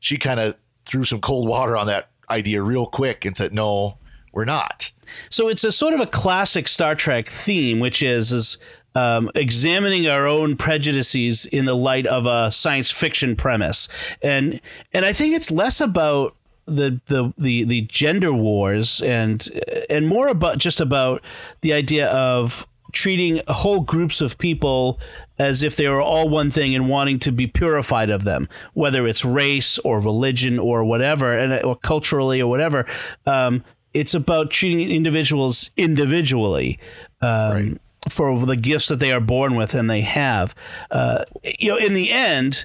she 0.00 0.16
kind 0.18 0.40
of 0.40 0.56
threw 0.86 1.04
some 1.04 1.20
cold 1.20 1.48
water 1.48 1.76
on 1.76 1.86
that 1.86 2.10
idea 2.28 2.62
real 2.62 2.86
quick 2.86 3.24
and 3.24 3.36
said, 3.36 3.54
"No, 3.54 3.98
we're 4.32 4.44
not." 4.44 4.90
So 5.30 5.48
it's 5.48 5.64
a 5.64 5.72
sort 5.72 5.94
of 5.94 6.00
a 6.00 6.06
classic 6.06 6.68
Star 6.68 6.94
Trek 6.94 7.28
theme, 7.28 7.80
which 7.80 8.02
is 8.02 8.32
is 8.32 8.58
um, 8.94 9.30
examining 9.34 10.08
our 10.08 10.26
own 10.26 10.56
prejudices 10.56 11.46
in 11.46 11.64
the 11.64 11.76
light 11.76 12.06
of 12.06 12.26
a 12.26 12.50
science 12.50 12.90
fiction 12.90 13.36
premise, 13.36 13.88
and 14.22 14.60
and 14.92 15.04
I 15.04 15.12
think 15.12 15.34
it's 15.34 15.50
less 15.50 15.80
about 15.80 16.36
the, 16.68 17.00
the 17.06 17.32
the 17.38 17.64
the 17.64 17.82
gender 17.82 18.32
wars 18.32 19.00
and 19.02 19.48
and 19.88 20.06
more 20.06 20.28
about 20.28 20.58
just 20.58 20.80
about 20.80 21.22
the 21.62 21.72
idea 21.72 22.08
of 22.08 22.66
treating 22.92 23.40
whole 23.48 23.80
groups 23.80 24.20
of 24.20 24.38
people 24.38 24.98
as 25.38 25.62
if 25.62 25.76
they 25.76 25.86
are 25.86 26.00
all 26.00 26.28
one 26.28 26.50
thing 26.50 26.74
and 26.74 26.88
wanting 26.88 27.18
to 27.20 27.32
be 27.32 27.46
purified 27.46 28.10
of 28.10 28.24
them, 28.24 28.48
whether 28.74 29.06
it's 29.06 29.24
race 29.24 29.78
or 29.80 30.00
religion 30.00 30.58
or 30.58 30.84
whatever, 30.84 31.36
and 31.36 31.62
or 31.64 31.76
culturally 31.76 32.40
or 32.40 32.48
whatever. 32.48 32.86
Um, 33.26 33.64
it's 33.94 34.14
about 34.14 34.50
treating 34.50 34.90
individuals 34.90 35.70
individually. 35.76 36.78
Um, 37.20 37.52
right. 37.52 37.78
For 38.08 38.38
the 38.46 38.56
gifts 38.56 38.88
that 38.88 39.00
they 39.00 39.12
are 39.12 39.20
born 39.20 39.54
with 39.54 39.74
and 39.74 39.90
they 39.90 40.00
have, 40.02 40.54
uh, 40.90 41.24
you 41.58 41.68
know, 41.68 41.76
in 41.76 41.94
the 41.94 42.10
end, 42.10 42.64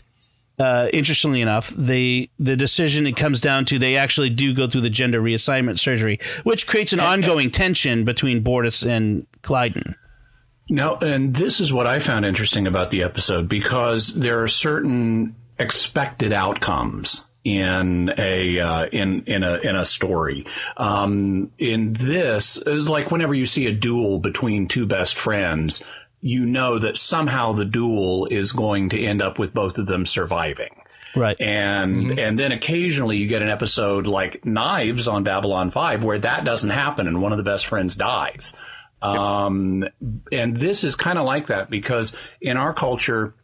uh, 0.59 0.87
interestingly 0.93 1.41
enough, 1.41 1.69
the 1.69 2.29
the 2.39 2.55
decision 2.55 3.07
it 3.07 3.15
comes 3.15 3.41
down 3.41 3.65
to 3.65 3.79
they 3.79 3.97
actually 3.97 4.29
do 4.29 4.53
go 4.53 4.67
through 4.67 4.81
the 4.81 4.89
gender 4.89 5.21
reassignment 5.21 5.79
surgery, 5.79 6.19
which 6.43 6.67
creates 6.67 6.93
an 6.93 6.99
ongoing 6.99 7.49
tension 7.49 8.05
between 8.05 8.43
Bortus 8.43 8.85
and 8.87 9.25
Klyden. 9.41 9.95
Now, 10.69 10.95
and 10.97 11.35
this 11.35 11.59
is 11.59 11.73
what 11.73 11.87
I 11.87 11.99
found 11.99 12.25
interesting 12.25 12.67
about 12.67 12.89
the 12.89 13.03
episode 13.03 13.49
because 13.49 14.13
there 14.13 14.41
are 14.43 14.47
certain 14.47 15.35
expected 15.59 16.31
outcomes 16.33 17.25
in 17.43 18.13
a 18.17 18.59
uh, 18.59 18.85
in 18.85 19.23
in 19.25 19.43
a 19.43 19.55
in 19.57 19.75
a 19.75 19.85
story. 19.85 20.45
Um, 20.77 21.51
in 21.57 21.93
this 21.93 22.57
is 22.57 22.87
like 22.87 23.11
whenever 23.11 23.33
you 23.33 23.45
see 23.45 23.65
a 23.65 23.73
duel 23.73 24.19
between 24.19 24.67
two 24.67 24.85
best 24.85 25.17
friends, 25.17 25.83
you 26.23 26.45
know 26.45 26.79
that 26.79 26.97
somehow 26.97 27.51
the 27.51 27.65
duel 27.65 28.27
is 28.27 28.53
going 28.53 28.89
to 28.89 29.05
end 29.05 29.21
up 29.21 29.37
with 29.37 29.53
both 29.53 29.77
of 29.77 29.85
them 29.85 30.05
surviving. 30.05 30.73
Right. 31.17 31.39
And 31.39 31.95
mm-hmm. 31.95 32.17
and 32.19 32.39
then 32.39 32.53
occasionally 32.53 33.17
you 33.17 33.27
get 33.27 33.41
an 33.41 33.49
episode 33.49 34.07
like 34.07 34.45
Knives 34.45 35.09
on 35.09 35.23
Babylon 35.23 35.69
5 35.69 36.03
where 36.03 36.17
that 36.19 36.45
doesn't 36.45 36.69
happen 36.69 37.07
and 37.07 37.21
one 37.21 37.33
of 37.33 37.37
the 37.37 37.43
best 37.43 37.67
friends 37.67 37.97
dies. 37.97 38.53
Um, 39.01 39.83
and 40.31 40.55
this 40.55 40.85
is 40.85 40.95
kind 40.95 41.19
of 41.19 41.25
like 41.25 41.47
that 41.47 41.69
because 41.69 42.15
in 42.39 42.55
our 42.55 42.73
culture, 42.73 43.35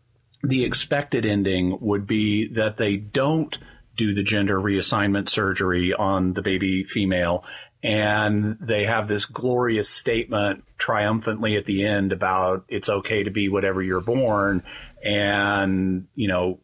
the 0.42 0.64
expected 0.64 1.26
ending 1.26 1.78
would 1.82 2.08
be 2.08 2.48
that 2.54 2.78
they 2.78 2.96
don't 2.96 3.58
do 3.98 4.14
the 4.14 4.24
gender 4.24 4.58
reassignment 4.58 5.28
surgery 5.28 5.94
on 5.94 6.32
the 6.32 6.42
baby 6.42 6.86
female. 6.86 7.44
And 7.82 8.58
they 8.60 8.86
have 8.86 9.08
this 9.08 9.26
glorious 9.26 9.90
statement 9.90 10.66
triumphantly 10.78 11.56
at 11.56 11.66
the 11.66 11.86
end 11.86 12.12
about 12.12 12.66
it's 12.68 12.90
okay 12.90 13.24
to 13.24 13.32
be 13.32 13.48
whatever 13.48 13.82
you're 13.82 14.02
born. 14.02 14.64
And, 15.02 16.08
you 16.14 16.28
know, 16.28 16.60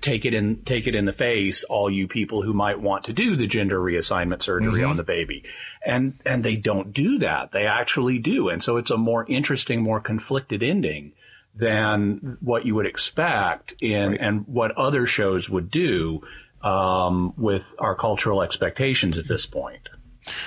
take 0.00 0.24
it 0.24 0.34
in 0.34 0.62
take 0.64 0.86
it 0.86 0.94
in 0.94 1.04
the 1.04 1.12
face 1.12 1.64
all 1.64 1.90
you 1.90 2.08
people 2.08 2.42
who 2.42 2.52
might 2.52 2.80
want 2.80 3.04
to 3.04 3.12
do 3.12 3.36
the 3.36 3.46
gender 3.46 3.78
reassignment 3.78 4.42
surgery 4.42 4.80
mm-hmm. 4.80 4.90
on 4.90 4.96
the 4.96 5.02
baby 5.02 5.44
and 5.84 6.18
and 6.24 6.44
they 6.44 6.56
don't 6.56 6.92
do 6.92 7.18
that 7.18 7.52
they 7.52 7.66
actually 7.66 8.18
do 8.18 8.48
and 8.48 8.62
so 8.62 8.76
it's 8.76 8.90
a 8.90 8.96
more 8.96 9.26
interesting 9.28 9.82
more 9.82 10.00
conflicted 10.00 10.62
ending 10.62 11.12
than 11.54 12.38
what 12.40 12.64
you 12.64 12.74
would 12.74 12.86
expect 12.86 13.74
in 13.82 14.10
right. 14.10 14.20
and 14.20 14.46
what 14.46 14.70
other 14.78 15.06
shows 15.06 15.50
would 15.50 15.70
do 15.70 16.22
um, 16.62 17.32
with 17.36 17.74
our 17.78 17.94
cultural 17.94 18.42
expectations 18.42 19.16
at 19.18 19.28
this 19.28 19.46
point 19.46 19.88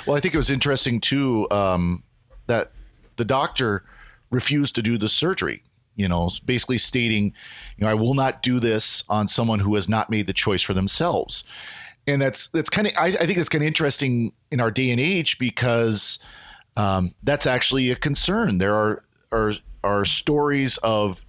well 0.06 0.16
i 0.16 0.20
think 0.20 0.34
it 0.34 0.38
was 0.38 0.50
interesting 0.50 1.00
too 1.00 1.48
um, 1.52 2.04
that 2.48 2.72
the 3.18 3.26
doctor 3.26 3.84
refused 4.30 4.76
to 4.76 4.82
do 4.82 4.98
the 4.98 5.10
surgery 5.10 5.64
you 5.96 6.08
know, 6.08 6.30
basically 6.46 6.78
stating, 6.78 7.26
you 7.78 7.86
know, 7.86 7.88
I 7.88 7.94
will 7.94 8.14
not 8.14 8.42
do 8.42 8.60
this 8.60 9.04
on 9.10 9.28
someone 9.28 9.60
who 9.60 9.76
has 9.76 9.88
not 9.88 10.10
made 10.10 10.28
the 10.28 10.34
choice 10.34 10.62
for 10.62 10.74
themselves. 10.74 11.44
And 12.08 12.22
that's 12.22 12.48
that's 12.48 12.70
kind 12.70 12.88
of 12.88 12.94
I, 12.98 13.08
I, 13.08 13.26
think 13.26 13.38
that's 13.38 13.50
kind 13.50 13.64
of 13.64 13.68
interesting 13.68 14.34
in 14.52 14.60
our 14.60 14.72
day 14.72 14.90
and 14.90 15.00
age 15.00 15.38
because 15.40 16.20
um, 16.76 17.16
that's 17.24 17.46
actually 17.46 17.92
a 17.92 17.96
concern. 17.96 18.58
There 18.58 18.76
are 18.76 19.04
are 19.32 19.54
are 19.84 20.04
stories 20.04 20.78
of 20.78 21.24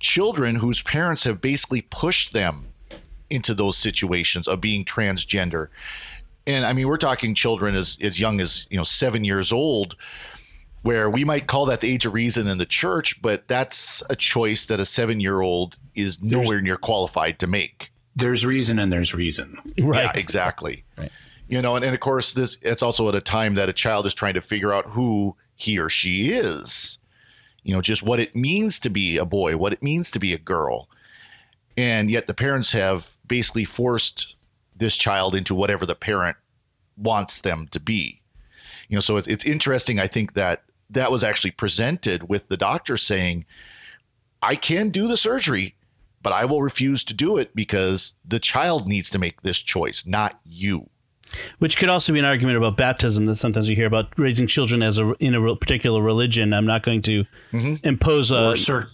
children 0.00 0.56
whose 0.56 0.82
parents 0.82 1.24
have 1.24 1.40
basically 1.40 1.82
pushed 1.82 2.32
them 2.32 2.68
into 3.30 3.54
those 3.54 3.76
situations 3.76 4.48
of 4.48 4.60
being 4.60 4.84
transgender. 4.84 5.68
And 6.46 6.64
I 6.64 6.72
mean, 6.72 6.88
we're 6.88 6.96
talking 6.96 7.34
children 7.34 7.74
as 7.74 7.98
as 8.00 8.18
young 8.18 8.40
as 8.40 8.66
you 8.70 8.76
know 8.76 8.84
seven 8.84 9.24
years 9.24 9.52
old 9.52 9.96
where 10.82 11.10
we 11.10 11.24
might 11.24 11.46
call 11.46 11.66
that 11.66 11.80
the 11.80 11.92
age 11.92 12.06
of 12.06 12.14
reason 12.14 12.46
in 12.46 12.58
the 12.58 12.66
church, 12.66 13.20
but 13.20 13.48
that's 13.48 14.02
a 14.08 14.16
choice 14.16 14.66
that 14.66 14.80
a 14.80 14.84
seven 14.84 15.20
year 15.20 15.40
old 15.40 15.76
is 15.94 16.22
nowhere 16.22 16.48
there's, 16.48 16.62
near 16.62 16.76
qualified 16.76 17.38
to 17.38 17.46
make. 17.46 17.90
There's 18.16 18.46
reason 18.46 18.78
and 18.78 18.92
there's 18.92 19.14
reason. 19.14 19.58
Right. 19.78 20.04
Yeah, 20.04 20.12
exactly. 20.14 20.84
Right. 20.96 21.10
You 21.48 21.62
know, 21.62 21.76
and, 21.76 21.84
and 21.84 21.94
of 21.94 22.00
course, 22.00 22.32
this 22.32 22.58
it's 22.62 22.82
also 22.82 23.08
at 23.08 23.14
a 23.14 23.20
time 23.20 23.54
that 23.54 23.68
a 23.68 23.72
child 23.72 24.06
is 24.06 24.14
trying 24.14 24.34
to 24.34 24.40
figure 24.40 24.72
out 24.72 24.86
who 24.86 25.36
he 25.56 25.78
or 25.78 25.88
she 25.88 26.32
is. 26.32 26.98
You 27.64 27.74
know, 27.74 27.82
just 27.82 28.02
what 28.02 28.20
it 28.20 28.34
means 28.34 28.78
to 28.80 28.88
be 28.88 29.18
a 29.18 29.24
boy, 29.24 29.56
what 29.56 29.72
it 29.72 29.82
means 29.82 30.10
to 30.12 30.18
be 30.18 30.32
a 30.32 30.38
girl. 30.38 30.88
And 31.76 32.10
yet 32.10 32.26
the 32.26 32.34
parents 32.34 32.72
have 32.72 33.08
basically 33.28 33.64
forced 33.64 34.34
this 34.74 34.96
child 34.96 35.34
into 35.34 35.54
whatever 35.54 35.86
the 35.86 35.94
parent 35.94 36.36
wants 36.96 37.40
them 37.40 37.68
to 37.70 37.80
be. 37.80 38.22
You 38.88 38.96
know, 38.96 39.00
so 39.00 39.16
it's, 39.16 39.28
it's 39.28 39.44
interesting, 39.44 40.00
I 40.00 40.06
think, 40.06 40.34
that 40.34 40.64
that 40.90 41.12
was 41.12 41.22
actually 41.22 41.50
presented 41.50 42.28
with 42.28 42.48
the 42.48 42.56
doctor 42.56 42.96
saying, 42.96 43.44
I 44.42 44.54
can 44.56 44.90
do 44.90 45.08
the 45.08 45.16
surgery, 45.16 45.74
but 46.22 46.32
I 46.32 46.44
will 46.44 46.62
refuse 46.62 47.04
to 47.04 47.14
do 47.14 47.36
it 47.36 47.54
because 47.54 48.14
the 48.26 48.38
child 48.38 48.88
needs 48.88 49.10
to 49.10 49.18
make 49.18 49.42
this 49.42 49.58
choice, 49.58 50.06
not 50.06 50.40
you. 50.44 50.88
Which 51.58 51.76
could 51.76 51.90
also 51.90 52.12
be 52.14 52.18
an 52.18 52.24
argument 52.24 52.56
about 52.56 52.78
baptism 52.78 53.26
that 53.26 53.36
sometimes 53.36 53.68
you 53.68 53.76
hear 53.76 53.86
about 53.86 54.14
raising 54.16 54.46
children 54.46 54.82
as 54.82 54.98
a 54.98 55.12
in 55.18 55.34
a 55.34 55.56
particular 55.56 56.00
religion. 56.00 56.54
I'm 56.54 56.64
not 56.64 56.82
going 56.82 57.02
to 57.02 57.24
mm-hmm. 57.52 57.86
impose 57.86 58.30
a 58.30 58.52
or, 58.52 58.56
cir- 58.56 58.88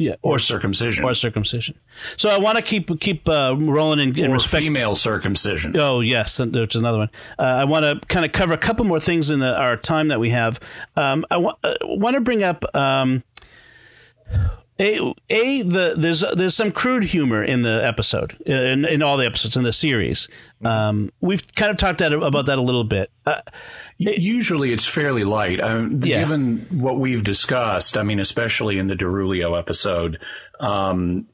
yeah, 0.00 0.14
or, 0.22 0.36
or, 0.36 0.38
circumcision 0.38 1.04
or 1.04 1.14
circumcision. 1.14 1.78
So 2.16 2.30
I 2.30 2.38
want 2.38 2.56
to 2.56 2.62
keep 2.62 2.98
keep 3.00 3.28
uh, 3.28 3.54
rolling 3.56 4.00
in, 4.00 4.18
in 4.18 4.30
or 4.30 4.34
respect. 4.34 4.64
Female 4.64 4.94
circumcision. 4.94 5.76
Oh 5.76 6.00
yes, 6.00 6.38
which 6.38 6.74
is 6.74 6.80
another 6.80 6.98
one. 6.98 7.10
Uh, 7.38 7.42
I 7.42 7.64
want 7.64 7.84
to 7.84 8.06
kind 8.08 8.24
of 8.24 8.32
cover 8.32 8.54
a 8.54 8.58
couple 8.58 8.86
more 8.86 8.98
things 8.98 9.30
in 9.30 9.40
the, 9.40 9.58
our 9.60 9.76
time 9.76 10.08
that 10.08 10.18
we 10.18 10.30
have. 10.30 10.58
Um, 10.96 11.26
I 11.30 11.36
uh, 11.36 11.74
want 11.82 12.14
to 12.14 12.22
bring 12.22 12.42
up. 12.42 12.64
Um, 12.74 13.22
a, 14.80 15.14
a 15.28 15.62
the 15.62 15.94
there's 15.96 16.24
there's 16.34 16.56
some 16.56 16.72
crude 16.72 17.04
humor 17.04 17.44
in 17.44 17.62
the 17.62 17.86
episode 17.86 18.40
in, 18.46 18.86
in 18.86 19.02
all 19.02 19.18
the 19.18 19.26
episodes 19.26 19.56
in 19.56 19.62
the 19.62 19.72
series. 19.72 20.28
Um, 20.64 21.12
we've 21.20 21.42
kind 21.54 21.70
of 21.70 21.76
talked 21.76 21.98
that, 21.98 22.12
about 22.12 22.46
that 22.46 22.58
a 22.58 22.62
little 22.62 22.84
bit. 22.84 23.10
Uh, 23.26 23.40
Usually, 23.98 24.72
it's 24.72 24.86
fairly 24.86 25.24
light. 25.24 25.60
Um, 25.60 26.00
yeah. 26.02 26.20
Given 26.20 26.66
what 26.70 26.98
we've 26.98 27.22
discussed, 27.22 27.98
I 27.98 28.02
mean, 28.02 28.18
especially 28.18 28.78
in 28.78 28.86
the 28.86 28.94
Darulio 28.94 29.58
episode, 29.58 30.18
um, 30.58 31.26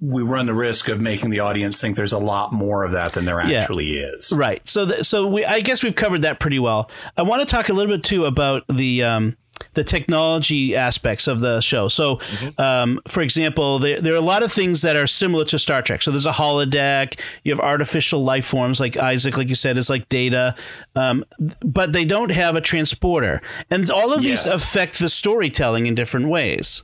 we 0.00 0.22
run 0.22 0.46
the 0.46 0.54
risk 0.54 0.88
of 0.88 1.00
making 1.00 1.30
the 1.30 1.40
audience 1.40 1.80
think 1.80 1.96
there's 1.96 2.12
a 2.12 2.18
lot 2.18 2.52
more 2.52 2.84
of 2.84 2.92
that 2.92 3.14
than 3.14 3.24
there 3.24 3.44
yeah. 3.46 3.60
actually 3.60 3.96
is. 3.96 4.32
Right. 4.36 4.66
So, 4.68 4.86
th- 4.86 5.04
so 5.04 5.26
we, 5.26 5.44
I 5.44 5.60
guess 5.60 5.82
we've 5.82 5.94
covered 5.94 6.22
that 6.22 6.38
pretty 6.38 6.58
well. 6.58 6.90
I 7.16 7.22
want 7.22 7.46
to 7.46 7.54
talk 7.54 7.70
a 7.70 7.72
little 7.72 7.94
bit 7.94 8.04
too 8.04 8.26
about 8.26 8.64
the 8.68 9.04
um, 9.04 9.36
the 9.74 9.84
technology 9.84 10.74
aspects 10.74 11.26
of 11.26 11.40
the 11.40 11.60
show. 11.60 11.88
So, 11.88 12.16
mm-hmm. 12.16 12.60
um, 12.60 13.00
for 13.08 13.20
example, 13.20 13.78
there, 13.78 14.00
there, 14.00 14.14
are 14.14 14.16
a 14.16 14.20
lot 14.20 14.42
of 14.42 14.52
things 14.52 14.82
that 14.82 14.96
are 14.96 15.06
similar 15.06 15.44
to 15.46 15.58
Star 15.58 15.82
Trek. 15.82 16.02
So 16.02 16.10
there's 16.10 16.26
a 16.26 16.32
holodeck. 16.32 17.20
You 17.44 17.52
have 17.52 17.60
artificial 17.60 18.24
life 18.24 18.44
forms 18.46 18.80
like 18.80 18.96
Isaac, 18.96 19.36
like 19.36 19.48
you 19.48 19.54
said, 19.54 19.78
is 19.78 19.90
like 19.90 20.08
Data, 20.08 20.54
um, 20.94 21.24
but 21.60 21.92
they 21.92 22.04
don't 22.04 22.30
have 22.30 22.56
a 22.56 22.60
transporter, 22.60 23.42
and 23.70 23.88
all 23.90 24.12
of 24.12 24.22
yes. 24.22 24.44
these 24.44 24.54
affect 24.54 24.98
the 24.98 25.08
storytelling 25.08 25.86
in 25.86 25.94
different 25.94 26.28
ways. 26.28 26.82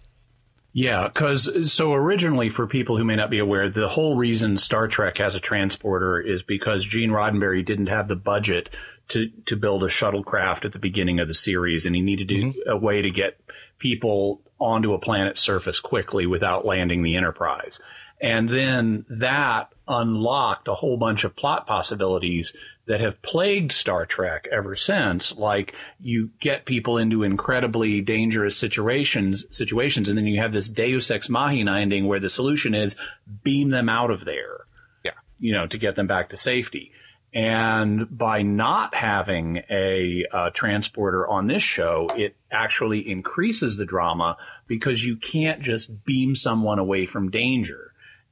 Yeah, 0.74 1.08
because 1.08 1.70
so 1.70 1.92
originally, 1.92 2.48
for 2.48 2.66
people 2.66 2.96
who 2.96 3.04
may 3.04 3.16
not 3.16 3.28
be 3.28 3.38
aware, 3.38 3.68
the 3.68 3.88
whole 3.88 4.16
reason 4.16 4.56
Star 4.56 4.88
Trek 4.88 5.18
has 5.18 5.34
a 5.34 5.40
transporter 5.40 6.18
is 6.18 6.42
because 6.42 6.84
Gene 6.84 7.10
Roddenberry 7.10 7.62
didn't 7.62 7.88
have 7.88 8.08
the 8.08 8.16
budget 8.16 8.70
to 9.12 9.28
to 9.46 9.56
build 9.56 9.82
a 9.84 9.88
shuttlecraft 9.88 10.64
at 10.64 10.72
the 10.72 10.78
beginning 10.78 11.20
of 11.20 11.28
the 11.28 11.34
series, 11.34 11.86
and 11.86 11.94
he 11.94 12.02
needed 12.02 12.28
mm-hmm. 12.28 12.70
a 12.70 12.76
way 12.76 13.02
to 13.02 13.10
get 13.10 13.38
people 13.78 14.40
onto 14.58 14.94
a 14.94 14.98
planet's 14.98 15.40
surface 15.40 15.80
quickly 15.80 16.26
without 16.26 16.64
landing 16.64 17.02
the 17.02 17.16
Enterprise. 17.16 17.80
And 18.20 18.48
then 18.48 19.04
that 19.08 19.72
unlocked 19.88 20.68
a 20.68 20.74
whole 20.74 20.96
bunch 20.96 21.24
of 21.24 21.34
plot 21.34 21.66
possibilities 21.66 22.54
that 22.86 23.00
have 23.00 23.20
plagued 23.20 23.72
Star 23.72 24.06
Trek 24.06 24.46
ever 24.52 24.76
since. 24.76 25.36
Like 25.36 25.74
you 26.00 26.30
get 26.38 26.64
people 26.64 26.98
into 26.98 27.24
incredibly 27.24 28.00
dangerous 28.00 28.56
situations, 28.56 29.44
situations, 29.50 30.08
and 30.08 30.16
then 30.16 30.26
you 30.26 30.40
have 30.40 30.52
this 30.52 30.68
Deus 30.68 31.10
ex 31.10 31.28
machina 31.28 31.78
ending 31.78 32.06
where 32.06 32.20
the 32.20 32.30
solution 32.30 32.74
is 32.74 32.94
beam 33.42 33.70
them 33.70 33.88
out 33.88 34.12
of 34.12 34.24
there. 34.24 34.60
Yeah. 35.04 35.18
You 35.40 35.52
know, 35.52 35.66
to 35.66 35.76
get 35.76 35.96
them 35.96 36.06
back 36.06 36.30
to 36.30 36.36
safety. 36.36 36.92
And 37.34 38.06
by 38.16 38.42
not 38.42 38.94
having 38.94 39.62
a 39.70 40.26
uh, 40.30 40.50
transporter 40.50 41.26
on 41.26 41.46
this 41.46 41.62
show, 41.62 42.08
it 42.14 42.36
actually 42.50 43.10
increases 43.10 43.76
the 43.78 43.86
drama 43.86 44.36
because 44.66 45.02
you 45.04 45.16
can't 45.16 45.62
just 45.62 46.04
beam 46.04 46.34
someone 46.34 46.78
away 46.78 47.06
from 47.06 47.30
danger. 47.30 47.88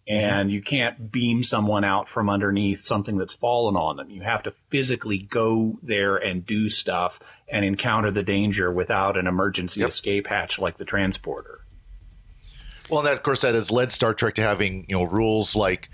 and 0.08 0.50
you 0.50 0.60
can't 0.60 1.12
beam 1.12 1.40
someone 1.40 1.84
out 1.84 2.08
from 2.08 2.28
underneath 2.28 2.80
something 2.80 3.16
that's 3.16 3.34
fallen 3.34 3.76
on 3.76 3.96
them. 3.96 4.10
You 4.10 4.22
have 4.22 4.42
to 4.42 4.52
physically 4.68 5.18
go 5.18 5.78
there 5.84 6.16
and 6.16 6.44
do 6.44 6.68
stuff 6.68 7.20
and 7.48 7.64
encounter 7.64 8.10
the 8.10 8.24
danger 8.24 8.72
without 8.72 9.16
an 9.16 9.28
emergency 9.28 9.80
Yep. 9.80 9.88
escape 9.88 10.26
hatch 10.26 10.58
like 10.58 10.78
the 10.78 10.84
transporter. 10.84 11.60
Well, 12.88 13.00
and 13.00 13.06
that, 13.06 13.12
of 13.12 13.22
course, 13.22 13.42
that 13.42 13.54
has 13.54 13.70
led 13.70 13.92
Star 13.92 14.12
Trek 14.12 14.34
to 14.34 14.42
having 14.42 14.84
you 14.88 14.96
know 14.96 15.04
rules 15.04 15.54
like 15.54 15.88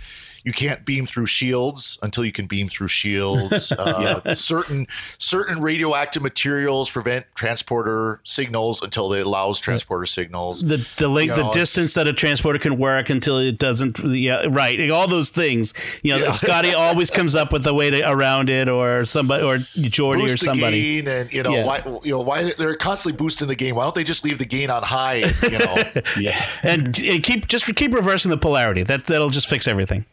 you 0.47 0.53
can't 0.53 0.85
beam 0.87 1.07
through 1.07 1.27
shields 1.27 1.99
until 2.03 2.25
you 2.25 2.33
can 2.33 2.47
beam 2.47 2.69
through 2.71 2.89
shields. 2.89 3.73
Uh, 3.87 4.33
Certain 4.35 4.87
certain 5.19 5.61
radioactive 5.61 6.23
materials 6.23 6.91
prevent 6.91 7.27
transporter 7.35 8.21
signals 8.25 8.81
until 8.83 9.13
it 9.13 9.27
allows 9.27 9.59
transporter 9.61 10.07
signals. 10.07 10.63
the 10.63 10.87
the 10.99 11.09
length, 11.09 11.37
You 11.37 11.43
know, 11.43 11.49
the 11.51 11.59
distance 11.59 11.95
that 11.95 12.07
a 12.07 12.13
transporter 12.13 12.59
can 12.59 12.79
work 12.79 13.11
until 13.11 13.39
it 13.39 13.59
doesn't. 13.59 13.99
Yeah, 13.99 14.45
right. 14.49 14.91
All 14.91 15.09
those 15.09 15.31
things. 15.31 15.75
You 16.03 16.19
know, 16.19 16.31
Scotty 16.31 16.73
always 16.75 17.11
comes 17.11 17.35
up 17.35 17.53
with 17.53 17.67
a 17.67 17.75
way 17.75 17.91
to 17.91 18.09
around 18.09 18.49
it, 18.51 18.69
or 18.69 19.05
somebody, 19.05 19.43
or 19.43 19.59
Geordi, 19.77 20.19
or 20.25 20.27
Boost 20.29 20.41
the 20.41 20.45
somebody. 20.47 20.81
gain, 21.03 21.09
and 21.09 21.33
you 21.33 21.43
know 21.43 21.51
Yeah. 21.53 21.65
why 21.67 21.83
you 22.05 22.13
know 22.13 22.21
why 22.21 22.53
they're 22.57 22.77
constantly 22.77 23.17
boosting 23.17 23.49
the 23.49 23.57
gain. 23.57 23.75
Why 23.75 23.83
don't 23.85 23.95
they 23.95 24.05
just 24.05 24.25
leave 24.25 24.39
the 24.39 24.45
gain 24.47 24.71
on 24.71 24.83
high? 24.83 25.17
You 25.43 25.59
know, 25.59 25.77
Yeah. 26.19 26.49
And, 26.63 26.97
and 26.99 27.23
keep 27.23 27.49
just 27.49 27.75
keep 27.75 27.93
reversing 27.95 28.31
the 28.31 28.39
polarity. 28.39 28.83
That 28.85 29.07
that'll 29.07 29.31
just 29.31 29.49
fix 29.49 29.67
everything. 29.67 30.05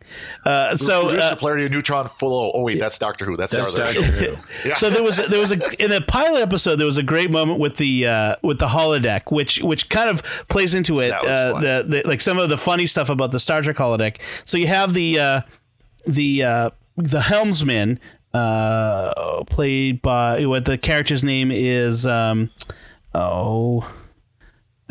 Uh, 0.46 0.76
so 0.76 1.10
uh, 1.10 1.32
the 1.32 1.36
polarity 1.36 1.66
of 1.66 1.72
neutron 1.72 2.08
flow. 2.08 2.52
Oh 2.54 2.62
wait, 2.64 2.80
that's 2.80 2.98
Doctor 2.98 3.26
Who. 3.26 3.38
That's, 3.38 3.54
That's 3.54 3.74
Doctor. 3.74 4.02
Who. 4.02 4.38
Yeah. 4.66 4.76
So 4.76 4.90
there 4.90 5.04
was 5.04 5.18
there 5.18 5.40
was 5.40 5.52
a 5.52 5.84
in 5.84 5.90
the 5.90 6.02
pilot 6.02 6.42
episode 6.42 6.78
there 6.78 6.86
was 6.86 6.98
a 6.98 7.04
great 7.04 7.32
moment 7.32 7.60
with 7.60 7.78
the 7.78 8.08
uh, 8.08 8.36
with 8.42 8.60
the 8.60 8.68
holodeck 8.68 9.32
which 9.32 9.62
which 9.62 9.90
kind 9.90 10.10
of 10.10 10.24
plays 10.48 10.74
into 10.74 11.00
it 11.00 11.12
uh, 11.12 11.60
the, 11.60 11.86
the 11.88 12.08
like 12.08 12.22
some 12.22 12.38
of 12.38 12.50
the 12.50 12.58
funny 12.58 12.86
stuff 12.86 13.10
about 13.10 13.32
the 13.32 13.40
Star 13.40 13.62
Trek 13.62 13.76
holodeck. 13.78 14.18
So 14.46 14.58
you 14.58 14.68
have 14.68 14.94
the 14.94 15.20
uh, 15.20 15.42
the 16.06 16.44
uh, 16.44 16.70
the 16.98 17.22
helmsman 17.22 18.00
uh, 18.34 19.44
played 19.46 20.02
by 20.02 20.46
what 20.46 20.66
the 20.66 20.78
character's 20.78 21.24
name 21.24 21.52
is 21.52 22.06
um, 22.06 22.50
oh 23.14 23.92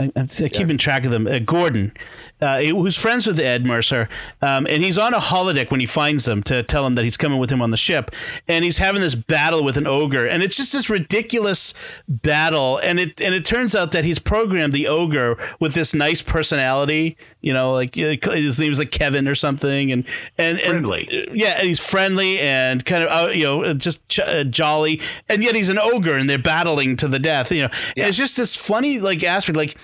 I, 0.03 0.13
I'm 0.17 0.27
keeping 0.29 0.79
track 0.79 1.05
of 1.05 1.11
them. 1.11 1.27
Uh, 1.27 1.39
Gordon, 1.39 1.93
uh, 2.41 2.61
who's 2.61 2.97
friends 2.97 3.27
with 3.27 3.39
Ed 3.39 3.65
Mercer, 3.65 4.09
um, 4.41 4.67
and 4.69 4.83
he's 4.83 4.99
on 4.99 5.15
a 5.15 5.19
holodeck 5.19 5.71
when 5.71 5.81
he 5.81 5.87
finds 5.87 6.25
them 6.25 6.43
to 6.45 6.63
tell 6.63 6.87
him 6.87 6.95
that 6.97 7.05
he's 7.05 7.17
coming 7.17 7.39
with 7.39 7.51
him 7.51 7.63
on 7.63 7.71
the 7.71 7.77
ship, 7.77 8.11
and 8.49 8.65
he's 8.65 8.79
having 8.79 9.01
this 9.01 9.15
battle 9.15 9.63
with 9.65 9.77
an 9.77 9.87
ogre, 9.87 10.27
and 10.27 10.43
it's 10.43 10.57
just 10.57 10.73
this 10.73 10.91
ridiculous 10.91 11.75
battle, 12.09 12.79
and 12.79 12.99
it 13.01 13.21
and 13.21 13.35
it 13.35 13.45
turns 13.45 13.75
out 13.75 13.93
that 13.93 14.05
he's 14.05 14.19
programmed 14.19 14.73
the 14.73 14.87
ogre 14.87 15.37
with 15.61 15.75
this 15.75 15.95
nice 15.95 16.23
personality, 16.23 17.17
you 17.41 17.53
know, 17.53 17.73
like 17.73 17.97
uh, 17.97 18.17
his 18.33 18.59
name's 18.59 18.79
like 18.79 18.91
Kevin 18.91 19.29
or 19.29 19.35
something, 19.35 19.93
and 19.93 20.05
and, 20.39 20.59
and 20.59 20.71
Friendly. 20.85 21.29
yeah, 21.33 21.59
and 21.59 21.67
he's 21.69 21.81
friendly 21.81 22.41
and 22.41 22.85
kind 22.85 23.05
of 23.05 23.11
uh, 23.11 23.31
you 23.31 23.45
know 23.45 23.75
just 23.75 24.09
ch- 24.09 24.21
uh, 24.21 24.45
jolly, 24.45 25.01
and 25.29 25.43
yet 25.43 25.55
he's 25.55 25.69
an 25.69 25.79
ogre, 25.79 26.17
and 26.17 26.29
they're 26.29 26.39
battling 26.39 26.97
to 26.97 27.09
the 27.09 27.19
death. 27.19 27.53
You 27.53 27.63
know, 27.63 27.71
And 27.97 28.07
it's 28.09 28.17
just 28.19 28.37
this 28.37 28.57
funny 28.57 28.99
like 28.99 29.23
aspect, 29.23 29.57
like 29.57 29.77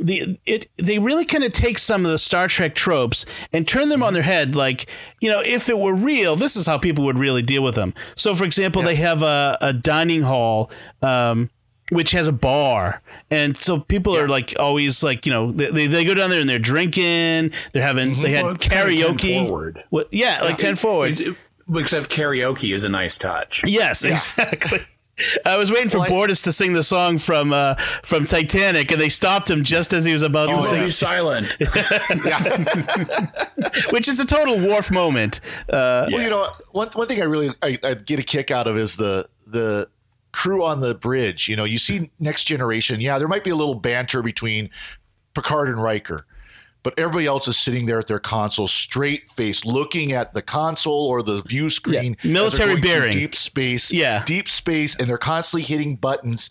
the 0.00 0.38
it 0.46 0.68
they 0.76 0.98
really 0.98 1.24
kind 1.24 1.44
of 1.44 1.52
take 1.52 1.78
some 1.78 2.04
of 2.04 2.10
the 2.10 2.18
Star 2.18 2.48
Trek 2.48 2.74
tropes 2.74 3.26
and 3.52 3.66
turn 3.66 3.88
them 3.88 4.02
on 4.02 4.14
their 4.14 4.22
head. 4.22 4.54
Like 4.54 4.86
you 5.20 5.28
know, 5.28 5.40
if 5.44 5.68
it 5.68 5.78
were 5.78 5.94
real, 5.94 6.36
this 6.36 6.56
is 6.56 6.66
how 6.66 6.78
people 6.78 7.04
would 7.04 7.18
really 7.18 7.42
deal 7.42 7.62
with 7.62 7.74
them. 7.74 7.94
So, 8.16 8.34
for 8.34 8.44
example, 8.44 8.82
they 8.82 8.96
have 8.96 9.22
a, 9.22 9.58
a 9.60 9.72
dining 9.72 10.22
hall. 10.22 10.70
Um, 11.02 11.50
which 11.90 12.12
has 12.12 12.28
a 12.28 12.32
bar, 12.32 13.02
and 13.32 13.56
so 13.56 13.80
people 13.80 14.16
are 14.16 14.28
like 14.28 14.54
always 14.60 15.02
like 15.02 15.26
you 15.26 15.32
know 15.32 15.50
they, 15.50 15.88
they, 15.88 16.04
go 16.04 16.14
down 16.14 16.30
there 16.30 16.38
and 16.38 16.48
they're 16.48 16.60
drinking, 16.60 17.50
they're 17.72 17.82
having 17.84 18.22
they 18.22 18.30
had 18.30 18.44
Well, 18.44 18.54
10 18.54 18.86
karaoke, 18.86 19.44
forward. 19.44 19.82
What, 19.90 20.06
yeah, 20.12 20.40
like 20.42 20.56
ten 20.58 20.76
forward. 20.76 21.20
It- 21.20 21.28
it- 21.30 21.36
Except 21.72 22.10
karaoke 22.10 22.74
is 22.74 22.82
a 22.82 22.88
nice 22.88 23.16
touch. 23.16 23.62
Yes, 23.64 24.04
exactly. 24.04 24.80
I 25.44 25.58
was 25.58 25.70
waiting 25.70 25.88
for 25.88 25.98
Well, 25.98 26.06
I- 26.06 26.10
Bortus 26.10 26.42
to 26.44 26.52
sing 26.52 26.72
the 26.72 26.82
song 26.82 27.18
from 27.18 27.52
uh, 27.52 27.74
from 28.02 28.26
Titanic, 28.26 28.90
and 28.92 29.00
they 29.00 29.08
stopped 29.08 29.50
him 29.50 29.64
just 29.64 29.92
as 29.92 30.04
he 30.04 30.12
was 30.12 30.22
about 30.22 30.46
to 30.46 30.52
Oh, 30.58 30.62
sing, 30.62 30.84
be 30.84 30.90
silent. 30.90 31.56
which 33.90 34.08
is 34.08 34.20
a 34.20 34.26
total 34.26 34.58
Worf 34.58 34.90
moment. 34.90 35.40
Uh, 35.68 36.06
Well, 36.12 36.22
you 36.22 36.30
know, 36.30 36.48
one 36.72 36.88
one 36.94 37.08
thing 37.08 37.20
I 37.20 37.24
really 37.24 37.50
I, 37.62 37.78
I 37.82 37.94
get 37.94 38.18
a 38.18 38.22
kick 38.22 38.50
out 38.50 38.66
of 38.66 38.76
is 38.76 38.96
the 38.96 39.28
the 39.46 39.88
crew 40.32 40.64
on 40.64 40.80
the 40.80 40.94
bridge. 40.94 41.48
You 41.48 41.56
know, 41.56 41.64
you 41.64 41.78
see 41.78 42.10
Next 42.18 42.44
Generation. 42.44 43.00
Yeah, 43.00 43.18
there 43.18 43.28
might 43.28 43.44
be 43.44 43.50
a 43.50 43.56
little 43.56 43.74
banter 43.74 44.22
between 44.22 44.70
Picard 45.34 45.68
and 45.68 45.82
Riker, 45.82 46.26
but 46.82 46.98
everybody 46.98 47.26
else 47.26 47.46
is 47.48 47.56
sitting 47.58 47.86
there 47.86 47.98
at 47.98 48.06
their 48.06 48.18
console, 48.18 48.68
straight 48.68 49.30
face, 49.32 49.64
looking 49.64 50.12
at 50.12 50.34
the 50.34 50.42
console 50.42 51.06
or 51.08 51.22
the 51.22 51.42
view 51.42 51.70
screen. 51.70 52.16
Yeah, 52.22 52.32
military 52.32 52.58
they're 52.58 52.66
going 52.76 52.82
through 52.82 52.90
bearing. 53.00 53.12
deep 53.12 53.34
space. 53.34 53.92
Yeah. 53.92 54.24
deep 54.24 54.48
space, 54.48 54.94
and 54.98 55.08
they're 55.08 55.18
constantly 55.18 55.62
hitting 55.64 55.96
buttons. 55.96 56.50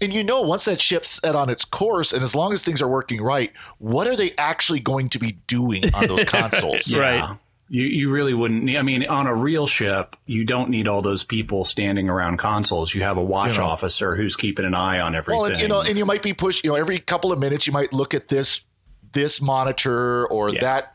And 0.00 0.14
you 0.14 0.22
know, 0.22 0.40
once 0.42 0.64
that 0.66 0.80
ship's 0.80 1.20
set 1.20 1.34
on 1.34 1.50
its 1.50 1.64
course, 1.64 2.12
and 2.12 2.22
as 2.22 2.34
long 2.34 2.52
as 2.52 2.62
things 2.62 2.80
are 2.80 2.88
working 2.88 3.20
right, 3.20 3.52
what 3.78 4.06
are 4.06 4.14
they 4.16 4.32
actually 4.38 4.80
going 4.80 5.08
to 5.10 5.18
be 5.18 5.32
doing 5.48 5.82
on 5.94 6.06
those 6.06 6.24
consoles? 6.26 6.96
Right. 6.96 7.16
Yeah. 7.16 7.36
You, 7.70 7.84
you 7.84 8.10
really 8.10 8.32
wouldn't 8.32 8.64
need, 8.64 8.78
I 8.78 8.82
mean, 8.82 9.06
on 9.06 9.26
a 9.26 9.34
real 9.34 9.66
ship, 9.66 10.16
you 10.24 10.44
don't 10.46 10.70
need 10.70 10.88
all 10.88 11.02
those 11.02 11.22
people 11.22 11.64
standing 11.64 12.08
around 12.08 12.38
consoles. 12.38 12.94
You 12.94 13.02
have 13.02 13.18
a 13.18 13.22
watch 13.22 13.56
You 13.56 13.58
know. 13.58 13.66
officer 13.66 14.16
who's 14.16 14.36
keeping 14.36 14.64
an 14.64 14.72
eye 14.74 15.00
on 15.00 15.14
everything. 15.14 15.38
Well, 15.42 15.52
and, 15.52 15.60
you 15.60 15.68
know, 15.68 15.82
and 15.82 15.98
you 15.98 16.06
might 16.06 16.22
be 16.22 16.32
pushed. 16.32 16.64
You 16.64 16.70
know, 16.70 16.76
every 16.76 16.98
couple 16.98 17.30
of 17.30 17.38
minutes, 17.38 17.66
you 17.66 17.74
might 17.74 17.92
look 17.92 18.14
at 18.14 18.28
this 18.28 18.62
this 19.12 19.40
monitor 19.40 20.26
or 20.28 20.50
Yeah. 20.50 20.60
that 20.60 20.94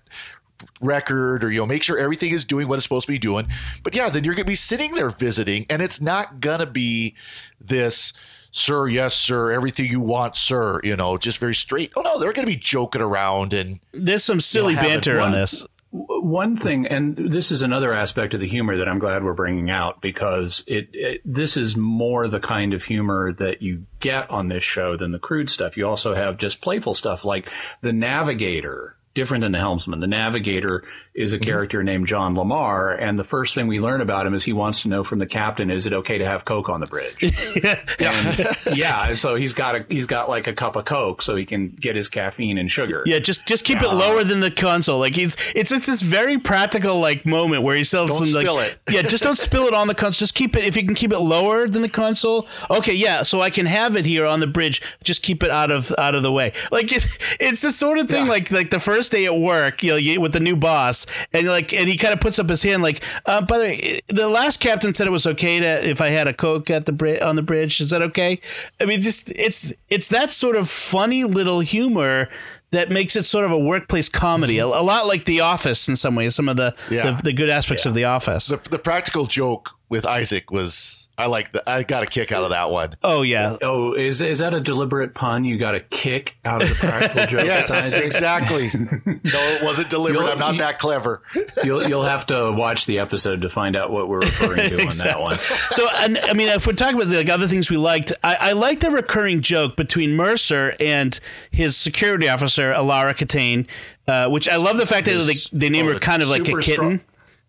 record, 0.82 1.44
or 1.44 1.52
you 1.52 1.60
know, 1.60 1.66
make 1.66 1.84
sure 1.84 1.98
everything 1.98 2.32
is 2.34 2.46
doing 2.46 2.68
what 2.68 2.76
it's 2.76 2.84
supposed 2.84 3.06
to 3.06 3.12
be 3.12 3.20
doing. 3.20 3.48
But 3.84 3.96
yeah, 3.96 4.10
then 4.10 4.24
you're 4.24 4.34
going 4.36 4.46
to 4.46 4.50
be 4.52 4.56
sitting 4.56 4.94
there 4.96 5.10
visiting, 5.10 5.66
and 5.70 5.82
it's 5.82 6.00
not 6.02 6.40
going 6.40 6.60
to 6.60 6.66
be 6.66 7.16
this. 7.60 8.14
Sir, 8.56 8.88
yes, 8.88 9.16
sir. 9.16 9.52
Everything 9.52 9.88
you 9.90 10.00
want, 10.00 10.38
sir. 10.38 10.80
You 10.84 10.96
know, 10.96 11.18
just 11.18 11.40
very 11.40 11.56
straight. 11.56 11.92
Oh 11.96 12.02
no, 12.02 12.20
they're 12.20 12.34
going 12.34 12.46
to 12.46 12.52
be 12.52 12.56
joking 12.56 13.02
around 13.02 13.52
and 13.52 13.80
there's 13.94 14.24
some 14.24 14.40
silly 14.40 14.76
have 14.76 14.84
it 14.84 14.88
banter 14.88 15.20
on 15.20 15.32
this. 15.32 15.66
One 15.94 16.58
thing, 16.58 16.88
and 16.88 17.16
this 17.16 17.52
is 17.52 17.62
another 17.62 17.94
aspect 17.94 18.34
of 18.34 18.40
the 18.40 18.48
humor 18.48 18.78
that 18.78 18.90
I'm 18.90 18.98
glad 18.98 19.24
we're 19.24 19.34
bringing 19.34 19.70
out 19.70 20.02
because 20.02 20.64
it, 20.66 20.90
it 20.92 21.22
this 21.24 21.56
is 21.56 21.78
more 21.78 22.28
the 22.28 22.40
kind 22.40 22.74
of 22.74 22.84
humor 22.84 23.32
that 23.34 23.62
you 23.62 23.86
get 24.00 24.30
on 24.32 24.48
this 24.48 24.64
show 24.64 24.98
than 24.98 25.12
the 25.12 25.20
crude 25.20 25.52
stuff. 25.52 25.78
You 25.78 25.88
also 25.88 26.16
have 26.16 26.38
just 26.38 26.62
playful 26.62 26.96
stuff 26.96 27.24
like 27.24 27.48
the 27.82 27.94
navigator. 27.94 28.96
Different 29.14 29.44
than 29.44 29.52
the 29.52 29.60
helmsman. 29.60 30.00
The 30.00 30.08
navigator 30.08 30.84
is 31.16 31.34
a 31.34 31.38
mm-hmm. 31.38 31.46
character 31.46 31.84
named 31.84 32.08
John 32.08 32.36
Lamar, 32.36 32.92
and 32.92 33.18
the 33.20 33.24
first 33.24 33.56
thing 33.56 33.68
we 33.68 33.80
learn 33.80 34.02
about 34.02 34.26
him 34.26 34.34
is 34.34 34.44
he 34.44 34.54
wants 34.54 34.82
to 34.82 34.90
know 34.90 35.04
from 35.04 35.20
the 35.20 35.26
captain, 35.26 35.70
is 35.70 35.86
it 35.86 35.94
okay 35.94 36.18
to 36.18 36.26
have 36.26 36.46
Coke 36.46 36.70
on 36.70 36.80
the 36.80 36.88
bridge? 36.88 37.16
And, 38.00 38.58
yeah, 38.78 39.14
so 39.14 39.36
he's 39.36 39.54
got 39.54 39.76
a 39.76 39.86
he's 39.88 40.06
got 40.06 40.28
like 40.28 40.48
a 40.48 40.54
cup 40.54 40.76
of 40.76 40.86
Coke 40.86 41.22
so 41.22 41.36
he 41.36 41.46
can 41.46 41.70
get 41.70 41.96
his 41.96 42.10
caffeine 42.10 42.58
and 42.58 42.70
sugar. 42.70 43.04
Yeah, 43.06 43.20
just 43.20 43.46
just 43.46 43.66
keep 43.66 43.82
it 43.82 43.94
lower 43.94 44.24
than 44.24 44.40
the 44.40 44.52
console. 44.52 45.00
Like 45.00 45.16
he's 45.16 45.36
it's 45.56 45.72
it's 45.72 45.88
this 45.88 46.02
very 46.02 46.38
practical 46.38 47.00
like 47.00 47.26
moment 47.26 47.64
where 47.64 47.76
he 47.76 47.84
sells 47.84 48.12
Don't 48.12 48.28
some 48.28 48.44
like 48.44 48.48
it. 48.68 48.80
yeah, 48.90 49.02
just 49.04 49.24
don't 49.24 49.38
spill 49.38 49.68
it 49.68 49.74
on 49.74 49.88
the 49.88 49.96
console. 49.96 50.20
Just 50.20 50.36
keep 50.36 50.56
it 50.56 50.66
if 50.66 50.76
you 50.76 50.86
can 50.86 50.96
keep 50.96 51.14
it 51.14 51.20
lower 51.20 51.68
than 51.68 51.82
the 51.82 51.90
console. 51.90 52.48
Okay, 52.70 52.94
yeah, 52.94 53.24
so 53.24 53.42
I 53.42 53.50
can 53.50 53.66
have 53.66 53.96
it 53.96 54.06
here 54.06 54.26
on 54.26 54.40
the 54.40 54.48
bridge. 54.48 54.82
Just 55.04 55.24
keep 55.24 55.44
it 55.44 55.50
out 55.50 55.72
of 55.72 55.94
out 55.98 56.16
of 56.16 56.24
the 56.24 56.32
way. 56.32 56.54
Like 56.72 56.92
it, 56.92 57.06
it's 57.40 57.62
the 57.62 57.72
sort 57.72 58.00
of 58.00 58.10
thing 58.10 58.28
like 58.28 58.52
like 58.52 58.70
the 58.70 58.80
first 58.80 59.12
day 59.12 59.26
at 59.26 59.38
work, 59.38 59.84
you 59.84 59.92
know, 59.92 59.96
you, 59.96 60.20
with 60.20 60.34
the 60.34 60.40
new 60.40 60.56
boss, 60.56 61.03
and 61.34 61.48
like 61.48 61.74
and 61.74 61.88
he 61.90 61.98
kind 61.98 62.14
of 62.14 62.20
puts 62.20 62.40
up 62.40 62.50
his 62.50 62.64
hand 62.64 62.84
like, 62.84 63.04
uh, 63.26 63.42
by 63.42 63.58
the 63.58 63.64
way, 63.64 64.00
the 64.08 64.30
last 64.30 64.60
captain 64.60 64.94
said 64.94 65.08
it 65.08 65.12
was 65.12 65.28
okay 65.28 65.60
to 65.60 65.88
if 65.90 66.02
I 66.02 66.10
had 66.10 66.28
a 66.28 66.34
coke 66.34 66.70
at 66.70 66.86
the 66.86 66.92
bri- 66.92 67.20
on 67.22 67.36
the 67.36 67.42
bridge. 67.42 67.82
Is 67.82 67.90
that 67.92 68.02
okay? 68.02 68.40
I 68.82 68.86
mean, 68.86 69.02
just 69.02 69.32
it's 69.36 69.74
it's 69.90 70.08
that 70.10 70.30
sort 70.30 70.56
of 70.56 70.70
funny 70.70 71.24
little 71.24 71.60
humor 71.62 72.30
that 72.72 72.90
makes 72.90 73.16
it 73.16 73.24
sort 73.26 73.46
of 73.46 73.52
a 73.52 73.58
workplace 73.60 74.10
comedy, 74.10 74.58
a, 74.58 74.66
a 74.66 74.82
lot 74.82 75.06
like 75.06 75.26
The 75.26 75.42
Office 75.42 75.88
in 75.88 75.96
some 75.96 76.16
ways. 76.16 76.34
Some 76.36 76.50
of 76.50 76.58
the 76.58 76.74
Yeah. 76.90 77.12
the, 77.12 77.22
the 77.24 77.34
good 77.34 77.50
aspects 77.50 77.86
of 77.86 77.94
The 77.94 78.06
Office. 78.06 78.48
the, 78.48 78.60
the 78.70 78.80
practical 78.80 79.28
joke 79.28 79.70
with 79.94 80.06
Isaac 80.08 80.50
was 80.50 81.08
I 81.16 81.28
like 81.28 81.52
the 81.52 81.62
I 81.70 81.84
got 81.84 82.02
a 82.02 82.08
kick 82.08 82.32
out 82.32 82.44
of 82.44 82.50
that 82.50 82.72
one. 82.72 82.96
oh 83.04 83.22
yeah, 83.22 83.58
Oh, 83.62 83.94
is 83.94 84.20
is 84.22 84.40
that 84.40 84.56
a 84.56 84.60
deliberate 84.60 85.14
pun? 85.14 85.46
You 85.46 85.60
got 85.60 85.76
a 85.76 85.80
kick 85.80 86.36
out 86.44 86.64
of 86.64 86.70
the 86.70 86.74
practical 86.76 87.26
joke. 87.28 87.46
Yes, 87.46 87.72
Isaac? 87.72 88.04
exactly. 88.04 88.72
no, 88.74 89.04
it 89.24 89.64
wasn't 89.64 89.92
deliberate. 89.92 90.24
You'll- 90.24 90.32
I'm 90.32 90.40
not 90.40 90.54
you- 90.54 90.60
that 90.62 90.80
clever. 90.80 91.22
You'll 91.64 91.88
you'll 91.88 92.04
have 92.04 92.26
to 92.28 92.52
watch 92.52 92.88
the 92.88 92.98
episode 92.98 93.42
to 93.44 93.50
find 93.50 93.76
out 93.76 93.92
what 93.92 94.10
we're 94.10 94.22
referring 94.22 94.70
to 94.72 94.82
on 94.88 94.98
that 94.98 95.20
one. 95.22 95.38
So, 95.70 95.88
and, 95.98 96.18
I 96.18 96.34
mean, 96.34 96.50
if 96.50 96.66
we're 96.68 96.74
talking 96.74 96.96
about 97.00 97.08
like 97.14 97.30
other 97.30 97.48
things 97.48 97.70
we 97.70 97.78
liked, 97.78 98.12
I, 98.24 98.36
I 98.40 98.52
liked 98.54 98.82
the 98.82 98.90
recurring 98.92 99.42
joke 99.42 99.76
between 99.76 100.16
Mercer 100.16 100.74
and 100.80 101.20
his 101.52 101.78
security 101.78 102.28
officer, 102.30 102.74
Alara 102.74 103.14
Kitan, 103.16 103.68
uh, 104.08 104.30
which 104.30 104.48
I 104.50 104.56
love 104.58 104.78
the 104.78 104.86
fact 104.86 105.06
that 105.06 105.14
they, 105.52 105.58
they 105.58 105.70
name 105.70 105.88
oh, 105.88 105.94
her 105.94 106.00
kind 106.00 106.22
of 106.24 106.30
like 106.30 106.42
a 106.42 106.46
kitten. 106.46 106.62
strong- 106.64 107.00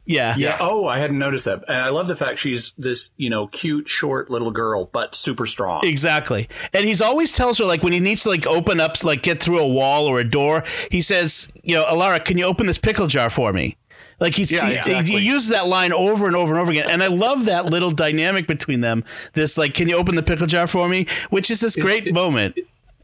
Yeah. 0.07 0.35
Yeah. 0.37 0.59
Oh, 0.61 0.87
I 0.87 0.99
hadn't 0.99 1.19
noticed 1.19 1.47
that. 1.47 1.65
And 1.69 1.77
I 1.79 1.89
love 1.89 2.09
the 2.09 2.17
fact 2.17 2.39
she's 2.39 2.73
this, 2.77 3.11
you 3.17 3.31
know, 3.31 3.47
cute, 3.47 3.89
short 3.89 4.31
little 4.31 4.51
girl, 4.51 4.91
but 4.93 5.15
super 5.15 5.47
strong. 5.47 5.81
Exactly. 5.85 6.49
And 6.73 6.85
he's 6.85 7.01
always 7.01 7.33
tells 7.33 7.59
her 7.59 7.65
like 7.65 7.83
when 7.83 7.93
he 7.93 8.01
needs 8.01 8.23
to 8.25 8.29
like 8.29 8.47
open 8.47 8.81
up 8.81 9.03
like 9.03 9.23
get 9.23 9.43
through 9.43 9.61
a 9.61 9.67
wall 9.69 10.07
or 10.07 10.21
a 10.21 10.29
door, 10.29 10.63
he 10.91 11.01
says, 11.01 11.49
you 11.63 11.75
know, 11.75 11.85
Alara, 11.85 12.23
can 12.25 12.39
you 12.39 12.45
open 12.45 12.67
this 12.67 12.79
pickle 12.79 13.07
jar 13.07 13.31
for 13.31 13.53
me? 13.53 13.77
Like 14.21 14.35
he's 14.35 14.53
Yeah, 14.53 14.67
he, 14.67 14.75
exactly. 14.77 15.13
he 15.17 15.27
uses 15.27 15.49
that 15.49 15.67
line 15.67 15.93
over 15.93 16.27
and 16.27 16.37
over 16.37 16.53
and 16.53 16.61
over 16.61 16.71
again, 16.71 16.89
and 16.89 17.03
I 17.03 17.09
love 17.09 17.47
that 17.47 17.67
little 17.67 17.91
dynamic 17.91 18.47
between 18.47 18.81
them. 18.81 19.03
This 19.33 19.59
like, 19.59 19.75
can 19.75 19.89
you 19.89 19.97
open 19.97 20.15
the 20.15 20.23
pickle 20.23 20.47
jar 20.47 20.67
for 20.67 20.89
me? 20.89 21.07
Which 21.31 21.51
is 21.51 21.61
this 21.61 21.75
great 21.75 22.13
moment. 22.13 22.57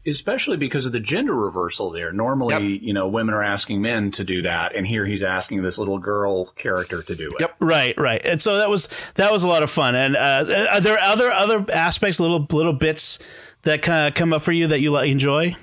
Especially 0.05 0.57
because 0.57 0.87
of 0.87 0.91
the 0.91 0.99
gender 0.99 1.35
reversal 1.35 1.91
there. 1.91 2.11
Normally, 2.11 2.79
you 2.79 2.91
know, 2.93 3.07
women 3.07 3.35
are 3.35 3.43
asking 3.43 3.81
men 3.81 4.11
to 4.13 4.23
do 4.23 4.41
that, 4.41 4.75
and 4.75 4.87
here 4.87 5.05
he's 5.05 5.21
asking 5.21 5.61
this 5.61 5.77
little 5.77 5.99
girl 5.99 6.47
character 6.55 7.03
to 7.03 7.15
do 7.15 7.27
it. 7.27 7.35
Yep. 7.39 7.55
Right, 7.59 7.95
right, 7.97 8.21
and 8.25 8.41
so 8.41 8.57
that 8.57 8.69
was 8.69 8.89
that 9.15 9.31
was 9.31 9.43
a 9.43 9.47
lot 9.47 9.61
of 9.61 9.69
fun. 9.69 9.93
And 9.93 10.15
uh, 10.15 10.67
are 10.71 10.81
there 10.81 10.97
other 10.99 11.29
other 11.31 11.65
aspects, 11.71 12.19
little 12.19 12.47
little 12.51 12.73
bits 12.73 13.19
that 13.61 13.83
kind 13.83 14.07
of 14.07 14.15
come 14.15 14.33
up 14.33 14.41
for 14.41 14.51
you 14.51 14.67
that 14.67 14.79
you 14.79 14.91
li- 14.91 15.11
enjoy? 15.11 15.55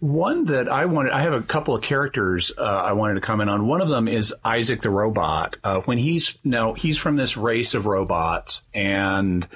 One 0.00 0.46
that 0.46 0.68
I 0.68 0.86
wanted, 0.86 1.12
I 1.12 1.22
have 1.22 1.32
a 1.32 1.42
couple 1.42 1.76
of 1.76 1.82
characters 1.82 2.50
uh, 2.58 2.62
I 2.62 2.92
wanted 2.92 3.14
to 3.14 3.20
comment 3.20 3.48
on. 3.50 3.68
One 3.68 3.80
of 3.80 3.88
them 3.88 4.08
is 4.08 4.34
Isaac 4.44 4.80
the 4.80 4.90
robot. 4.90 5.56
Uh, 5.62 5.80
when 5.82 5.96
he's 5.96 6.38
no, 6.42 6.74
he's 6.74 6.98
from 6.98 7.14
this 7.14 7.36
race 7.36 7.74
of 7.74 7.86
robots, 7.86 8.66
and 8.74 9.46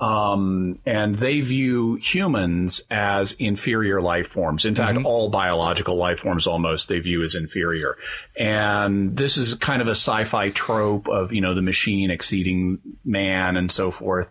um, 0.00 0.78
and 0.84 1.18
they 1.18 1.40
view 1.40 1.94
humans 1.96 2.82
as 2.90 3.32
inferior 3.32 4.00
life 4.00 4.28
forms. 4.28 4.64
In 4.64 4.74
fact, 4.74 5.04
all 5.04 5.30
biological 5.30 5.96
life 5.96 6.20
forms 6.20 6.46
almost 6.46 6.88
they 6.88 6.98
view 6.98 7.22
as 7.22 7.34
inferior. 7.34 7.96
And 8.38 9.16
this 9.16 9.36
is 9.36 9.54
kind 9.54 9.80
of 9.80 9.88
a 9.88 9.92
sci-fi 9.92 10.50
trope 10.50 11.08
of 11.08 11.32
you 11.32 11.40
know 11.40 11.54
the 11.54 11.62
machine 11.62 12.10
exceeding 12.10 12.78
man 13.04 13.56
and 13.56 13.70
so 13.70 13.90
forth. 13.90 14.30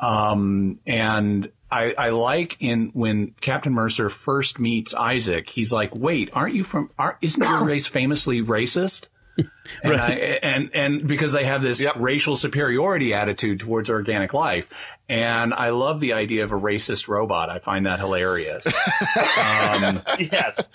Um, 0.00 0.80
and 0.86 1.50
I, 1.70 1.94
I 1.96 2.08
like 2.10 2.56
in 2.60 2.90
when 2.92 3.34
Captain 3.40 3.72
Mercer 3.72 4.08
first 4.08 4.58
meets 4.58 4.94
Isaac, 4.94 5.48
he's 5.50 5.72
like, 5.72 5.94
"Wait, 5.96 6.30
aren't 6.32 6.54
you 6.54 6.64
from? 6.64 6.90
Aren't, 6.98 7.18
isn't 7.22 7.42
your 7.42 7.64
race 7.66 7.86
famously 7.86 8.42
racist?" 8.42 9.08
And, 9.82 9.94
I, 10.00 10.10
and 10.12 10.70
and 10.74 11.08
because 11.08 11.32
they 11.32 11.44
have 11.44 11.62
this 11.62 11.82
Yep. 11.82 11.94
racial 11.96 12.36
superiority 12.36 13.14
attitude 13.14 13.60
towards 13.60 13.90
organic 13.90 14.32
life, 14.34 14.66
and 15.08 15.52
I 15.54 15.70
love 15.70 16.00
the 16.00 16.12
idea 16.12 16.44
of 16.44 16.52
a 16.52 16.56
racist 16.56 17.08
robot. 17.08 17.50
I 17.50 17.58
find 17.58 17.86
that 17.86 17.98
hilarious. 17.98 18.66
um, 19.38 20.02
Yes. 20.18 20.68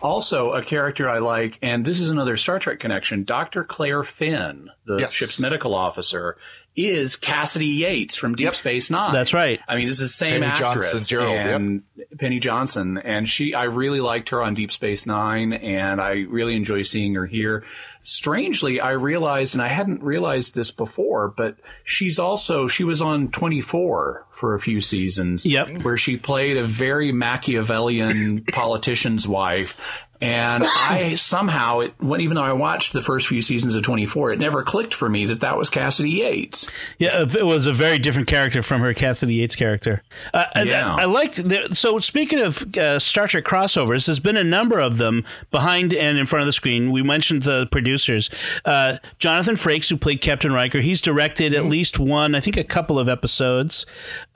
also, 0.00 0.52
a 0.52 0.62
character 0.62 1.08
I 1.08 1.18
like, 1.18 1.58
and 1.62 1.84
this 1.84 2.00
is 2.00 2.10
another 2.10 2.36
Star 2.36 2.58
Trek 2.58 2.78
connection. 2.80 3.24
Dr. 3.24 3.64
Claire 3.64 4.04
Finn, 4.04 4.70
the 4.86 4.98
Yes. 5.00 5.12
ship's 5.12 5.40
medical 5.40 5.74
officer, 5.74 6.36
is 6.76 7.16
Cassidy 7.16 7.66
Yates 7.66 8.16
from 8.16 8.34
Deep 8.34 8.46
Yep. 8.46 8.54
Space 8.56 8.90
Nine. 8.90 9.12
That's 9.12 9.32
right. 9.32 9.60
I 9.68 9.76
mean, 9.76 9.88
it's 9.88 9.98
the 9.98 10.08
same 10.08 10.42
Penny 10.42 10.46
actress, 10.46 10.90
Johnson 10.90 11.08
Jerald, 11.08 11.34
yep. 11.36 11.60
and 11.60 11.82
Penny 12.18 12.40
Johnson, 12.40 12.98
and 12.98 13.28
she. 13.28 13.54
I 13.54 13.64
really 13.64 14.00
liked 14.00 14.30
her 14.30 14.42
on 14.42 14.54
Deep 14.54 14.72
Space 14.72 15.06
Nine, 15.06 15.52
and 15.52 16.00
I 16.00 16.24
really 16.28 16.56
enjoy 16.56 16.82
seeing 16.82 17.14
her 17.14 17.26
here. 17.26 17.64
Strangely, 18.02 18.80
I 18.80 18.90
realized, 18.90 19.54
and 19.54 19.62
I 19.62 19.68
hadn't 19.68 20.02
realized 20.02 20.54
this 20.54 20.70
before, 20.70 21.28
but 21.28 21.56
she's 21.84 22.18
also 22.18 22.66
she 22.66 22.84
was 22.84 23.00
on 23.00 23.28
Twenty 23.28 23.60
Four 23.60 24.26
for 24.30 24.54
a 24.54 24.60
few 24.60 24.80
seasons. 24.80 25.46
Yep. 25.46 25.82
where 25.82 25.96
she 25.96 26.16
played 26.16 26.56
a 26.56 26.66
very 26.66 27.12
Machiavellian 27.12 28.44
politician's 28.44 29.26
wife. 29.26 29.80
And 30.24 30.64
I 30.66 31.16
somehow, 31.16 31.80
it, 31.80 31.94
even 32.02 32.34
though 32.36 32.42
I 32.42 32.54
watched 32.54 32.94
the 32.94 33.02
first 33.02 33.26
few 33.28 33.42
seasons 33.42 33.74
of 33.74 33.82
24, 33.82 34.32
it 34.32 34.38
never 34.38 34.62
clicked 34.62 34.94
for 34.94 35.08
me 35.08 35.26
that 35.26 35.40
that 35.40 35.58
was 35.58 35.68
Cassidy 35.68 36.08
Yates. 36.10 36.66
Yeah, 36.98 37.20
it 37.22 37.44
was 37.44 37.66
a 37.66 37.72
very 37.74 37.98
different 37.98 38.26
character 38.26 38.62
from 38.62 38.80
her 38.80 38.94
Cassidy 38.94 39.34
Yates 39.34 39.54
character. 39.54 40.02
Uh, 40.32 40.44
I- 40.56 40.62
Yeah. 40.62 40.94
I, 40.98 41.02
I 41.02 41.04
liked. 41.04 41.36
The, 41.36 41.68
so 41.74 41.98
speaking 41.98 42.40
of 42.40 42.62
uh, 42.76 42.98
Star 42.98 43.28
Trek 43.28 43.44
crossovers, 43.44 44.06
there's 44.06 44.20
been 44.20 44.36
a 44.38 44.44
number 44.44 44.78
of 44.80 44.96
them 44.96 45.24
behind 45.50 45.92
and 45.92 46.16
in 46.18 46.24
front 46.26 46.40
of 46.40 46.46
the 46.46 46.52
screen. 46.54 46.90
We 46.90 47.02
mentioned 47.02 47.42
the 47.42 47.66
producers, 47.70 48.30
uh, 48.64 48.96
Jonathan 49.18 49.56
Frakes, 49.56 49.90
who 49.90 49.96
played 49.98 50.22
Captain 50.22 50.52
Riker. 50.52 50.80
He's 50.80 51.02
directed 51.02 51.52
at 51.52 51.66
least 51.66 51.98
one, 51.98 52.34
I 52.34 52.40
think, 52.40 52.56
a 52.56 52.64
couple 52.64 52.98
of 52.98 53.08
episodes. 53.10 53.84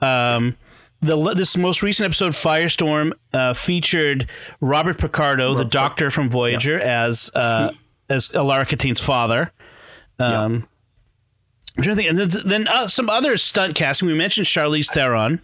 Um, 0.01 0.55
the 1.01 1.33
this 1.33 1.55
most 1.57 1.81
recent 1.83 2.05
episode, 2.05 2.33
Firestorm, 2.33 3.13
uh, 3.33 3.53
featured 3.53 4.29
Robert 4.61 4.97
Picardo, 4.97 5.53
the 5.53 5.65
Doctor 5.65 6.09
from 6.11 6.29
Voyager, 6.29 6.79
as 6.79 7.31
uh, 7.35 7.71
as 8.09 8.29
Alara 8.29 8.67
Kitan's 8.67 8.99
father. 8.99 9.51
Um, 10.19 10.67
I'm 11.77 11.83
think. 11.95 12.09
And 12.09 12.17
then, 12.17 12.29
then 12.45 12.67
uh, 12.67 12.87
some 12.87 13.09
other 13.09 13.37
stunt 13.37 13.75
casting. 13.75 14.07
We 14.07 14.13
mentioned 14.13 14.47
Charlize 14.47 14.87
Theron. 14.91 15.41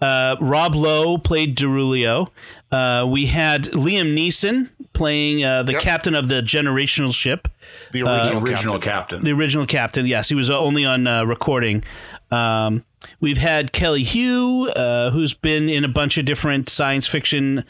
Uh, 0.00 0.36
Rob 0.40 0.74
Lowe 0.76 1.18
played 1.18 1.56
Darulio. 1.56 2.28
Uh, 2.70 3.04
we 3.08 3.26
had 3.26 3.64
Liam 3.64 4.16
Neeson 4.16 4.70
playing 4.92 5.42
uh, 5.44 5.64
the 5.64 5.72
Yep. 5.72 5.82
captain 5.82 6.14
of 6.14 6.28
the 6.28 6.40
generational 6.40 7.12
ship, 7.12 7.48
The 7.92 8.02
original, 8.02 8.42
Original 8.42 8.74
captain. 8.78 8.80
captain. 8.80 9.24
the 9.24 9.32
original 9.32 9.66
captain. 9.66 10.06
Yes, 10.06 10.28
he 10.28 10.34
was 10.36 10.50
only 10.50 10.84
on 10.84 11.06
uh, 11.08 11.24
recording. 11.24 11.82
Um, 12.30 12.84
we've 13.20 13.38
had 13.38 13.72
Kelly 13.72 14.04
Hu, 14.04 14.68
uh, 14.70 15.10
who's 15.10 15.34
been 15.34 15.68
in 15.68 15.84
a 15.84 15.88
bunch 15.88 16.18
of 16.18 16.24
different 16.24 16.68
science 16.68 17.06
fiction 17.06 17.64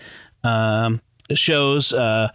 um, 0.45 1.01
shows. 1.33 1.93
Uh, 1.93 2.29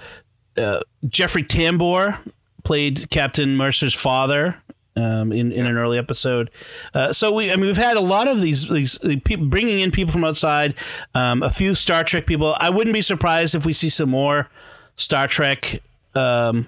uh, 0.57 0.81
Jeffrey 1.07 1.43
Tambor 1.43 2.17
played 2.63 3.09
Captain 3.09 3.57
Mercer's 3.57 3.93
father 3.93 4.55
um, 4.95 5.31
in 5.31 5.51
in 5.51 5.65
an 5.65 5.77
early 5.77 5.97
episode. 5.97 6.49
Uh, 6.93 7.11
so 7.11 7.31
we, 7.31 7.51
I 7.51 7.55
mean, 7.55 7.65
we've 7.65 7.77
had 7.77 7.97
a 7.97 8.01
lot 8.01 8.27
of 8.27 8.41
these 8.41 8.69
these 8.69 8.97
people 9.25 9.47
bringing 9.47 9.79
in 9.79 9.91
people 9.91 10.11
from 10.11 10.23
outside. 10.23 10.75
Um, 11.15 11.43
a 11.43 11.49
few 11.49 11.75
Star 11.75 12.03
Trek 12.03 12.25
people. 12.25 12.55
I 12.59 12.69
wouldn't 12.69 12.93
be 12.93 13.01
surprised 13.01 13.55
if 13.55 13.65
we 13.65 13.73
see 13.73 13.89
some 13.89 14.09
more 14.09 14.49
Star 14.95 15.27
Trek. 15.27 15.81
Um, 16.15 16.67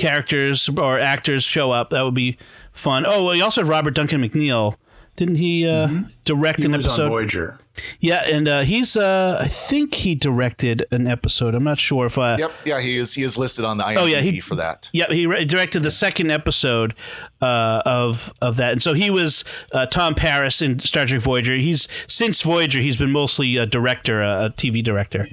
characters 0.00 0.68
or 0.68 0.98
actors 0.98 1.44
show 1.44 1.70
up. 1.70 1.90
That 1.90 2.02
would 2.02 2.14
be 2.14 2.38
fun. 2.72 3.04
Oh, 3.06 3.28
we 3.30 3.42
also 3.42 3.60
have 3.60 3.68
Robert 3.68 3.94
Duncan 3.94 4.22
McNeil. 4.22 4.76
Didn't 5.20 5.36
he 5.36 5.68
uh, 5.68 5.88
direct 6.24 6.60
He 6.60 6.64
an 6.64 6.72
was 6.72 6.86
on 6.86 6.92
episode? 6.92 7.08
Voyager. 7.10 7.58
Yeah, 8.00 8.22
and 8.26 8.48
uh, 8.48 8.60
he's 8.62 8.96
uh, 8.96 9.36
I 9.38 9.48
think 9.48 9.92
he 9.94 10.14
directed 10.14 10.86
an 10.92 11.06
episode. 11.06 11.54
I'm 11.54 11.62
not 11.62 11.78
sure 11.78 12.06
if 12.06 12.16
uh, 12.16 12.36
Yep. 12.38 12.52
Yeah, 12.64 12.80
he 12.80 12.96
is. 12.96 13.12
He 13.12 13.22
is 13.22 13.36
listed 13.36 13.66
on 13.66 13.76
the 13.76 13.84
IMDb 13.84 13.96
Oh, 13.98 14.06
yeah, 14.06 14.20
he- 14.20 14.40
for 14.40 14.54
that. 14.54 14.88
Yeah, 14.94 15.12
he 15.12 15.26
re- 15.26 15.44
directed 15.44 15.82
the 15.82 15.90
second 15.90 16.30
episode 16.30 16.94
uh, 17.42 17.82
of 17.84 18.32
of 18.40 18.56
that, 18.56 18.72
and 18.72 18.82
so 18.82 18.94
he 18.94 19.10
was 19.10 19.44
uh, 19.74 19.84
Tom 19.84 20.14
Paris 20.14 20.62
in 20.62 20.78
Star 20.78 21.04
Trek 21.04 21.20
Voyager. 21.20 21.54
He's 21.56 21.86
since 22.06 22.40
Voyager, 22.40 22.78
he's 22.80 22.96
been 22.96 23.12
mostly 23.12 23.58
a 23.58 23.66
director, 23.66 24.22
a, 24.22 24.46
a 24.46 24.50
TV 24.50 24.82
director. 24.82 25.28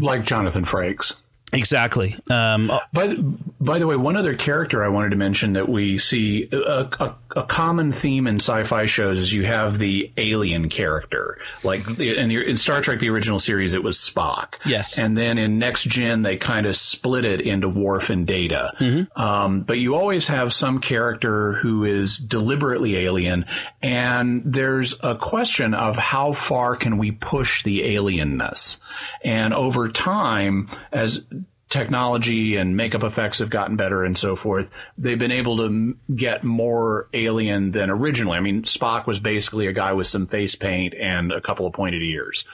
like 0.00 0.24
Jonathan 0.24 0.64
Frakes. 0.66 1.16
Exactly. 1.52 2.16
Um, 2.28 2.70
oh, 2.70 2.80
By, 2.92 3.16
by 3.60 3.78
the 3.78 3.86
way, 3.86 3.94
one 3.94 4.16
other 4.16 4.34
character 4.34 4.84
I 4.84 4.88
wanted 4.88 5.10
to 5.10 5.16
mention 5.16 5.52
that 5.52 5.68
we 5.68 5.96
see 5.96 6.48
a, 6.50 6.88
a, 6.98 7.14
a 7.36 7.42
common 7.44 7.92
theme 7.92 8.26
in 8.26 8.36
sci-fi 8.36 8.86
shows 8.86 9.20
is 9.20 9.32
you 9.32 9.44
have 9.44 9.78
the 9.78 10.12
alien 10.16 10.68
character. 10.68 11.38
Like 11.62 11.86
in, 12.00 12.30
in 12.32 12.56
Star 12.56 12.80
Trek, 12.80 12.98
the 12.98 13.10
original 13.10 13.38
series, 13.38 13.74
it 13.74 13.82
was 13.82 13.96
Spock. 13.96 14.56
Yes. 14.66 14.98
And 14.98 15.16
then 15.16 15.38
in 15.38 15.60
Next 15.60 15.84
Gen, 15.84 16.22
they 16.22 16.36
kind 16.36 16.66
of 16.66 16.76
split 16.76 17.24
it 17.24 17.40
into 17.40 17.68
Worf 17.68 18.10
and 18.10 18.26
Data. 18.26 19.06
Um, 19.14 19.60
but 19.60 19.74
you 19.74 19.94
always 19.94 20.26
have 20.28 20.52
some 20.52 20.80
character 20.80 21.52
who 21.52 21.84
is 21.84 22.18
deliberately 22.18 22.96
alien, 22.96 23.46
and 23.82 24.42
there's 24.44 24.96
a 25.00 25.14
question 25.14 25.74
of 25.74 25.96
how 25.96 26.32
far 26.32 26.74
can 26.74 26.98
we 26.98 27.12
push 27.12 27.62
the 27.62 27.94
alienness. 27.94 28.78
And 29.22 29.54
over 29.54 29.88
time, 29.88 30.68
as 30.90 31.24
technology 31.68 32.56
and 32.56 32.76
makeup 32.76 33.02
effects 33.02 33.40
have 33.40 33.50
gotten 33.50 33.76
better 33.76 34.04
and 34.04 34.16
so 34.16 34.36
forth, 34.36 34.70
they've 34.96 35.18
been 35.18 35.32
able 35.32 35.56
to 35.56 35.96
get 36.14 36.44
more 36.44 37.08
alien 37.12 37.72
than 37.72 37.90
originally. 37.90 38.36
I 38.36 38.40
mean, 38.40 38.62
Spock 38.62 39.06
was 39.06 39.18
basically 39.18 39.66
a 39.66 39.72
guy 39.72 39.92
with 39.92 40.06
some 40.06 40.26
face 40.26 40.54
paint 40.54 40.94
and 40.94 41.32
a 41.32 41.40
couple 41.40 41.66
of 41.66 41.72
pointed 41.72 42.02
ears. 42.02 42.44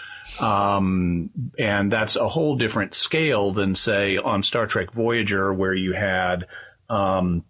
Um, 0.41 1.31
and 1.59 1.93
that's 1.93 2.17
a 2.17 2.27
whole 2.27 2.57
different 2.57 2.95
scale 2.95 3.53
than, 3.53 3.75
say, 3.75 4.17
on 4.17 4.43
Star 4.43 4.67
Trek 4.67 4.93
Voyager, 4.93 5.53
where 5.53 5.75
you 5.75 5.93
had 5.93 6.47
um, 6.89 7.45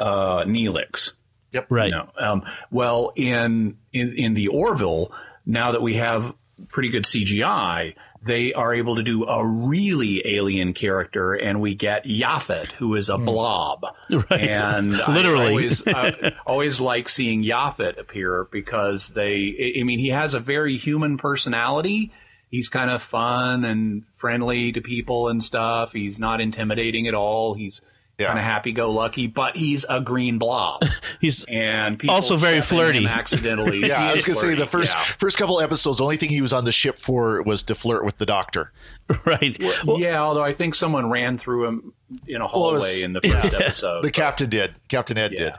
uh, 0.00 0.42
Neelix. 0.44 1.12
Yep. 1.52 1.66
Right. 1.70 1.92
No. 1.92 2.10
Um, 2.18 2.44
well, 2.72 3.12
in, 3.14 3.78
in 3.92 4.12
in 4.14 4.34
the 4.34 4.48
Orville, 4.48 5.12
now 5.46 5.72
that 5.72 5.80
we 5.80 5.94
have 5.94 6.34
pretty 6.68 6.88
good 6.88 7.04
CGI, 7.04 7.94
they 8.26 8.52
are 8.52 8.74
able 8.74 8.96
to 8.96 9.02
do 9.02 9.24
a 9.24 9.46
really 9.46 10.22
alien 10.26 10.74
character, 10.74 11.34
and 11.34 11.60
we 11.60 11.74
get 11.74 12.04
Yaphet, 12.04 12.72
who 12.72 12.94
is 12.96 13.08
a 13.08 13.16
hmm. 13.16 13.24
blob. 13.24 13.84
Right. 14.30 14.48
And 14.50 14.92
Literally. 14.92 15.46
I 15.46 15.48
always, 15.48 15.86
I 15.86 16.32
always 16.46 16.80
like 16.80 17.08
seeing 17.08 17.42
Yaphet 17.42 17.98
appear 17.98 18.46
because 18.50 19.10
they. 19.10 19.74
I 19.78 19.82
mean, 19.82 19.98
he 19.98 20.08
has 20.08 20.34
a 20.34 20.40
very 20.40 20.78
human 20.78 21.18
personality. 21.18 22.12
He's 22.50 22.68
kind 22.68 22.90
of 22.90 23.02
fun 23.02 23.64
and 23.64 24.04
friendly 24.14 24.72
to 24.72 24.80
people 24.80 25.28
and 25.28 25.42
stuff. 25.42 25.92
He's 25.92 26.18
not 26.18 26.40
intimidating 26.40 27.08
at 27.08 27.14
all. 27.14 27.54
He's 27.54 27.82
Yeah. 28.18 28.28
kind 28.28 28.38
of 28.38 28.44
happy-go-lucky, 28.46 29.26
but 29.26 29.56
he's 29.56 29.84
a 29.90 30.00
green 30.00 30.38
blob, 30.38 30.82
He's 31.20 31.44
and 31.50 31.98
people 31.98 32.14
Also 32.14 32.36
very 32.36 32.62
step 32.62 32.72
in 32.72 32.78
him 32.78 32.92
flirty. 33.02 33.06
accidentally. 33.06 33.80
Yeah, 33.86 34.08
I 34.08 34.12
was 34.14 34.24
gonna 34.24 34.36
say 34.36 34.54
the 34.54 34.66
first 34.66 34.90
yeah. 34.90 35.04
first 35.18 35.36
couple 35.36 35.60
episodes, 35.60 35.98
the 35.98 36.04
only 36.04 36.16
thing 36.16 36.30
he 36.30 36.40
was 36.40 36.52
on 36.54 36.64
the 36.64 36.72
ship 36.72 36.98
for 36.98 37.42
was 37.42 37.62
to 37.64 37.74
flirt 37.74 38.04
with 38.06 38.16
the 38.16 38.24
doctor. 38.24 38.72
right. 39.26 39.60
Well, 39.84 40.00
yeah, 40.00 40.18
although 40.22 40.42
I 40.44 40.54
think 40.54 40.74
someone 40.74 41.10
ran 41.10 41.36
through 41.36 41.66
him 41.66 41.92
in 42.26 42.36
a 42.36 42.40
Well, 42.40 42.48
hallway 42.48 42.74
was- 42.78 43.02
in 43.02 43.12
the 43.12 43.20
first 43.20 43.52
episode. 43.54 44.02
The 44.02 44.10
captain 44.10 44.48
did. 44.48 44.74
Captain 44.88 45.18
Ed 45.18 45.32
yeah. 45.32 45.38
did. 45.38 45.52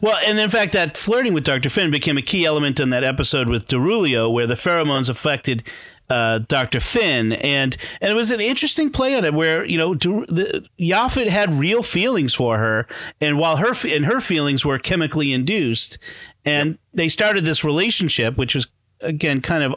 Well, 0.00 0.18
and 0.26 0.38
in 0.40 0.48
fact, 0.48 0.72
that 0.72 0.96
flirting 0.96 1.34
with 1.34 1.44
Dr. 1.44 1.68
Finn 1.68 1.90
became 1.90 2.16
a 2.16 2.22
key 2.22 2.46
element 2.46 2.80
in 2.80 2.88
that 2.90 3.04
episode 3.04 3.48
with 3.48 3.68
Darulio, 3.68 4.32
where 4.32 4.46
the 4.46 4.54
pheromones 4.54 5.08
affected 5.10 5.62
uh, 6.08 6.38
Dr. 6.40 6.80
Finn, 6.80 7.32
and 7.32 7.76
and 8.00 8.12
it 8.12 8.14
was 8.14 8.30
an 8.30 8.40
interesting 8.40 8.90
play 8.90 9.16
on 9.16 9.24
it, 9.24 9.34
where 9.34 9.64
you 9.64 9.78
know 9.78 9.94
the, 9.94 10.68
had 11.28 11.54
real 11.54 11.82
feelings 11.82 12.34
for 12.34 12.58
her, 12.58 12.86
and 13.20 13.38
while 13.38 13.56
her 13.56 13.72
and 13.86 14.06
her 14.06 14.20
feelings 14.20 14.64
were 14.64 14.78
chemically 14.78 15.32
induced, 15.32 15.98
and 16.44 16.78
they 16.94 17.08
started 17.08 17.44
this 17.44 17.64
relationship, 17.64 18.36
which 18.36 18.54
was 18.54 18.68
again 19.00 19.40
kind 19.40 19.64
of 19.64 19.74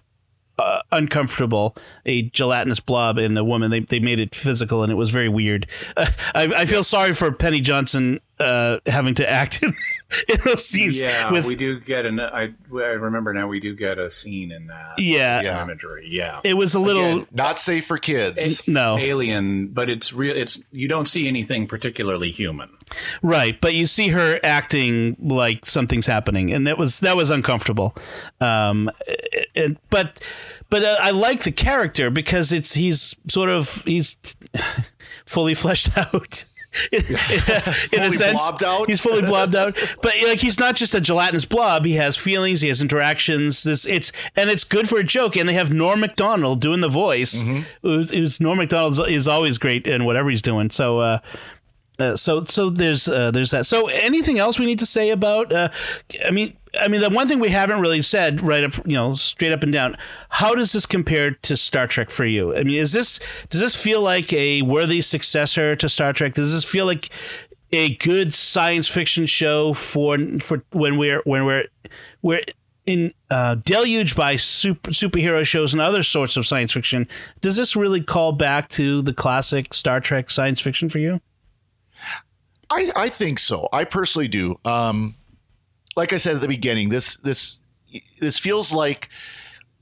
uh, 0.59 0.81
uncomfortable. 0.91 1.75
A 2.05 2.23
gelatinous 2.23 2.79
blob 2.79 3.17
and 3.17 3.37
a 3.37 3.43
woman. 3.43 3.71
They 3.71 3.79
they 3.79 3.99
made 3.99 4.19
it 4.19 4.35
physical, 4.35 4.83
and 4.83 4.91
it 4.91 4.95
was 4.95 5.09
very 5.09 5.29
weird. 5.29 5.67
Uh, 5.97 6.07
I, 6.35 6.43
I 6.57 6.65
feel 6.65 6.83
sorry 6.83 7.13
for 7.13 7.31
Penny 7.31 7.61
Johnson 7.61 8.19
uh, 8.39 8.79
having 8.85 9.15
to 9.15 9.29
act 9.29 9.61
in, 9.63 9.73
in 10.29 10.37
those 10.45 10.65
scenes. 10.65 10.99
Yeah, 11.01 11.31
with, 11.31 11.45
we 11.45 11.55
do 11.55 11.79
get 11.79 12.05
an. 12.05 12.19
I, 12.19 12.53
I 12.71 12.75
remember 12.75 13.33
now. 13.33 13.47
We 13.47 13.59
do 13.59 13.75
get 13.75 13.97
a 13.97 14.09
scene 14.09 14.51
in 14.51 14.67
that. 14.67 14.93
Yeah, 14.97 15.41
Yeah. 15.41 15.61
imagery. 15.63 16.07
Yeah, 16.11 16.39
it 16.43 16.53
was 16.55 16.73
a 16.75 16.79
little 16.79 17.03
Again, 17.21 17.27
not 17.31 17.59
safe 17.59 17.85
for 17.87 17.97
kids. 17.97 18.61
no 18.67 18.97
alien, 18.97 19.67
but 19.67 19.89
it's 19.89 20.13
real. 20.13 20.35
It's 20.35 20.61
you 20.71 20.87
don't 20.87 21.07
see 21.07 21.27
anything 21.27 21.67
particularly 21.67 22.31
human. 22.31 22.69
right, 23.21 23.59
but 23.61 23.73
you 23.75 23.85
see 23.85 24.07
her 24.09 24.39
acting 24.43 25.15
like 25.19 25.65
something's 25.65 26.05
happening, 26.07 26.51
and 26.53 26.65
that 26.67 26.77
was 26.77 27.01
that 27.01 27.15
was 27.15 27.29
uncomfortable. 27.29 27.95
Um, 28.41 28.89
it, 29.55 29.77
but 29.89 30.19
but 30.69 30.83
uh, 30.83 30.95
I 31.01 31.11
like 31.11 31.43
the 31.43 31.51
character 31.51 32.09
because 32.09 32.51
it's 32.51 32.73
he's 32.73 33.15
sort 33.27 33.49
of 33.49 33.83
he's 33.85 34.17
fully 35.25 35.53
fleshed 35.53 35.97
out. 35.97 36.45
In, 36.91 37.05
in 37.93 38.03
a 38.03 38.11
sense, 38.11 38.43
out? 38.63 38.87
he's 38.87 39.01
fully 39.01 39.21
blobbed 39.21 39.55
out. 39.55 39.77
But 40.01 40.13
like, 40.23 40.39
he's 40.39 40.59
not 40.59 40.75
just 40.75 40.93
a 40.93 41.01
gelatinous 41.01 41.45
blob. 41.45 41.85
He 41.85 41.93
has 41.95 42.15
feelings. 42.15 42.61
He 42.61 42.67
has 42.67 42.81
interactions. 42.81 43.63
This 43.63 43.85
it's 43.85 44.11
and 44.35 44.49
it's 44.49 44.63
good 44.63 44.87
for 44.87 44.97
a 44.99 45.03
joke. 45.03 45.35
And 45.35 45.49
they 45.49 45.53
have 45.53 45.71
Norm 45.71 45.99
Macdonald 45.99 46.61
doing 46.61 46.81
the 46.81 46.89
voice. 46.89 47.43
Mm-hmm. 47.43 47.61
Who's, 47.81 48.11
who's 48.11 48.39
Norm 48.39 48.59
Macdonald 48.59 48.99
is 49.07 49.27
always 49.27 49.57
great 49.57 49.87
in 49.87 50.05
whatever 50.05 50.29
he's 50.29 50.41
doing. 50.41 50.69
So. 50.69 50.99
uh 50.99 51.19
uh, 51.99 52.15
so 52.15 52.41
so 52.41 52.69
there's 52.69 53.07
uh, 53.09 53.29
there's 53.31 53.51
that. 53.51 53.65
So 53.65 53.87
anything 53.87 54.39
else 54.39 54.57
we 54.57 54.65
need 54.65 54.79
to 54.79 54.85
say 54.85 55.09
about? 55.09 55.51
Uh, 55.51 55.69
I 56.25 56.31
mean, 56.31 56.55
I 56.79 56.87
mean 56.87 57.01
the 57.01 57.09
one 57.09 57.27
thing 57.27 57.39
we 57.39 57.49
haven't 57.49 57.79
really 57.79 58.01
said 58.01 58.41
right 58.41 58.63
up, 58.63 58.75
you 58.85 58.93
know, 58.93 59.13
straight 59.13 59.51
up 59.51 59.63
and 59.63 59.71
down. 59.71 59.97
How 60.29 60.53
does 60.53 60.71
this 60.71 60.85
compare 60.85 61.31
to 61.31 61.57
Star 61.57 61.87
Trek 61.87 62.09
for 62.09 62.25
you? 62.25 62.55
I 62.55 62.63
mean, 62.63 62.77
is 62.77 62.91
this 62.91 63.19
does 63.49 63.61
this 63.61 63.75
feel 63.75 64.01
like 64.01 64.31
a 64.33 64.61
worthy 64.61 65.01
successor 65.01 65.75
to 65.75 65.89
Star 65.89 66.13
Trek? 66.13 66.33
Does 66.33 66.53
this 66.53 66.65
feel 66.65 66.85
like 66.85 67.09
a 67.71 67.95
good 67.97 68.33
science 68.33 68.87
fiction 68.87 69.25
show 69.25 69.73
for 69.73 70.17
for 70.39 70.63
when 70.71 70.97
we're 70.97 71.21
when 71.23 71.45
we're 71.45 71.65
we're 72.21 72.41
in 72.85 73.13
uh, 73.29 73.55
deluged 73.55 74.15
by 74.15 74.35
super, 74.35 74.91
superhero 74.91 75.45
shows 75.45 75.73
and 75.73 75.81
other 75.81 76.03
sorts 76.03 76.37
of 76.37 76.47
science 76.47 76.71
fiction? 76.71 77.07
Does 77.41 77.55
this 77.55 77.75
really 77.75 78.01
call 78.01 78.31
back 78.31 78.69
to 78.69 79.01
the 79.01 79.13
classic 79.13 79.73
Star 79.73 79.99
Trek 79.99 80.31
science 80.31 80.59
fiction 80.59 80.89
for 80.89 80.99
you? 80.99 81.21
I, 82.71 82.91
I 82.95 83.09
think 83.09 83.39
so. 83.39 83.67
I 83.71 83.83
personally 83.83 84.27
do. 84.27 84.59
Um, 84.65 85.15
like 85.99 86.13
I 86.13 86.17
said 86.17 86.35
at 86.35 86.41
the 86.41 86.47
beginning, 86.47 86.87
this 86.87 87.17
this 87.17 87.59
this 88.21 88.39
feels 88.39 88.71
like 88.71 89.09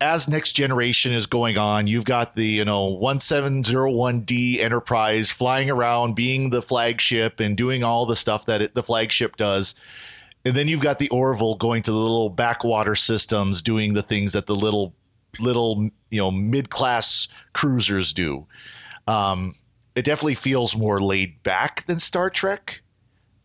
as 0.01 0.27
next 0.27 0.53
generation 0.53 1.13
is 1.13 1.27
going 1.27 1.57
on, 1.57 1.85
you've 1.85 2.05
got 2.05 2.35
the 2.35 2.43
you 2.43 2.65
know 2.65 2.85
one 2.85 3.19
seven 3.19 3.63
zero 3.63 3.91
one 3.91 4.21
D 4.21 4.59
Enterprise 4.59 5.29
flying 5.29 5.69
around, 5.69 6.15
being 6.15 6.49
the 6.49 6.63
flagship 6.63 7.39
and 7.39 7.55
doing 7.55 7.83
all 7.83 8.07
the 8.07 8.15
stuff 8.15 8.47
that 8.47 8.63
it, 8.63 8.73
the 8.73 8.81
flagship 8.81 9.37
does, 9.37 9.75
and 10.43 10.55
then 10.55 10.67
you've 10.67 10.81
got 10.81 10.97
the 10.97 11.09
Orville 11.09 11.53
going 11.53 11.83
to 11.83 11.91
the 11.91 11.97
little 11.97 12.31
backwater 12.31 12.95
systems, 12.95 13.61
doing 13.61 13.93
the 13.93 14.03
things 14.03 14.33
that 14.33 14.47
the 14.47 14.55
little 14.55 14.95
little 15.39 15.87
you 16.09 16.19
know 16.19 16.31
mid 16.31 16.71
class 16.71 17.27
cruisers 17.53 18.11
do. 18.11 18.47
Um, 19.05 19.53
it 19.93 20.03
definitely 20.03 20.35
feels 20.35 20.75
more 20.75 20.99
laid 20.99 21.43
back 21.43 21.85
than 21.85 21.99
Star 21.99 22.31
Trek. 22.31 22.81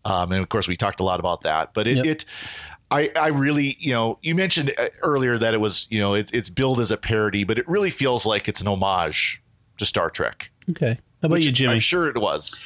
Um, 0.05 0.33
and 0.33 0.43
of 0.43 0.49
course, 0.49 0.67
we 0.69 0.77
talked 0.77 1.01
a 1.01 1.05
lot 1.05 1.21
about 1.21 1.43
that. 1.43 1.75
But 1.75 1.87
it, 1.87 1.97
Yep. 1.99 2.07
it 2.07 2.25
I, 2.91 3.11
I 3.17 3.29
really, 3.29 3.77
you 3.81 3.93
know, 3.93 4.19
you 4.21 4.35
mentioned 4.35 4.75
uh, 4.77 4.89
earlier 5.01 5.39
that 5.39 5.55
it 5.55 5.61
was, 5.61 5.87
you 5.91 5.99
know, 6.01 6.15
it's 6.15 6.31
it's 6.33 6.51
billed 6.51 6.79
as 6.81 6.91
a 6.91 6.97
parody, 6.97 7.45
but 7.45 7.59
it 7.59 7.67
really 7.69 7.91
feels 7.91 8.27
like 8.27 8.49
it's 8.49 8.61
an 8.61 8.69
homage 8.69 9.43
to 9.79 9.87
Star 9.87 10.11
Trek. 10.11 10.51
Okay. 10.71 10.99
How 11.23 11.27
about 11.27 11.43
you, 11.43 11.53
Jimmy? 11.53 11.75
I'm 11.75 11.81
sure 11.81 12.09
it 12.09 12.19
was. 12.19 12.61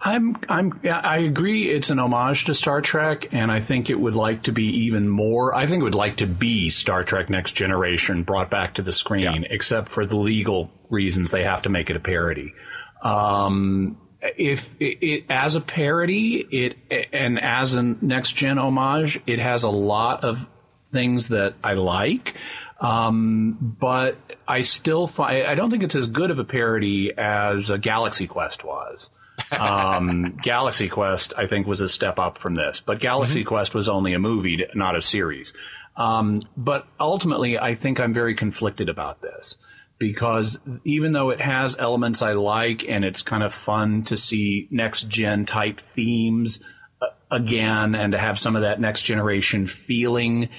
I'm 0.00 0.36
I'm 0.48 0.80
I 0.84 1.18
agree 1.18 1.70
it's 1.70 1.90
an 1.90 1.98
homage 1.98 2.44
to 2.46 2.54
Star 2.54 2.80
Trek 2.80 3.32
and 3.32 3.50
I 3.52 3.60
think 3.60 3.90
it 3.90 3.98
would 4.00 4.14
like 4.14 4.44
to 4.44 4.52
be 4.52 4.64
even 4.86 5.08
more 5.08 5.54
I 5.54 5.66
think 5.66 5.80
it 5.80 5.84
would 5.84 5.94
like 5.94 6.18
to 6.18 6.26
be 6.26 6.70
Star 6.70 7.02
Trek 7.02 7.28
Next 7.28 7.52
Generation 7.52 8.22
brought 8.22 8.48
back 8.48 8.74
to 8.74 8.82
the 8.82 8.92
screen 8.92 9.22
Yeah. 9.24 9.48
except 9.50 9.88
for 9.88 10.06
the 10.06 10.16
legal 10.16 10.70
reasons 10.88 11.32
they 11.32 11.42
have 11.42 11.62
to 11.62 11.68
make 11.68 11.90
it 11.90 11.96
a 11.96 12.00
parody. 12.00 12.54
Um 13.02 13.98
if 14.20 14.74
it, 14.80 14.98
it 15.00 15.24
as 15.30 15.54
a 15.54 15.60
parody 15.60 16.38
it 16.50 16.76
and 17.12 17.40
as 17.40 17.74
a 17.74 17.82
next 17.82 18.32
gen 18.32 18.58
homage 18.58 19.20
it 19.26 19.38
has 19.38 19.62
a 19.62 19.70
lot 19.70 20.24
of 20.24 20.38
things 20.90 21.28
that 21.28 21.54
I 21.62 21.74
like. 21.74 22.34
Um, 22.80 23.76
but 23.80 24.16
I 24.46 24.60
still 24.60 25.06
find 25.06 25.46
I 25.46 25.54
don't 25.54 25.70
think 25.70 25.82
it's 25.82 25.96
as 25.96 26.06
good 26.06 26.30
of 26.30 26.38
a 26.38 26.44
parody 26.44 27.12
as 27.16 27.70
a 27.70 27.78
Galaxy 27.78 28.26
Quest 28.26 28.64
was. 28.64 29.10
Um, 29.50 30.36
Galaxy 30.42 30.88
Quest, 30.88 31.32
I 31.38 31.46
think, 31.46 31.66
was 31.66 31.80
a 31.80 31.88
step 31.88 32.18
up 32.18 32.38
from 32.38 32.54
this, 32.54 32.80
but 32.80 32.98
Galaxy 32.98 33.44
Quest 33.44 33.72
was 33.72 33.88
only 33.88 34.12
a 34.12 34.18
movie, 34.18 34.66
not 34.74 34.96
a 34.96 35.00
series. 35.00 35.54
Um, 35.96 36.42
but 36.56 36.86
ultimately, 36.98 37.58
I 37.58 37.74
think 37.74 37.98
I'm 37.98 38.12
very 38.12 38.34
conflicted 38.34 38.88
about 38.88 39.22
this 39.22 39.56
because 39.98 40.58
even 40.84 41.12
though 41.12 41.30
it 41.30 41.40
has 41.40 41.76
elements 41.78 42.22
I 42.22 42.32
like 42.32 42.88
and 42.88 43.04
it's 43.04 43.22
kind 43.22 43.42
of 43.42 43.52
fun 43.52 44.04
to 44.04 44.16
see 44.16 44.68
next 44.70 45.08
gen 45.08 45.44
type 45.44 45.80
themes 45.80 46.60
uh, 47.02 47.06
again 47.30 47.94
and 47.94 48.12
to 48.12 48.18
have 48.18 48.38
some 48.38 48.56
of 48.56 48.62
that 48.62 48.80
next 48.80 49.02
generation 49.02 49.66
feeling 49.66 50.50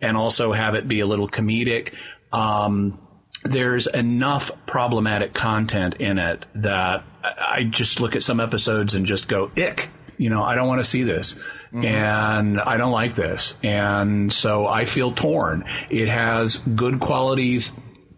and 0.00 0.16
also 0.16 0.52
have 0.52 0.74
it 0.74 0.86
be 0.86 1.00
a 1.00 1.06
little 1.06 1.28
comedic. 1.28 1.94
Um, 2.32 3.00
there's 3.42 3.86
enough 3.86 4.50
problematic 4.66 5.34
content 5.34 5.94
in 5.94 6.18
it 6.18 6.44
that 6.54 7.04
I 7.22 7.44
I 7.54 7.62
just 7.62 8.00
look 8.00 8.16
at 8.16 8.22
some 8.22 8.40
episodes 8.40 8.94
and 8.94 9.06
just 9.06 9.28
go, 9.28 9.50
ick. 9.56 9.88
You 10.16 10.30
know, 10.30 10.42
I 10.42 10.54
don't 10.54 10.68
want 10.68 10.80
to 10.80 10.88
see 10.88 11.02
this. 11.02 11.36
And 11.84 12.60
I 12.60 12.76
don't 12.76 12.92
like 12.92 13.14
this. 13.16 13.56
And 13.62 14.32
so 14.32 14.66
I 14.66 14.84
feel 14.84 15.12
torn. 15.12 15.64
It 15.90 16.08
has 16.08 16.58
good 16.58 17.00
qualities, 17.00 17.72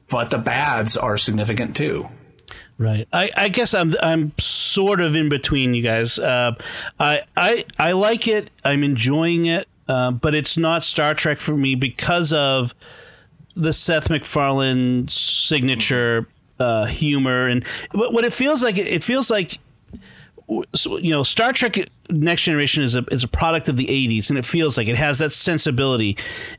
but 0.09 0.31
the 0.31 0.39
bads 0.39 0.97
are 0.97 1.17
significant 1.17 1.77
too. 1.77 2.09
Right. 2.79 3.09
I, 3.13 3.31
I 3.37 3.49
guess 3.49 3.75
I'm 3.75 3.95
I'm 4.03 4.33
sort 4.39 5.01
of 5.01 5.17
in 5.17 5.29
between 5.29 5.75
you 5.75 5.83
guys. 5.83 6.19
Uh, 6.19 6.55
I 7.01 7.23
I 7.37 7.65
I 7.79 7.93
like 7.93 8.29
it. 8.29 8.51
I'm 8.65 8.85
enjoying 8.85 9.47
it, 9.47 9.67
uh, 9.89 10.11
but 10.11 10.35
it's 10.35 10.59
not 10.59 10.83
Star 10.83 11.15
Trek 11.15 11.41
for 11.41 11.57
me 11.57 11.75
because 11.75 12.33
of 12.33 12.75
the 13.55 13.73
Seth 13.73 14.11
MacFarlane 14.11 15.09
signature 15.09 16.29
uh, 16.61 16.85
humor 16.85 17.49
and 17.49 17.67
what 17.93 18.13
what 18.13 18.25
it 18.25 18.33
feels 18.33 18.63
like. 18.63 18.77
It 18.77 19.03
feels 19.03 19.31
like 19.31 19.59
so, 20.75 20.99
you 20.99 21.11
know, 21.11 21.23
Star 21.23 21.53
Trek 21.53 21.77
Next 22.09 22.45
Generation 22.45 22.83
is 22.83 22.95
a 22.95 23.05
is 23.11 23.25
a 23.25 23.29
product 23.29 23.69
of 23.69 23.77
the 23.77 23.87
'80s, 23.87 24.31
and 24.31 24.39
it 24.39 24.45
feels 24.45 24.77
like 24.77 24.89
it 24.89 24.97
has 24.97 25.19
that 25.19 25.33
sensibility. 25.33 26.17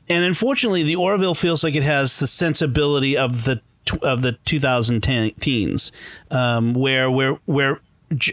And 0.10 0.26
unfortunately, 0.26 0.84
the 0.84 0.96
Orville 0.96 1.36
feels 1.36 1.64
like 1.64 1.76
it 1.76 1.84
has 1.84 2.20
the 2.20 2.28
sensibility 2.28 3.18
of 3.18 3.46
the 3.46 3.62
of 4.02 4.22
the 4.22 4.34
2010 4.46 5.32
teens, 5.40 5.92
um, 6.32 6.74
where 6.74 7.10
where 7.10 7.40
where 7.46 7.80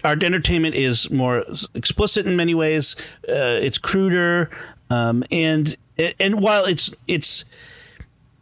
our 0.05 0.13
entertainment 0.13 0.75
is 0.75 1.11
more 1.11 1.45
explicit 1.75 2.27
in 2.27 2.37
many 2.37 2.55
ways. 2.55 2.97
Uh, 3.29 3.59
it's 3.61 3.79
cruder, 3.79 4.51
um, 4.91 5.23
and 5.31 5.77
and 6.19 6.41
while 6.41 6.65
it's 6.65 6.93
it's 7.07 7.45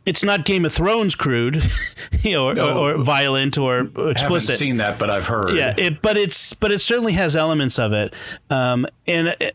it's 0.04 0.22
not 0.24 0.44
Game 0.44 0.64
of 0.64 0.72
Thrones 0.72 1.14
crude, 1.14 1.62
you 2.22 2.32
know, 2.32 2.46
or, 2.48 2.54
No. 2.54 2.78
or, 2.78 2.94
or 2.94 3.02
violent 3.02 3.56
or 3.58 3.74
I 3.80 3.82
haven't 3.84 4.10
explicit 4.10 4.56
seen 4.58 4.78
that, 4.78 4.98
but 4.98 5.10
I've 5.10 5.26
heard. 5.26 5.56
yeah 5.56 5.74
it, 5.76 6.02
but 6.02 6.16
it's 6.16 6.52
but 6.54 6.70
it 6.72 6.80
certainly 6.80 7.12
has 7.12 7.36
elements 7.36 7.78
of 7.78 7.92
it 7.92 8.12
um 8.50 8.86
and 9.06 9.28
it, 9.40 9.54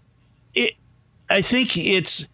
it 0.55 0.73
i 1.29 1.41
think 1.41 1.75
it's 1.77 2.27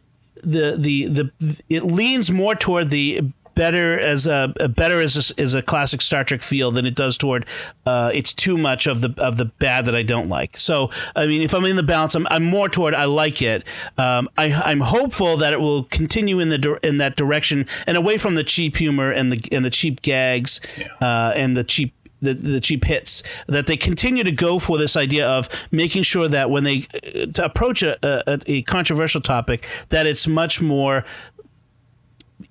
the 0.44 0.76
the 0.78 1.08
the 1.08 1.32
it 1.70 1.84
leans 1.84 2.30
more 2.32 2.54
toward 2.56 2.90
the 2.90 3.22
better 3.56 4.00
as 4.00 4.28
a, 4.28 4.54
a 4.60 4.68
better 4.68 5.00
as 5.00 5.32
a, 5.32 5.42
as 5.42 5.54
a 5.54 5.62
classic 5.62 6.02
Star 6.02 6.24
Trek 6.24 6.42
feel 6.42 6.72
than 6.72 6.86
it 6.86 6.96
does 6.96 7.18
toward 7.18 7.46
uh, 7.86 8.12
it's 8.14 8.34
too 8.34 8.58
much 8.58 8.88
of 8.88 9.02
the 9.02 9.14
of 9.18 9.38
the 9.38 9.46
bad 9.46 9.86
that 9.86 9.96
I 9.96 10.04
don't 10.04 10.30
like. 10.30 10.58
So 10.58 10.90
I 11.16 11.28
mean, 11.28 11.42
if 11.42 11.54
I'm 11.54 11.66
in 11.66 11.76
the 11.76 11.84
balance, 11.84 12.16
I'm, 12.16 12.28
I'm 12.30 12.44
more 12.44 12.70
toward 12.70 12.94
I 12.94 13.06
like 13.06 13.42
it. 13.42 13.66
Um, 13.98 14.30
I, 14.38 14.54
I'm 14.54 14.82
hopeful 14.82 15.38
that 15.38 15.54
it 15.54 15.60
will 15.60 15.84
continue 15.86 16.40
in 16.40 16.50
the 16.50 16.80
in 16.84 16.98
that 16.98 17.16
direction 17.16 17.66
and 17.88 17.98
away 17.98 18.18
from 18.18 18.36
the 18.36 18.44
cheap 18.44 18.76
humor 18.78 19.12
and 19.12 19.32
the 19.32 19.42
and 19.52 19.64
the 19.64 19.70
cheap 19.70 20.02
gags 20.02 20.60
uh, 21.02 21.34
and 21.36 21.56
the 21.56 21.64
cheap 21.64 21.94
the, 22.24 22.34
the 22.34 22.62
cheap 22.62 22.86
hits 22.86 23.22
that 23.48 23.68
they 23.68 23.78
continue 23.78 24.24
to 24.24 24.32
go 24.32 24.58
for 24.58 24.78
this 24.78 24.96
idea 24.96 25.28
of 25.28 25.50
making 25.72 26.04
sure 26.04 26.28
that 26.28 26.50
when 26.50 26.64
they 26.64 26.88
uh, 26.94 27.26
to 27.28 27.46
approach 27.46 27.84
a, 27.84 27.98
a, 28.04 28.40
a 28.48 28.62
controversial 28.64 29.22
topic 29.22 29.66
that 29.90 30.08
it's 30.08 30.26
much 30.26 30.62
more 30.62 31.04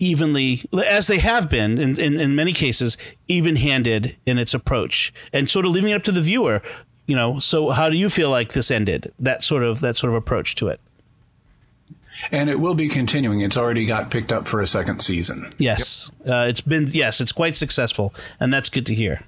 evenly 0.03 0.63
as 0.89 1.07
they 1.07 1.19
have 1.19 1.49
been 1.49 1.79
in, 1.79 1.99
in, 1.99 2.19
in 2.19 2.35
many 2.35 2.53
cases 2.53 2.99
even-handed 3.29 4.17
in 4.27 4.39
its 4.39 4.53
approach 4.53 5.13
and 5.33 5.49
sort 5.49 5.65
of 5.65 5.73
leaving 5.73 5.91
it 5.91 5.95
up 5.95 6.03
to 6.03 6.13
the 6.13 6.21
viewer 6.21 6.61
you 7.07 7.15
know 7.15 7.39
so 7.39 7.71
how 7.71 7.89
do 7.89 7.97
you 7.97 8.11
feel 8.11 8.29
like 8.29 8.53
this 8.53 8.71
ended 8.71 9.13
that 9.19 9.45
sort 9.45 9.63
of 9.63 9.81
that 9.81 9.97
sort 9.97 10.11
of 10.11 10.17
approach 10.17 10.55
to 10.57 10.69
it 10.69 10.81
and 12.31 12.49
it 12.49 12.61
will 12.61 12.75
be 12.75 12.89
continuing. 12.89 13.41
It's 13.41 13.57
already 13.57 13.85
got 13.85 14.13
picked 14.13 14.31
up 14.31 14.47
for 14.47 14.61
a 14.61 14.67
second 14.67 15.01
season. 15.01 15.51
yes 15.59 16.13
uh, 16.29 16.47
it's 16.49 16.61
been 16.61 16.89
yes 16.93 17.21
it's 17.21 17.33
quite 17.33 17.57
successful 17.57 18.15
and 18.39 18.53
that's 18.53 18.69
good 18.69 18.87
to 18.87 18.95
hear 18.95 19.23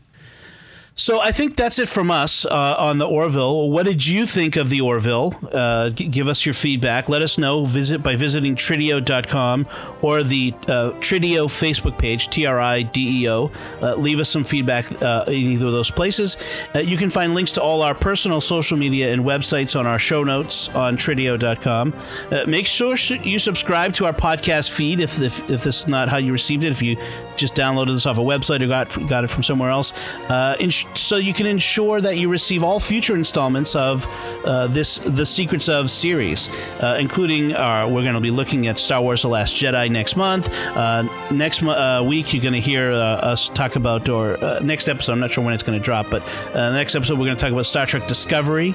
so 0.96 1.20
I 1.20 1.32
think 1.32 1.56
that's 1.56 1.78
it 1.78 1.88
from 1.88 2.10
us 2.10 2.44
uh, 2.46 2.76
on 2.78 2.98
the 2.98 3.06
Orville. 3.06 3.70
What 3.70 3.84
did 3.84 4.06
you 4.06 4.26
think 4.26 4.56
of 4.56 4.68
the 4.68 4.80
Orville? 4.80 5.34
Uh, 5.52 5.90
g- 5.90 6.06
give 6.08 6.28
us 6.28 6.46
your 6.46 6.52
feedback. 6.52 7.08
Let 7.08 7.22
us 7.22 7.36
know. 7.38 7.64
Visit 7.64 8.02
by 8.02 8.16
visiting 8.16 8.54
Trideo.com 8.56 9.66
or 10.02 10.22
the 10.22 10.52
uh, 10.62 10.92
Trideo 11.00 11.46
Facebook 11.46 11.98
page, 11.98 12.28
T 12.28 12.46
R 12.46 12.60
I 12.60 12.82
D 12.82 13.22
E 13.24 13.28
O. 13.28 13.50
Uh, 13.82 13.94
leave 13.96 14.20
us 14.20 14.28
some 14.28 14.44
feedback 14.44 14.90
uh, 15.02 15.24
in 15.26 15.34
either 15.34 15.66
of 15.66 15.72
those 15.72 15.90
places. 15.90 16.36
Uh, 16.74 16.78
you 16.78 16.96
can 16.96 17.10
find 17.10 17.34
links 17.34 17.52
to 17.52 17.62
all 17.62 17.82
our 17.82 17.94
personal 17.94 18.40
social 18.40 18.76
media 18.76 19.12
and 19.12 19.24
websites 19.24 19.78
on 19.78 19.86
our 19.86 19.98
show 19.98 20.22
notes 20.22 20.68
on 20.70 20.96
Trideo.com. 20.96 21.92
Uh, 22.30 22.44
make 22.46 22.66
sure 22.66 22.96
sh- 22.96 23.12
you 23.22 23.38
subscribe 23.38 23.92
to 23.94 24.06
our 24.06 24.12
podcast 24.12 24.70
feed 24.70 25.00
if, 25.00 25.20
if, 25.20 25.40
if 25.50 25.64
this 25.64 25.80
is 25.80 25.88
not 25.88 26.08
how 26.08 26.18
you 26.18 26.32
received 26.32 26.64
it. 26.64 26.70
If 26.70 26.82
you 26.82 26.96
just 27.36 27.54
downloaded 27.54 27.94
this 27.94 28.06
off 28.06 28.18
a 28.18 28.20
website 28.20 28.60
or 28.62 28.66
got 28.66 28.88
got 29.08 29.24
it 29.24 29.28
from 29.28 29.42
somewhere 29.42 29.70
else, 29.70 29.92
uh, 30.30 30.56
ins- 30.60 30.86
so 30.94 31.16
you 31.16 31.32
can 31.34 31.46
ensure 31.46 32.00
that 32.00 32.16
you 32.18 32.28
receive 32.28 32.62
all 32.62 32.80
future 32.80 33.14
installments 33.14 33.74
of 33.74 34.06
uh, 34.44 34.66
this 34.68 34.98
the 34.98 35.26
Secrets 35.26 35.68
of 35.68 35.90
series, 35.90 36.48
uh, 36.82 36.96
including 37.00 37.54
our. 37.54 37.86
We're 37.88 38.02
going 38.02 38.14
to 38.14 38.20
be 38.20 38.30
looking 38.30 38.66
at 38.66 38.78
Star 38.78 39.00
Wars: 39.02 39.22
The 39.22 39.28
Last 39.28 39.56
Jedi 39.56 39.90
next 39.90 40.16
month. 40.16 40.48
Uh, 40.76 41.02
next 41.30 41.62
mo- 41.62 41.72
uh, 41.72 42.02
week, 42.02 42.32
you're 42.32 42.42
going 42.42 42.54
to 42.54 42.60
hear 42.60 42.92
uh, 42.92 42.96
us 43.32 43.48
talk 43.48 43.76
about, 43.76 44.08
or 44.08 44.42
uh, 44.44 44.60
next 44.60 44.88
episode. 44.88 45.12
I'm 45.12 45.20
not 45.20 45.30
sure 45.30 45.44
when 45.44 45.54
it's 45.54 45.62
going 45.62 45.78
to 45.78 45.84
drop, 45.84 46.10
but 46.10 46.22
uh, 46.54 46.72
next 46.72 46.94
episode 46.94 47.18
we're 47.18 47.26
going 47.26 47.36
to 47.36 47.40
talk 47.42 47.52
about 47.52 47.66
Star 47.66 47.86
Trek 47.86 48.06
Discovery. 48.06 48.74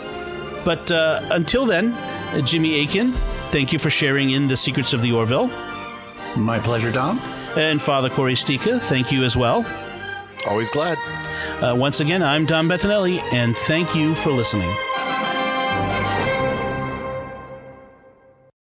But 0.65 0.91
uh, 0.91 1.21
until 1.31 1.65
then, 1.65 1.93
uh, 1.93 2.41
Jimmy 2.41 2.81
Akin, 2.83 3.13
thank 3.51 3.71
you 3.71 3.79
for 3.79 3.89
sharing 3.89 4.31
in 4.31 4.47
the 4.47 4.57
Secrets 4.57 4.91
of 4.93 5.01
the 5.01 5.11
Orville. 5.13 5.47
My 6.35 6.59
pleasure, 6.59 6.91
Dom. 6.91 7.19
And 7.59 7.81
Father 7.81 8.09
Cory 8.09 8.35
Sticha, 8.35 8.79
thank 8.79 9.11
you 9.11 9.25
as 9.25 9.35
well. 9.35 9.65
Always 10.47 10.69
glad. 10.69 10.97
Uh, 11.61 11.75
once 11.75 11.99
again, 11.99 12.23
I'm 12.23 12.45
Dom 12.45 12.69
Bettinelli, 12.69 13.19
and 13.33 13.53
thank 13.53 13.93
you 13.93 14.15
for 14.15 14.31
listening. 14.31 14.73